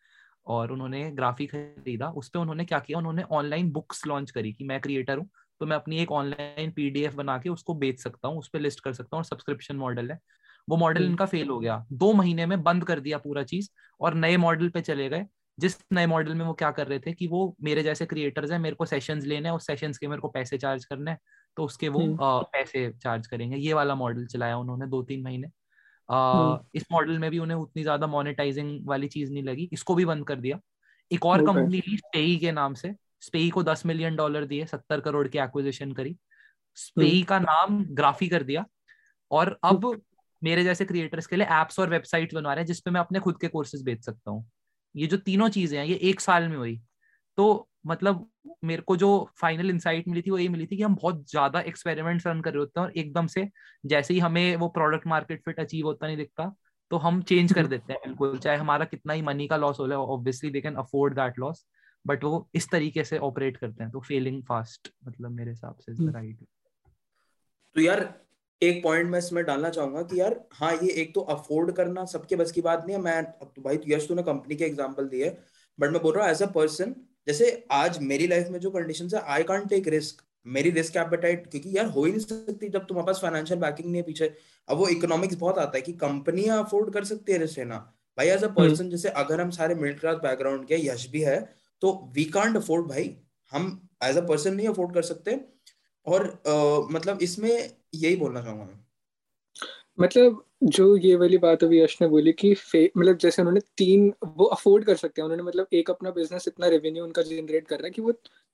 और 0.47 0.71
उन्होंने 0.71 1.09
ग्राफी 1.11 1.45
खरीदा 1.47 2.09
उस 2.11 2.29
पर 2.29 2.39
उन्होंने 2.39 2.65
क्या 2.65 2.79
किया 2.79 2.97
उन्होंने 2.97 3.23
ऑनलाइन 3.31 3.71
बुक्स 3.71 4.05
लॉन्च 4.07 4.31
करी 4.31 4.53
कि 4.53 4.63
मैं 4.63 4.79
क्रिएटर 4.81 5.17
हूँ 5.17 5.29
तो 5.61 5.65
मैं 5.65 5.75
अपनी 5.75 5.97
एक 5.99 6.11
ऑनलाइन 6.11 6.71
पीडीएफ 6.71 7.15
बना 7.15 7.37
के 7.37 7.49
उसको 7.49 7.73
बेच 7.75 7.99
सकता 7.99 8.27
हूँ 8.27 8.37
उस 8.39 8.49
पर 8.53 8.59
लिस्ट 8.59 8.79
कर 8.79 8.93
सकता 8.93 9.15
हूँ 9.17 9.19
और 9.19 9.25
सब्सक्रिप्शन 9.25 9.75
मॉडल 9.77 10.11
है। 10.11 10.19
वो 10.67 10.77
मॉडल 10.77 11.05
इनका 11.05 11.25
फेल 11.25 11.49
हो 11.49 11.59
गया। 11.59 11.85
दो 11.93 12.11
महीने 12.13 12.45
में 12.45 12.61
बंद 12.63 12.83
कर 12.85 12.99
दिया 12.99 13.17
पूरा 13.19 13.43
चीज़ 13.45 13.69
और 14.01 14.13
नए 14.15 14.37
मॉडल 14.37 14.69
पे 14.69 14.81
चले 14.81 15.09
गए। 15.09 15.25
जिस 15.62 15.78
नए 15.93 16.06
मॉडल 16.08 16.36
में 16.36 16.45
वो 16.45 16.54
क्या 16.54 16.71
कर 16.71 16.88
रहे 16.88 17.00
थे 17.00 17.13
कि 17.13 17.28
वो 17.28 17.56
मेरे 17.63 17.84
जैसे 17.84 18.06
क्रिएटर्स 18.06 18.52
हैं 18.52 18.60
मेरे 18.60 18.76
को 18.76 18.86
सेशंस 18.86 19.26
लेने 19.26 19.50
हैं 19.50 19.56
उस 19.56 19.67
सेशंस 19.67 19.97
के 19.97 20.08
मेरे 20.08 20.21
को 20.21 20.28
पैसे 20.30 20.58
चार्ज 20.58 20.86
करने 20.86 21.12
हैं 21.12 21.19
तो 21.58 21.63
उसके 21.63 21.89
वो 21.89 22.02
आ, 22.15 22.41
पैसे 22.43 22.91
चार्ज 23.04 23.28
करेंगे। 23.28 23.58
ये 23.58 23.74
वाला 23.74 23.95
मॉडल 23.95 24.26
चलाया 24.26 24.58
उन्होंने 24.58 24.88
दो 24.88 25.02
तीन 25.04 25.24
महीने 25.24 25.47
आ, 26.10 26.58
इस 26.76 26.86
मॉडल 26.91 27.19
में 27.19 27.30
भी 27.32 27.39
उन्हें 27.39 27.58
उतनी 27.58 27.84
ज़्यादा 27.84 28.08
मोनेटाइजिंग 28.08 28.88
वाली 28.88 29.08
चीज़ 29.08 29.32
नहीं 29.34 29.43
लगी। 29.43 29.69
इसको 29.74 29.95
भी 29.95 30.06
बंद 30.06 30.28
कर 30.28 30.36
दिया। 30.38 30.60
एक 31.12 31.26
और 31.26 31.45
कंपनी 31.45 31.78
ली 31.78 31.97
स्पेई 31.97 32.36
के 32.38 32.52
नाम 32.52 32.74
से। 32.74 32.93
स्पेई 33.21 33.50
को 33.50 33.63
दस 33.63 33.86
मिलियन 33.86 34.15
डॉलर 34.15 34.45
दिए 34.45 34.65
सत्तर 34.65 35.00
करोड़ 35.00 35.28
की 35.28 35.39
एक्विजिशन 35.39 35.91
करी। 35.91 36.15
स्पेई 36.78 37.21
का 37.24 37.39
नाम 37.39 37.84
ग्राफी 37.91 38.28
कर 38.28 38.43
दिया। 38.43 38.65
और 39.32 39.58
अब 39.63 39.86
मेरे 40.41 40.63
जैसे 40.63 40.86
क्रिएटर्स 40.86 41.28
के 41.28 41.36
लिए 41.36 41.47
एप्स 41.52 41.80
और 41.80 41.89
वेबसाइट 41.89 42.34
बनवा 42.34 42.54
रहे 42.54 42.62
हैं 42.62 42.67
जिसपे 42.67 42.91
मैं 42.91 43.02
अपने 43.02 43.19
खुद 43.19 43.38
के 43.41 43.47
कोर्सेज 43.47 43.84
बेच 43.84 44.06
सकता 44.06 44.32
हूँ। 44.32 44.45
ये 44.95 45.08
जो 45.08 45.17
तीनों 45.17 45.49
चीज़ें 45.49 45.77
हैं 45.80 45.86
ये 45.86 45.95
एक 46.04 46.19
साल 46.19 46.47
में 46.47 46.58
हुई। 46.58 46.80
तो 47.38 47.67
मतलब 47.88 48.27
मेरे 48.63 48.82
को 48.82 48.95
जो 48.97 49.10
फाइनल 49.38 49.69
इंसाइट 49.69 50.08
मिली 50.08 50.21
थी 50.21 50.32
वो 50.32 50.38
ये 50.38 50.47
मिली 50.49 50.65
थी 50.65 50.77
कि 50.77 50.84
हम 50.84 50.95
बहुत 50.95 51.30
ज़्यादा 51.30 51.60
एक्सपेरिमेंट्स 51.62 52.27
रन 52.27 52.41
कर 52.41 52.51
रहे 52.51 52.60
होते 52.60 52.80
हैं 52.80 52.88
और 52.88 52.93
एकदम 52.97 53.27
से 53.27 53.47
जैसे 53.86 54.13
ही 54.13 54.19
हमें 54.19 54.56
वो 54.56 54.67
प्रोडक्ट 54.69 55.08
मार्केट 55.08 55.43
फिट 55.45 55.60
अचीव 55.60 55.86
होता 55.86 56.08
नहीं 56.08 56.17
दिखता 56.17 56.54
तो 56.91 56.97
हम 56.97 57.21
चेंज 57.21 57.54
कर 57.54 57.67
देते 57.67 57.93
हैं 57.93 58.01
बिल्कुल। 58.06 58.38
चाहे 58.38 58.58
हमारा 58.58 58.86
कितना 58.86 59.13
ही 59.13 59.21
मनी 59.21 59.47
का 59.47 59.58
लॉस 59.58 59.80
हो 59.80 59.88
जाए 59.88 59.97
obviously 59.97 60.49
they 60.49 60.62
can 60.62 60.75
afford 60.75 61.13
that 61.13 61.39
loss 61.39 61.65
but 62.06 62.23
वो 62.23 62.49
इस 62.56 62.69
तरीके 62.69 63.04
से 63.04 63.17
ऑपरेट 63.19 63.58
करते 63.58 63.84
हैं 63.84 63.91
तो 63.91 63.99
फेलिंग 63.99 64.41
फास्ट 64.43 64.91
मतलब 65.08 65.32
मेरे 65.32 65.51
हिसाब 65.51 65.77
से 65.80 65.91
राइट 65.91 66.36
हम्म। 66.36 66.45
तो 67.75 67.82
यार 67.82 68.04
एक 68.62 68.82
पॉइंट 68.84 69.10
मैं 69.10 69.19
इसमें 69.19 69.43
डालना 69.45 69.69
चाहूँगा 69.69 70.02
कि 70.02 70.19
यार 70.19 70.39
हाँ 70.54 70.71
ये 70.74 70.89
एक 71.02 71.13
तो 71.13 71.21
अफोर्ड 71.34 71.71
करना 71.76 72.04
सबके 72.06 72.36
बस 72.36 72.52
की 72.52 72.62
बात 72.62 72.84
नहीं 72.88 72.95
है। 72.95 73.02
मैं 73.02 73.17
अब 73.17 73.52
तो 73.56 73.62
भाई 73.62 73.80
यश 73.88 74.08
तूने 74.08 74.24
कंपनी 74.24 74.56
के 74.56 74.65
एग्जांपल 74.65 75.08
दिए 75.08 75.30
बट 75.80 75.91
मैं 75.91 76.02
बोल 76.02 76.13
रहा 76.13 76.26
हूँ 76.26 76.32
एज 76.32 76.41
अ 76.43 76.45
पर्सन 76.52 76.95
जैसे 77.28 77.47
आज 77.71 77.97
मेरी 78.04 78.28
लाइफ 78.28 78.50
में 78.52 78.60
जो 78.60 78.71
कंडीशन 78.71 79.10
है 79.13 79.21
आई 79.28 79.43
कांट 79.43 79.67
टेक 79.69 79.88
रिस्क 79.88 80.21
मेरी 80.45 80.69
रिस्क 80.71 80.97
एपेटाइट 80.97 81.50
क्योंकि 81.52 81.78
यार 81.78 81.86
हो 81.88 82.04
ही 82.06 82.12
नहीं 82.12 82.21
सकती 82.21 82.69
जब 82.69 82.86
तुम्हारे 82.88 83.06
पास 83.08 83.19
फाइनेंशियल 83.21 83.60
बैकिंग 83.60 83.88
नहीं 83.88 84.02
है 84.02 84.06
पीछे। 84.06 84.32
अब 84.67 84.78
वो 84.78 84.88
इकोनॉमिक्स 84.89 85.36
बहुत 85.38 85.58
आता 85.60 85.78
है 85.78 85.82
कि 85.82 85.93
कंपनियाँ 86.04 86.63
अफोर्ड 86.63 86.93
कर 86.93 87.04
सकती 87.06 87.32
है 87.32 87.38
रिस्क 87.39 87.58
लेना। 87.60 87.78
भाई 88.17 88.28
एज 88.28 88.43
अ 88.43 88.47
पर्सन 88.56 88.89
जैसे 88.89 89.10
अगर 89.21 89.41
हम 89.41 89.50
सारे 89.52 89.76
मिडिल 89.76 89.97
क्लास 90.00 90.17
बैकग्राउंड 90.24 90.65
के 90.67 90.86
यश 90.86 91.10
भी 91.12 91.21
है 91.21 91.39
तो 91.82 91.91
वी 92.15 92.26
कांट 92.34 92.58
अफोर्ड 92.58 92.88
भाई 92.88 93.15
हम 93.52 93.65
एज 94.04 94.17
अ 94.17 94.21
पर्सन 94.28 94.54
नहीं 94.56 94.67
अफोर्ड 94.67 94.93
कर 94.93 95.02
सकते। 95.04 95.39
और 96.05 96.41
uh, 96.47 96.91
मतलब 96.91 97.19
इसमें 97.21 97.71
यही 97.95 98.15
बोलना 98.15 98.41
चाहूँगा 98.41 98.63
मैं। 98.63 98.79
मतलब 99.99 100.43
जो 100.63 100.95
ये 100.97 101.15
वाली 101.15 101.37
बात 101.37 101.63
अभी 101.63 101.81
यश 101.81 101.97
ने 102.01 102.07
बोली 102.07 102.31
कि 102.31 102.51
मतलब 102.97 103.17
जैसे 103.17 103.41
उन्होंने 103.41 103.59
तीन 103.77 104.13
वो 104.25 104.45
अफोर्ड 104.45 104.85
कर 104.85 104.95
सकते 104.95 105.21
हैं। 105.21 105.23
उन्होंने 105.23 105.43
मतलब 105.43 105.67
एक 105.73 105.89
अपना 105.89 106.11
बिज़नेस 106.11 106.47
इतना 106.47 106.67
रेवेन्यू 106.67 107.03
उनका 107.03 107.21
जनरेट 107.21 107.67
कर 107.67 107.75
रहा 107.75 107.85
है 107.85 107.91
कि 107.91 108.01
वो 108.01 108.11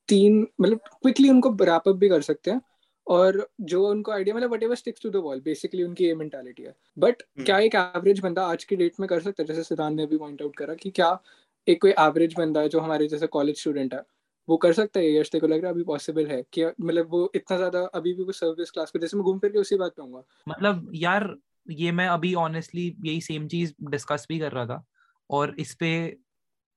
तीन 0.10 0.47
मतलब 0.62 0.77
क्विकली 0.77 1.29
उनको 1.29 1.49
रैप 1.62 1.89
अप 1.89 1.95
भी 1.95 2.10
कर 2.10 2.21
सकते 2.21 2.51
हैं। 2.51 2.62
और 3.07 3.49
जो 3.62 3.88
उनको 3.88 4.12
आइडिया 4.12 4.36
मतलब 4.36 4.53
whatever 4.63 4.75
sticks 4.75 5.01
to 5.01 5.10
the 5.10 5.15
wall 5.15 5.41
basically 5.41 5.83
उनकी 5.83 6.05
ये 6.05 6.15
मेंटालिटी 6.15 6.63
है। 6.63 6.75
But 6.99 7.15
hmm. 7.15 7.45
क्या 7.45 7.60
एक 7.60 7.75
एवरेज 7.75 8.19
बंदा 8.19 8.45
आज 8.45 8.63
की 8.63 8.75
डेट 8.75 8.99
में 8.99 9.10
कर 9.10 9.21
सकता 9.21 9.43
है? 9.43 9.47
जैसे 9.47 9.63
सिद्धांत 9.63 9.95
ने 9.97 10.03
अभी 10.03 10.17
पॉइंट 10.17 10.41
आउट 10.41 10.55
करा 10.55 10.73
कि 10.73 10.89
क्या 10.89 11.19
एक 11.67 11.81
कोई 11.81 11.91
एवरेज 11.91 12.33
बंदा 12.38 12.62
है 12.62 12.69
जो 12.69 12.79
हमारे 12.79 13.07
जैसे 13.07 13.27
कॉलेज 13.27 13.60
स्टूडेंट 13.60 13.93
है? 13.93 14.01
वो 14.47 14.57
कर 14.57 14.73
सकता 14.73 14.99
है 14.99 15.15
यश 15.15 15.29
को 15.36 15.47
लग 15.47 15.62
रहा 15.62 15.67
है 15.67 15.73
अभी 15.73 15.83
पॉसिबल 15.83 16.27
है 16.27 16.41
कि 16.53 16.65
मतलब 16.65 17.07
वो 17.10 17.31
इतना 17.36 17.57
ज़्यादा 17.57 17.79
अभी 17.93 18.13
भी 18.13 18.23
वो 18.23 18.31
सर्विस 18.31 18.71
क्लास 18.71 18.91
पे 18.91 18.99
जैसे 18.99 19.17
मैं 19.17 19.23
घूम 19.23 19.39
फिर 19.39 19.51
के 19.51 19.60
उसी 19.60 19.75
बात 19.75 19.91
पे 19.91 20.01
आऊँगा। 20.01 20.23
मतलब 20.47 20.91
यार 20.95 21.36
ये 21.69 21.91
मैं 21.91 22.07
अभी 22.07 22.33
ऑनेस्टली 22.33 22.95
यही 23.03 23.21
सेम 23.21 23.47
चीज़ 23.47 23.73
डिस्कस 23.81 24.25
भी 24.29 24.39
कर 24.39 24.51
रहा 24.51 24.65
था 24.65 24.83
और 25.29 25.55
इस 25.60 25.73
पे 25.75 26.17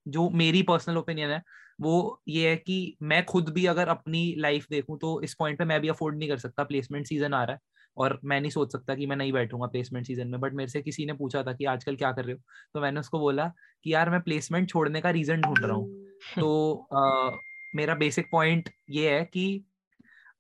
जो 0.06 0.28
मेरी 0.30 0.62
पर्सनल 0.62 0.96
ओपिनियन 0.96 1.30
है 1.30 1.42
वो 1.80 2.22
ये 2.28 2.48
है 2.48 2.56
कि 2.56 2.96
मैं 3.02 3.24
खुद 3.24 3.48
भी 3.48 3.66
अगर 3.66 3.88
अपनी 3.88 4.34
लाइफ 4.38 4.66
देखूँ 4.70 4.98
तो 4.98 5.20
इस 5.22 5.34
पॉइंट 5.34 5.58
पे 5.58 5.64
मैं 5.64 5.80
भी 5.80 5.88
अफोर्ड 5.88 6.18
नहीं 6.18 6.28
कर 6.28 6.38
सकता। 6.38 6.64
प्लेसमेंट 6.64 7.06
सीज़न 7.06 7.34
आ 7.34 7.44
रहा 7.44 7.54
है 7.54 7.60
और 7.96 8.18
मैं 8.24 8.40
नहीं 8.40 8.50
सोच 8.50 8.72
सकता 8.72 8.94
कि 8.94 9.06
मैं 9.06 9.16
नहीं 9.16 9.32
बैठूँगा 9.32 9.66
प्लेसमेंट 9.66 10.06
सीज़न 10.06 10.28
में। 10.28 10.40
बट 10.40 10.54
मेरे 10.54 10.70
से 10.70 10.82
किसी 10.82 11.06
ने 11.06 11.12
पूछा 11.12 11.42
था 11.42 11.52
कि 11.52 11.64
आजकल 11.64 11.96
क्या 11.96 12.12
कर 12.12 12.24
रहे 12.24 12.34
हो? 12.34 12.40
तो 12.74 12.80
मैंने 12.80 13.00
उसको 13.00 13.18
बोला 13.18 13.52
कि 13.84 13.94
यार 13.94 14.10
मैं 14.10 14.20
प्लेसमेंट 14.20 14.68
छोड़ने 14.68 15.00
का 15.00 15.10
रीजन 15.10 15.40
ढूंढ 15.40 15.64
रहा 15.64 15.76
हूँ। 15.76 16.06
तो 16.40 16.88
आ, 16.92 17.30
मेरा 17.74 17.94
बेसिक 17.96 18.28
पॉइंट 18.32 18.68
ये 18.90 19.10
है 19.10 19.24
कि 19.24 19.64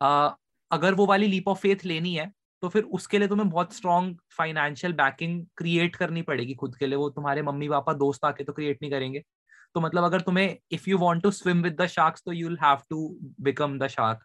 आ, 0.00 0.30
अगर 0.70 0.94
वो 0.94 1.06
वाली 1.06 1.26
लीप 1.26 1.48
ऑफ़ 1.48 1.58
फेथ 1.58 1.84
लेनी 1.86 2.14
है 2.14 2.30
तो 2.62 2.68
फिर 2.68 2.82
उसके 2.94 3.18
लिए 3.18 3.28
तुम्हें 3.28 3.48
बहुत 3.50 3.74
स्ट्रॉन्ग 3.74 4.16
फाइनेंशियल 4.38 4.92
बैकिंग 4.92 5.44
क्रिएट 5.56 5.96
करनी 5.96 6.22
पड़ेगी 6.22 6.54
खुद 6.54 6.76
के 6.76 6.86
लिए। 6.86 6.96
वो 6.96 7.08
तुम्हारे 7.10 7.42
मम्मी 7.42 7.68
पापा 7.68 7.92
दोस्त 7.94 8.24
आके 8.24 8.44
तो 8.44 8.52
क्रिएट 8.52 8.78
नहीं 8.82 8.90
करेंगे। 8.92 9.22
तो 9.74 9.80
मतलब 9.80 10.04
अगर 10.04 10.20
तुम्हें 10.20 10.56
if 10.72 10.88
you 10.90 10.98
want 10.98 11.22
to 11.22 11.30
swim 11.30 11.62
with 11.62 11.80
the 11.80 11.86
sharks 11.88 12.22
तो 12.26 12.32
you 12.32 12.50
have 12.62 12.78
to 12.90 13.08
become 13.42 13.78
the 13.78 13.86
shark 13.88 14.24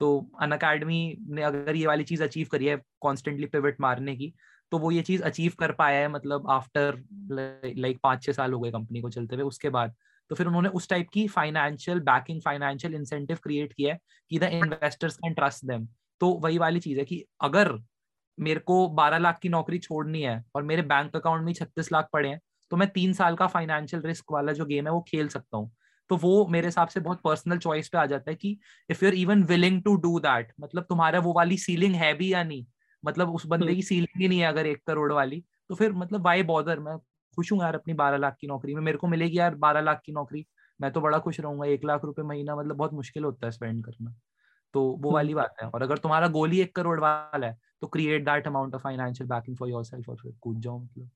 तो 0.00 0.08
अन 0.42 0.52
अकेडमी 0.52 1.00
ने 1.30 1.42
अगर 1.42 1.76
ये 1.76 1.86
वाली 1.86 2.04
चीज़ 2.04 2.22
अचीव 2.24 2.48
करी 2.52 2.66
है 2.66 2.80
कॉन्स्टेंटली 3.00 3.46
पिवट 3.46 3.80
मारने 3.80 4.16
की 4.16 4.32
तो 4.72 4.78
वो 4.78 4.90
ये 4.90 5.02
चीज़ 5.02 5.22
अचीव 5.22 5.52
कर 5.60 5.72
पाया 5.72 6.00
है 6.00 6.08
मतलब 6.08 6.50
आफ्टर 6.50 7.02
लाइक 7.32 7.98
पाँच 8.02 8.22
छह 8.24 8.32
साल 8.32 8.52
हो 8.52 8.60
गए 8.60 8.70
कंपनी 8.72 9.00
को 9.00 9.10
चलते 9.10 9.36
हुए। 9.36 9.44
उसके 9.44 9.70
बाद 9.70 9.94
तो 10.30 10.34
फिर 10.34 10.46
उन्होंने 10.46 10.68
उस 10.68 10.88
टाइप 10.88 11.08
की 11.12 11.26
financial 11.28 12.00
backing 12.00 12.40
financial 12.42 12.94
incentive 12.94 13.38
create 13.42 13.72
किया 13.72 13.92
है 13.94 13.98
कि 14.30 14.38
the 14.38 14.42
investors 14.42 15.16
can 15.16 15.34
trust 15.34 15.64
them 15.64 15.86
तो 16.20 16.32
वही 16.44 16.58
वाली 16.58 16.80
चीज़ 16.80 16.98
है 16.98 17.04
कि 17.04 17.24
अगर 17.40 17.72
मेरे 18.38 18.60
को 18.60 18.86
बारह 18.88 19.18
लाख 19.18 19.38
की 19.38 19.48
नौकरी 19.48 19.78
छोड़नी 19.78 20.22
है 20.22 20.42
और 20.54 20.62
मेरे 20.62 20.82
बैंक 20.82 21.16
अकाउंट 21.16 21.44
में 21.44 21.52
छत्तीस 21.52 21.92
लाख 21.92 22.08
पड़े 22.12 22.28
हैं 22.28 22.40
तो 22.70 22.76
मैं 22.76 22.88
तीन 22.90 23.12
साल 23.12 23.36
का 23.36 23.46
फाइनेंशियल 23.46 24.02
रिस्क 24.02 24.32
वाला 24.32 24.52
जो 24.52 24.64
गेम 24.66 24.86
है 24.86 24.92
वो 24.92 25.00
खेल 25.08 25.28
सकता 25.28 25.56
हूँ। 25.56 25.70
तो 26.10 26.16
वो 26.16 26.46
मेरे 26.46 26.66
हिसाब 26.66 26.88
से 26.88 27.00
बहुत 27.00 27.20
पर्सनल 27.24 27.58
चॉइस 27.58 27.88
पे 27.88 27.98
आ 27.98 28.04
जाता 28.06 28.30
है 28.30 28.34
कि 28.36 28.58
if 28.90 29.04
you 29.04 29.10
are 29.10 29.14
even 29.14 29.42
willing 29.44 29.82
to 29.82 29.94
do 29.96 30.18
that 30.20 30.52
मतलब 30.60 30.82
तुम्हारा 30.82 31.18
वो 31.20 31.32
वाली 31.32 31.58
सीलिंग 31.58 31.94
है 31.94 32.12
भी 32.14 32.32
या 32.32 32.42
नहीं? 32.44 32.66
मतलब 33.04 33.30
उस 33.30 33.46
बंदे 33.46 33.74
की 33.74 33.82
सीलिंग 33.82 34.22
ही 34.22 34.28
नहीं 34.28 34.40
है 34.40 34.46
अगर 34.46 34.66
एक 34.66 34.82
करोड़ 34.86 35.12
वाली 35.12 35.42
तो 35.68 35.74
फिर 35.74 35.92
मतलब 35.92 36.24
वाई 36.24 36.42
बॉदर 36.42 36.78
मैं 36.80 36.96
खुश 37.36 37.52
हूँ 37.52 37.60
यार 37.62 37.74
अपनी 37.74 37.94
बारह 37.94 38.16
लाख 38.16 38.36
की 38.40 38.46
नौकरी 38.46 38.74
में। 38.74 38.82
मेरे 38.82 38.98
को 38.98 39.08
मिलेगी 39.08 39.38
यार 39.38 39.54
बारह 39.56 39.80
लाख 39.80 40.00
की 40.06 40.12
नौकरी। 40.12 40.46
मैं 40.80 40.90
तो 40.92 41.00
बड़ा 41.00 41.18
खुश 41.18 41.40
रहूँगा। 41.40 41.66
एक 41.66 41.84
लाख 41.84 42.04
रुपए 42.04 42.22
महीना 42.22 42.56
मतलब 42.56 42.76
बहुत 42.76 42.92
मुश्किल 42.94 43.24
होता 43.24 43.46
है 43.46 43.50
स्पेंड 43.52 43.84
करना। 43.84 44.14
तो 44.74 44.82
वो 45.00 45.10
वाली 45.12 45.32
हम्म। 45.32 45.42
बात 45.42 45.54
है। 45.62 45.68
और 45.68 45.82
अगर 45.82 45.98
तुम्हारा 45.98 46.28
गोल 46.28 46.50
ही 46.50 46.60
एक 46.60 46.74
करोड़ 46.76 46.98
वाला 47.00 47.46
है 47.46 47.56
तो 47.80 47.86
create 47.86 48.24
that 48.24 48.46
amount 48.46 48.74
of 48.74 48.82
financial 48.82 49.28
backing 49.30 49.56
for 49.56 49.68
yourself 49.68 50.08
और 50.08 50.16
फिर 50.16 50.32
कूद 50.40 50.60
जाओ 50.60 50.78
मतलब। 50.78 51.10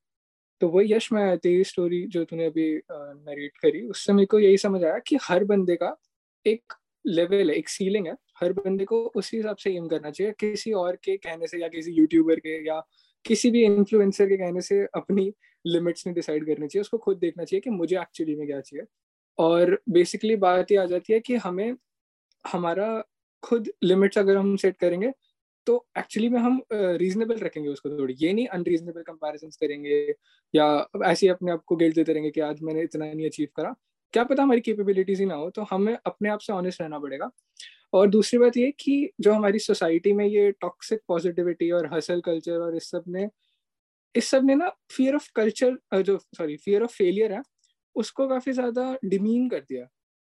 तो 0.60 0.68
वो 0.68 0.82
यश 0.82 1.12
में 1.12 1.38
तेरी 1.38 1.64
स्टोरी 1.64 2.06
जो 2.06 2.24
तूने 2.24 2.46
अभी 2.46 2.70
नरेट 2.92 3.56
करी 3.58 3.82
उससे 3.86 4.12
मेरे 4.12 4.26
को 4.26 4.38
यही 4.40 4.56
समझ 4.58 4.82
आया 4.84 4.98
कि 4.98 5.18
हर 5.22 5.44
बंदे 5.44 5.76
का 5.76 5.94
एक 6.46 6.72
लेवल 7.04 7.50
है 7.50 7.56
एक 7.56 7.68
सीलिंग 7.68 8.06
है। 8.06 8.14
हर 8.42 8.52
बंदे 8.52 8.84
को 8.84 9.02
उसी 9.16 9.36
हिसाब 9.36 9.56
से 9.56 9.74
एम 9.76 9.88
करना 9.88 10.10
चाहिए। 10.10 10.32
किसी 10.40 10.72
और 10.72 10.96
के 10.96 11.16
कहने 11.16 11.46
से 11.46 11.60
या 11.60 11.68
किसी 11.68 11.92
यूट्यूबर 11.92 12.40
के 12.40 12.66
या 12.68 12.80
किसी 13.24 13.50
भी 13.50 13.64
इन्फ्लुएंसर 13.64 14.28
के 14.28 14.36
कहने 14.36 14.60
से 14.60 14.82
अपनी 14.94 15.30
लिमिट्स 15.64 16.06
नहीं 16.06 16.14
डिसाइड 16.14 16.46
करनी 16.46 16.68
चाहिए 16.68 16.80
उसको 16.80 16.98
खुद 16.98 17.18
देखना 17.18 17.44
चाहिए 17.44 17.60
कि 17.60 17.70
मुझे 17.70 17.96
एक्चुअली 18.00 18.36
में 18.36 18.46
क्या 18.46 18.60
चाहिए। 18.60 18.86
और 19.38 19.80
बेसिकली 19.88 20.36
बात 20.36 20.72
ये 20.72 20.78
आ 20.78 20.84
जाती 20.86 21.12
है 21.12 21.20
कि 21.20 21.36
हमें 21.36 21.76
हमारा 22.44 23.02
खुद 23.42 23.70
लिमिट्स 23.82 24.18
अगर 24.18 24.36
हम 24.36 24.56
सेट 24.56 24.76
करेंगे 24.76 25.12
तो 25.66 25.74
एक्चुअली 25.98 26.28
में 26.28 26.38
हम 26.40 26.60
रीजनेबल 26.72 27.36
uh, 27.36 27.42
रखेंगे 27.42 27.68
उसको 27.68 27.90
थोड़ी। 27.90 28.14
ये 28.18 28.32
नहीं 28.32 28.46
अनरीजनेबल 28.48 29.02
कंपैरिजंस 29.02 29.56
करेंगे 29.56 30.14
या 30.54 30.66
ऐसे 31.04 31.26
ही 31.26 31.30
अपने 31.30 31.52
आप 31.52 31.62
को 31.66 31.76
गिल्ट 31.76 31.94
देते 31.94 32.12
रहेंगे 32.12 32.30
कि 32.30 32.40
आज 32.40 32.62
मैंने 32.62 32.82
इतना 32.82 33.04
नहीं 33.04 33.26
अचीव 33.26 33.48
करा। 33.56 33.74
क्या 34.14 34.24
पता 34.24 34.42
हमारी 34.42 34.60
कैपेबिलिटीज 34.60 35.20
ही 35.20 35.26
ना 35.26 35.34
हो 35.34 35.50
तो 35.50 35.62
हमें 35.70 35.96
अपने 36.06 36.28
आप 36.28 36.40
से 36.40 36.52
ऑनेस्ट 36.52 36.80
रहना 36.82 36.98
पड़ेगा। 36.98 37.30
और 37.92 38.08
दूसरी 38.08 38.38
बात 38.38 38.56
ये 38.56 38.70
कि 38.80 39.10
जो 39.20 39.32
हमारी 39.32 39.58
सोसाइटी 39.58 40.12
में 40.12 40.24
ये 40.26 40.50
टॉक्सिक 40.52 41.00
पॉजिटिविटी 41.08 41.70
और 41.70 41.88
हसल 41.94 42.20
कल्चर 42.20 42.60
और 42.60 42.76
इस 42.76 42.90
सबने 42.90 43.28
इस 44.14 44.30
सबने 44.30 44.54
ना 44.54 44.68
फियर 44.92 45.14
ऑफ़ 45.14 45.28
कल्चर 45.34 46.02
जो 46.02 46.18
सॉरी 46.36 46.56
फियर 46.58 46.82
ऑफ़ 46.82 46.94
फेलियर 46.94 47.32
है, 47.32 47.42
उसको 47.96 48.26
काफ़ी 48.28 48.52
ज़्यादा 48.52 48.96
डिमीन 49.06 49.48
कर 49.48 49.60
दिया। 49.60 49.86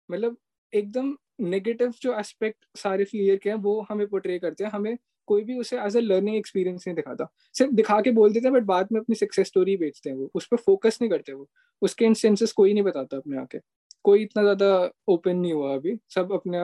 मतलब 0.10 0.38
एकदम 0.74 1.16
नेगेटिव 1.44 1.94
जो 2.02 2.14
एस्पेक्ट 2.20 2.66
सारे 2.78 3.04
फेलियर 3.06 3.38
के 3.38 3.50
हैं, 3.50 3.56
वो 3.58 3.82
हमें 3.90 4.08
पोर्ट्रे 4.08 4.38
करते 4.40 4.64
हैं। 4.64 4.72
हमें 4.72 4.98
कोई 5.28 5.44
भी 5.44 5.58
उसे 5.60 5.78
एज 5.82 5.98
अ 5.98 6.00
लर्निंग 6.00 6.38
एक्सपीरियंस 6.38 6.84
नहीं 6.88 6.96
दिखाता। 6.96 7.28
सिर्फ़ 7.56 7.74
दिखा 7.74 8.00
के 8.02 8.12
बोल 8.12 8.34
देते 8.34 8.48
हैं 8.48 8.54
बट 8.56 8.64
बाद 8.66 8.88
में 8.92 9.00
अपनी 9.00 9.16
सक्सेस 9.16 9.48
स्टोरी 9.48 9.76
बेचते 9.78 10.10
हैं 10.10 10.18
वो। 10.18 10.30
उस 10.36 10.48
पर 10.48 10.58
फोकस 10.60 10.98
नहीं 11.02 11.10
करते 11.12 11.34
वो। 11.34 11.48
उसके 11.82 12.06
इंस्टेंसेस 12.06 12.52
कोई 12.54 12.74
नहीं 12.74 12.84
बताता 12.84 13.18
अपने 13.18 13.38
आके। 13.38 13.60
कोई 14.06 14.24
इतना 14.24 14.44
ज़्यादा 14.44 14.68
ओपन 15.10 15.36
नहीं 15.38 15.54
हुआ 15.54 15.74
अभी। 15.76 15.98
सब 16.10 16.32
अपने 16.34 16.62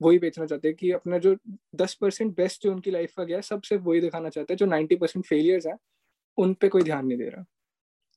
वही 0.00 0.18
बेचना 0.18 0.46
चाहते 0.46 0.68
हैं 0.68 0.76
कि 0.76 0.90
अपना 0.92 1.18
जो 1.18 1.36
दस 1.76 1.94
परसेंट 1.96 2.34
बेस्ट 2.36 2.62
जो 2.62 2.72
उनकी 2.72 2.90
लाइफ 2.90 3.12
का 3.16 3.24
गया, 3.24 3.40
सब 3.42 3.62
सिर्फ़ 3.62 3.82
वही 3.84 4.00
दिखाना 4.00 4.28
चाहते 4.30 4.52
हैं, 4.52 4.58
जो 4.58 4.66
नाइन्टी 4.66 4.96
परसेंट 4.96 5.24
फेलियर्स 5.26 5.66
हैं। 5.66 5.76
उन 6.38 6.54
पे 6.54 6.68
कोई 6.68 6.82
ध्यान 6.82 7.06
नहीं 7.06 7.18
दे 7.18 7.28
रहा। 7.28 7.44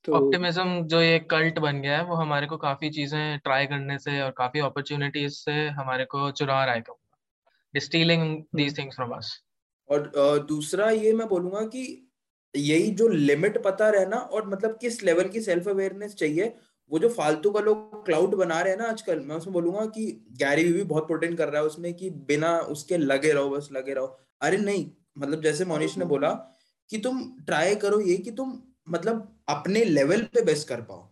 तो 0.05 0.13
ऑप्टिमिज्म 0.13 0.83
जो 0.87 1.01
ये 1.01 1.19
कल्ट 1.19 1.59
बन 1.59 1.81
गया 1.81 1.97
है 1.97 2.05
वो 2.05 2.15
हमारे 2.15 2.47
को 2.47 2.57
काफ़ी 2.57 2.89
चीज़ें 2.89 3.39
ट्राई 3.39 3.65
करने 3.65 3.97
से 3.97 4.21
और 4.21 4.31
काफ़ी 4.31 4.59
अपॉर्चुनिटीज़ 4.59 5.33
से 5.33 5.67
हमारे 5.67 6.05
को 6.05 6.31
चुरा 6.31 6.65
रहा 6.65 6.75
है 6.75 7.79
stealing 7.79 8.43
these 8.55 8.77
things 8.77 8.95
from 8.95 9.11
us 9.11 9.41
और 9.89 10.11
दूसरा 10.39 10.89
ये 10.89 11.13
मैं 11.13 11.27
बोलूँगा 11.27 11.61
कि 11.61 12.11
यही 12.55 12.91
जो 12.91 13.07
लिमिट 13.07 13.63
पता 13.63 13.89
रहना 13.89 14.17
और 14.17 14.47
मतलब 14.49 14.77
किस 14.81 15.03
लेवल 15.03 15.29
की 15.29 15.41
सेल्फ 15.41 15.67
अवेयरनेस 15.67 16.15
चाहिए 16.15 16.55
वो 16.91 16.99
जो 16.99 17.09
फालतू 17.09 17.51
का 17.51 17.59
लोग 17.59 18.05
क्लाउड 18.05 18.35
बना 18.35 18.61
रहे 18.61 18.73
हैं 18.73 18.79
ना 18.79 18.85
आजकल 18.85 19.19
मैं 19.19 19.35
उसमें 19.35 19.53
बोलूँगा 19.53 19.85
कि 19.85 20.25
गैरी 20.31 20.73
भी 20.73 20.83
बहुत 20.83 21.07
प्रोटेक्ट 21.07 21.37
कर 21.37 21.49
रहा 21.49 21.61
है 21.61 21.67
उसमें 21.67 21.93
कि 21.93 22.09
बिना 22.09 22.59
उसके 22.59 22.97
लगे 22.97 23.31
रहो 23.31 23.49
बस 23.49 23.69
लगे 23.71 23.93
रहो। 23.93 24.19
अरे 24.41 24.57
नहीं 24.57 24.91
मतलब 25.17 25.41
जैसे 25.41 25.65
मोनिश 25.65 25.97
ने 25.97 26.05
बोला 26.05 26.54
कि 26.89 26.97
तुम 26.97 27.23
ट्राई 27.45 27.75
करो 27.75 27.99
ये 27.99 28.17
कि 28.17 28.31
तुम 28.31 28.59
मतलब 28.89 29.27
अपने 29.49 29.83
लेवल 29.85 30.23
पे 30.23 30.41
बेस्ट 30.41 30.67
कर 30.67 30.81
पाओ। 30.81 31.09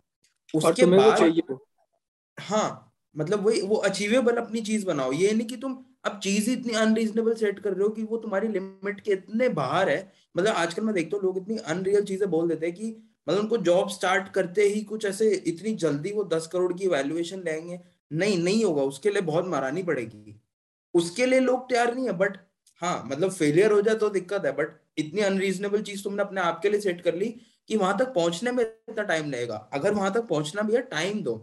उसके 0.54 0.86
बाद 0.86 1.20
हाँ 2.38 2.92
मतलब 3.16 3.46
वही 3.46 3.60
वो 3.60 3.76
अचीवेबल 3.76 4.36
अपनी 4.36 4.60
चीज़ 4.60 4.86
बनाओ। 4.86 5.12
ये 5.12 5.32
नहीं 5.32 5.46
कि 5.46 5.56
तुम 5.56 5.76
अब 6.04 6.18
चीज़ 6.20 6.50
इतनी 6.50 6.72
अनरीजनेबल 6.72 7.34
सेट 7.34 7.58
कर 7.58 7.72
रहे 7.72 7.82
हो 7.82 7.88
कि 7.88 8.02
वो 8.02 8.16
तुम्हारी 8.16 8.48
लिमिट 8.48 9.00
के 9.00 9.12
इतने 9.12 9.48
बाहर 9.48 9.88
है। 9.88 10.12
मतलब 10.36 10.54
आजकल 10.54 10.82
मैं 10.82 10.94
देखता 10.94 11.16
हूँ 11.16 11.24
लोग 11.24 11.38
इतनी 11.38 11.56
अनरियल 11.56 12.04
चीज़ें 12.04 12.30
बोल 12.30 12.48
देते 12.48 12.66
हैं 12.66 12.74
कि 12.74 12.90
मतलब 13.28 13.40
उनको 13.40 13.56
जॉब 13.56 13.88
स्टार्ट 13.90 14.28
करते 14.28 14.62
ही 14.62 14.80
कुछ 14.82 15.04
ऐसे 15.04 15.30
इतनी 15.46 15.74
जल्दी 15.76 16.12
वो 16.12 16.24
दस 16.24 16.46
करोड़ 16.46 16.72
की 16.72 16.88
वैल्यूएशन 16.88 17.42
लेंगे। 17.42 17.80
नहीं 18.12 18.38
नहीं 18.38 18.64
होगा 18.64 18.82
उसके 18.82 19.10
लिए 19.10 19.22
बहुत 19.22 19.46
मारानी 19.46 19.82
पड़ेगी। 19.82 20.40
उसके 20.94 21.26
लिए 21.26 21.40
लोग 21.40 21.68
तैयार 21.68 21.94
नहीं 21.94 22.06
है 22.06 22.12
बट 22.12 22.36
हाँ 22.82 23.02
मतलब 23.06 23.30
फेलियर 23.30 23.72
हो 23.72 23.80
जाए 23.82 23.94
तो 23.94 24.08
दिक्कत 24.10 24.44
है 24.44 24.52
बट 24.52 24.76
इतनी 24.96 25.20
अनरीजनेबल 25.22 25.82
चीज़ 25.82 26.04
तुमने 26.04 26.22
अपने 26.22 26.40
आप 26.40 26.60
के 26.62 26.68
लिए 26.68 26.80
सेट 26.80 27.00
कर 27.00 27.14
ली 27.14 27.34
कि 27.68 27.76
वहाँ 27.76 27.96
तक 27.98 28.12
पहुँचने 28.14 28.52
में 28.52 28.62
इतना 28.64 29.02
टाइम 29.04 29.30
लगेगा। 29.30 29.56
अगर 29.72 29.94
वहाँ 29.94 30.12
तक 30.14 30.26
पहुँचना 30.26 30.62
भी 30.62 30.74
है 30.74 30.82
टाइम 30.88 31.22
दो। 31.22 31.34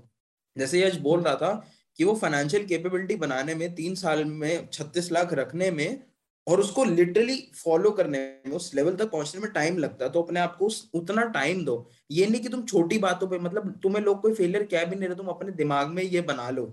जैसे 0.55 0.81
यश 0.81 0.95
बोल 0.99 1.21
रहा 1.21 1.35
था 1.35 1.53
कि 1.99 2.03
वो 2.03 2.13
फाइनेंशियल 2.15 2.65
कैपेबिलिटी 2.65 3.15
बनाने 3.17 3.55
में, 3.55 3.73
तीन 3.75 3.95
साल 3.95 4.23
में 4.25 4.67
छत्तीस 4.69 5.11
लाख 5.11 5.33
रखने 5.33 5.69
में 5.71 6.03
और 6.47 6.59
उसको 6.59 6.83
लिटरली 6.83 7.37
फॉलो 7.55 7.91
करने 7.91 8.19
में, 8.19 8.53
उस 8.53 8.73
लेवल 8.75 8.95
तक 8.95 9.11
पहुँचने 9.11 9.41
में 9.41 9.51
टाइम 9.53 9.77
लगता 9.77 10.05
है 10.05 10.11
तो 10.11 10.21
अपने 10.21 10.39
आप 10.39 10.55
को 10.57 10.69
उतना 10.93 11.23
टाइम 11.31 11.63
दो। 11.65 11.89
ये 12.11 12.25
नहीं 12.27 12.41
कि 12.41 12.49
तुम 12.49 12.63
छोटी 12.65 12.97
बातों 12.99 13.27
पे 13.27 13.39
मतलब 13.39 13.79
तुम्हें 13.83 14.03
लोग 14.03 14.21
कोई 14.21 14.33
फेलियर 14.33 14.63
क्या 14.65 14.83
भी 14.85 14.95
नहीं 14.95 15.07
रहे, 15.07 15.17
तुम 15.17 15.27
अपने 15.27 15.51
दिमाग 15.53 15.87
में 15.87 16.03
ये 16.03 16.21
बना 16.23 16.49
लो। 16.49 16.65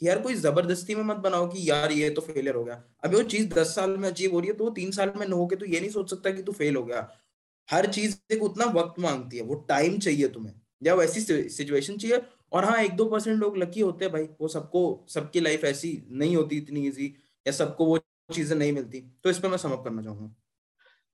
कि 0.00 0.08
यार 0.08 0.20
कोई 0.22 0.34
ज़बरदस्ती 0.36 0.94
में 0.94 1.02
मत 1.04 1.16
बनाओ 1.18 1.46
कि 1.48 1.68
यार 1.70 1.92
ये 1.92 2.10
तो 2.10 2.20
फेलियर 2.22 2.54
हो 2.54 2.64
गया। 2.64 2.82
अभी 3.04 3.16
वो 3.16 3.22
चीज़ 3.24 3.48
दस 3.50 3.74
साल 3.74 3.96
में 3.96 4.08
अचीव 4.08 4.32
हो 4.32 4.40
रही 4.40 4.48
है 4.48 4.54
तो 4.56 4.70
तीन 4.72 4.90
साल 4.92 5.12
में 5.16 5.26
न 5.26 5.32
हो 5.32 5.46
के 5.46 5.56
तो 5.56 5.66
ये 5.66 5.80
नहीं 5.80 5.90
सोच 5.90 6.10
सकता 6.10 6.30
कि 6.30 6.42
तू 6.42 6.52
फेल 6.54 6.76
हो 6.76 6.84
गया। 6.84 7.08
हर 7.68 7.86
चीज़ 7.88 8.16
एक 8.32 8.42
उतना 8.42 8.66
वक्त 8.72 9.00
मांगती 9.00 9.36
है, 9.36 9.42
वो 9.44 9.54
टाइम 9.68 9.98
चाहिए 9.98 10.28
तुम्हें। 10.28 10.54
या 10.82 10.94
वैसी 10.94 11.20
सिचुएशन 11.22 11.96
चाहिए, 11.96 12.20
और 12.52 12.64
हाँ 12.64 12.78
एक 12.78 12.92
दो 12.96 13.04
परसेंट 13.06 13.38
लोग 13.40 13.56
लकी 13.58 13.80
होते 13.80 14.04
हैं 14.04 14.12
भाई, 14.12 14.24
वो 14.40 14.48
सबको, 14.48 15.06
सबकी 15.10 15.40
लाइफ 15.40 15.64
ऐसी 15.66 15.92
नहीं 16.12 16.36
होती 16.36 16.56
इतनी 16.58 16.86
ईजी 16.86 17.06
या 17.46 17.52
सबको 17.54 17.86
वो 17.86 17.98
चीज़ें 18.30 18.56
नहीं 18.58 18.72
मिलती। 18.72 19.00
तो 19.24 19.30
इस 19.30 19.38
पर 19.38 19.48
मैं 19.48 19.56
समझ 19.58 19.78
करना 19.84 20.02
चाहूँगा। 20.02 20.34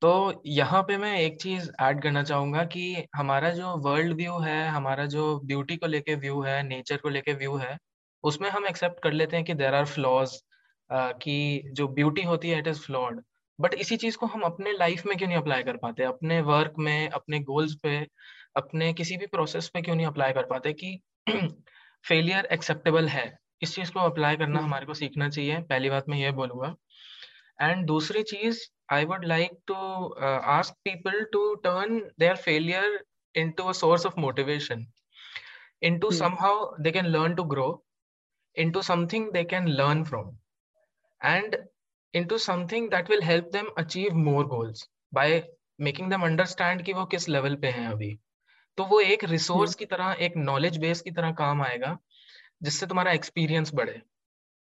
तो 0.02 0.42
यहाँ 0.46 0.82
पे 0.82 0.96
मैं 0.98 1.18
एक 1.20 1.40
चीज़ 1.42 1.70
ऐड 1.82 2.02
करना 2.02 2.22
चाहूँगा 2.24 2.64
कि 2.66 3.04
हमारा 3.16 3.50
जो 3.52 3.76
वर्ल्ड 3.80 4.16
व्यू 4.16 4.38
है, 4.40 4.68
हमारा 4.68 5.06
जो 5.08 5.38
ब्यूटी 5.44 5.76
को 5.76 5.86
लेके 5.86 6.14
व्यू 6.16 6.40
है 6.42 6.62
नेचर 6.64 6.96
को 6.96 7.08
लेके 7.10 7.32
व्यू 7.34 7.56
है 7.56 7.76
उसमें 8.26 8.48
हम 8.50 8.66
एक्सेप्ट 8.66 9.02
कर 9.02 9.12
लेते 9.12 9.36
हैं 9.36 9.44
कि 9.44 9.54
देर 9.54 9.74
आर 9.74 9.84
फ्लॉज 9.86 10.40
कि 11.22 11.70
जो 11.72 11.88
ब्यूटी 11.88 12.22
होती 12.22 12.50
है 12.50 12.58
इट 12.58 12.66
इज़ 12.66 12.80
फ्लॉड 12.80 13.22
बट 13.58 13.74
इसी 13.74 13.96
चीज़ 13.96 14.16
को 14.16 14.26
हम 14.26 14.42
अपने 14.42 14.72
लाइफ 14.72 15.06
में 15.06 15.16
क्यों 15.18 15.28
नहीं 15.28 15.38
अप्लाई 15.38 15.62
कर 15.62 15.76
पाते? 15.76 16.02
अपने 16.02 16.40
वर्क 16.40 16.74
में 16.78 17.08
अपने 17.08 17.40
गोल्स 17.40 17.74
पे 17.74 17.96
अपने 18.56 18.92
किसी 18.92 19.16
भी 19.16 19.26
प्रोसेस 19.26 19.68
पे 19.68 19.82
क्यों 19.82 19.96
नहीं 19.96 20.06
अप्लाई 20.06 20.32
कर 20.32 20.46
पाते 20.46 20.72
कि 20.72 20.98
फेलियर 22.08 22.46
एक्सेप्टेबल 22.52 23.08
है? 23.08 23.26
इस 23.62 23.74
चीज़ 23.74 23.92
को 23.92 24.00
अप्लाई 24.00 24.36
करना 24.36 24.58
हम्म। 24.58 24.66
हमारे 24.66 24.86
को 24.86 24.94
सीखना 24.94 25.28
चाहिए। 25.28 25.58
पहली 25.62 25.90
बात 25.90 26.08
मैं 26.08 26.18
ये 26.18 26.30
बोलूँगा। 26.30 26.74
एंड 27.62 27.86
दूसरी 27.86 28.22
चीज़ 28.22 28.60
I 28.92 29.04
would 29.04 29.24
like 29.24 29.58
to 29.66 29.74
ask 30.54 30.74
people 30.84 31.24
to 31.32 31.54
turn 31.64 31.98
their 32.18 32.36
failure 32.36 33.04
into 33.34 33.68
a 33.68 33.74
source 33.74 34.04
of 34.04 34.16
motivation. 34.16 34.86
Into 35.82 36.08
hmm. 36.08 36.14
somehow 36.14 36.70
they 36.78 36.92
can 36.92 37.08
learn 37.08 37.36
to 37.36 37.44
grow. 37.44 37.82
Into 38.56 38.82
something 38.82 39.30
they 39.32 39.44
can 39.44 39.66
learn 39.78 40.04
from. 40.04 40.32
And 41.20 41.56
into 42.14 42.38
something 42.38 42.88
that 42.90 43.08
will 43.08 43.22
help 43.22 43.50
them 43.52 43.66
achieve 43.76 44.14
more 44.14 44.44
goals 44.48 44.88
by 45.12 45.28
making 45.78 46.08
them 46.08 46.22
understand 46.22 46.82
कि 46.82 46.92
वो 46.92 47.04
किस 47.06 47.28
level 47.28 47.56
पे 47.56 47.70
हैं 47.70 47.86
अभी। 47.88 48.14
तो 48.78 48.84
वो 48.84 49.00
एक 49.00 49.24
resource 49.24 49.74
की 49.74 49.84
तरह 49.84 50.16
एक 50.20 50.36
नॉलेज 50.36 50.76
बेस 50.78 51.00
की 51.00 51.10
तरह 51.10 51.32
काम 51.32 51.62
आएगा 51.62 51.96
जिससे 52.62 52.86
तुम्हारा 52.86 53.12
एक्सपीरियंस 53.12 53.74
बढ़े। 53.74 54.00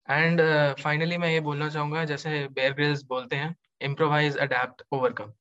एंड 0.08 0.42
फाइनली 0.80 1.16
uh, 1.16 1.22
मैं 1.22 1.30
ये 1.32 1.40
बोलना 1.40 1.70
चाहूँगा 1.70 2.04
जैसे 2.06 2.48
बेयर 2.48 2.74
ग्रिल्स 2.74 3.04
बोलते 3.04 3.36
हैं 3.36 3.56
इम्प्रोवाइज 3.82 4.38
अडेप्ट 4.38 4.82
ओवरकम 4.92 5.32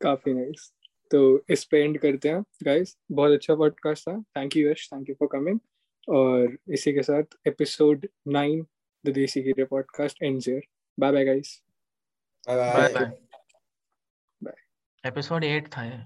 काफ़ी 0.00 0.34
नाइस 0.34 0.72
तो 1.10 1.20
इस 1.48 1.64
पे 1.64 1.82
एंड 1.84 1.98
करते 1.98 2.28
हैं 2.28 2.42
गाइस 2.62 2.96
बहुत 3.12 3.32
अच्छा 3.32 3.54
पॉडकास्ट 3.54 4.08
था। 4.08 4.20
Thank 4.36 4.56
you 4.56 4.70
Yash 4.70 4.88
thank 4.92 5.08
you 5.08 5.14
for 5.14 5.28
coming 5.32 5.58
और 6.08 6.56
इसी 6.68 6.92
के 6.92 7.02
साथ 7.02 7.36
episode 7.46 8.06
nine 8.28 8.66
the 9.04 9.12
desi 9.12 9.40
hero 9.40 9.66
podcast 9.66 10.22
ends 10.22 10.48
here 10.48 10.62
bye 11.00 11.12
bye 11.12 11.24
guys 11.24 11.60
bye 12.48 12.92
bye 12.92 13.04
bye 14.42 15.08
episode 15.08 15.44
eight 15.44 15.68
था 15.68 15.84
ये. 15.84 16.04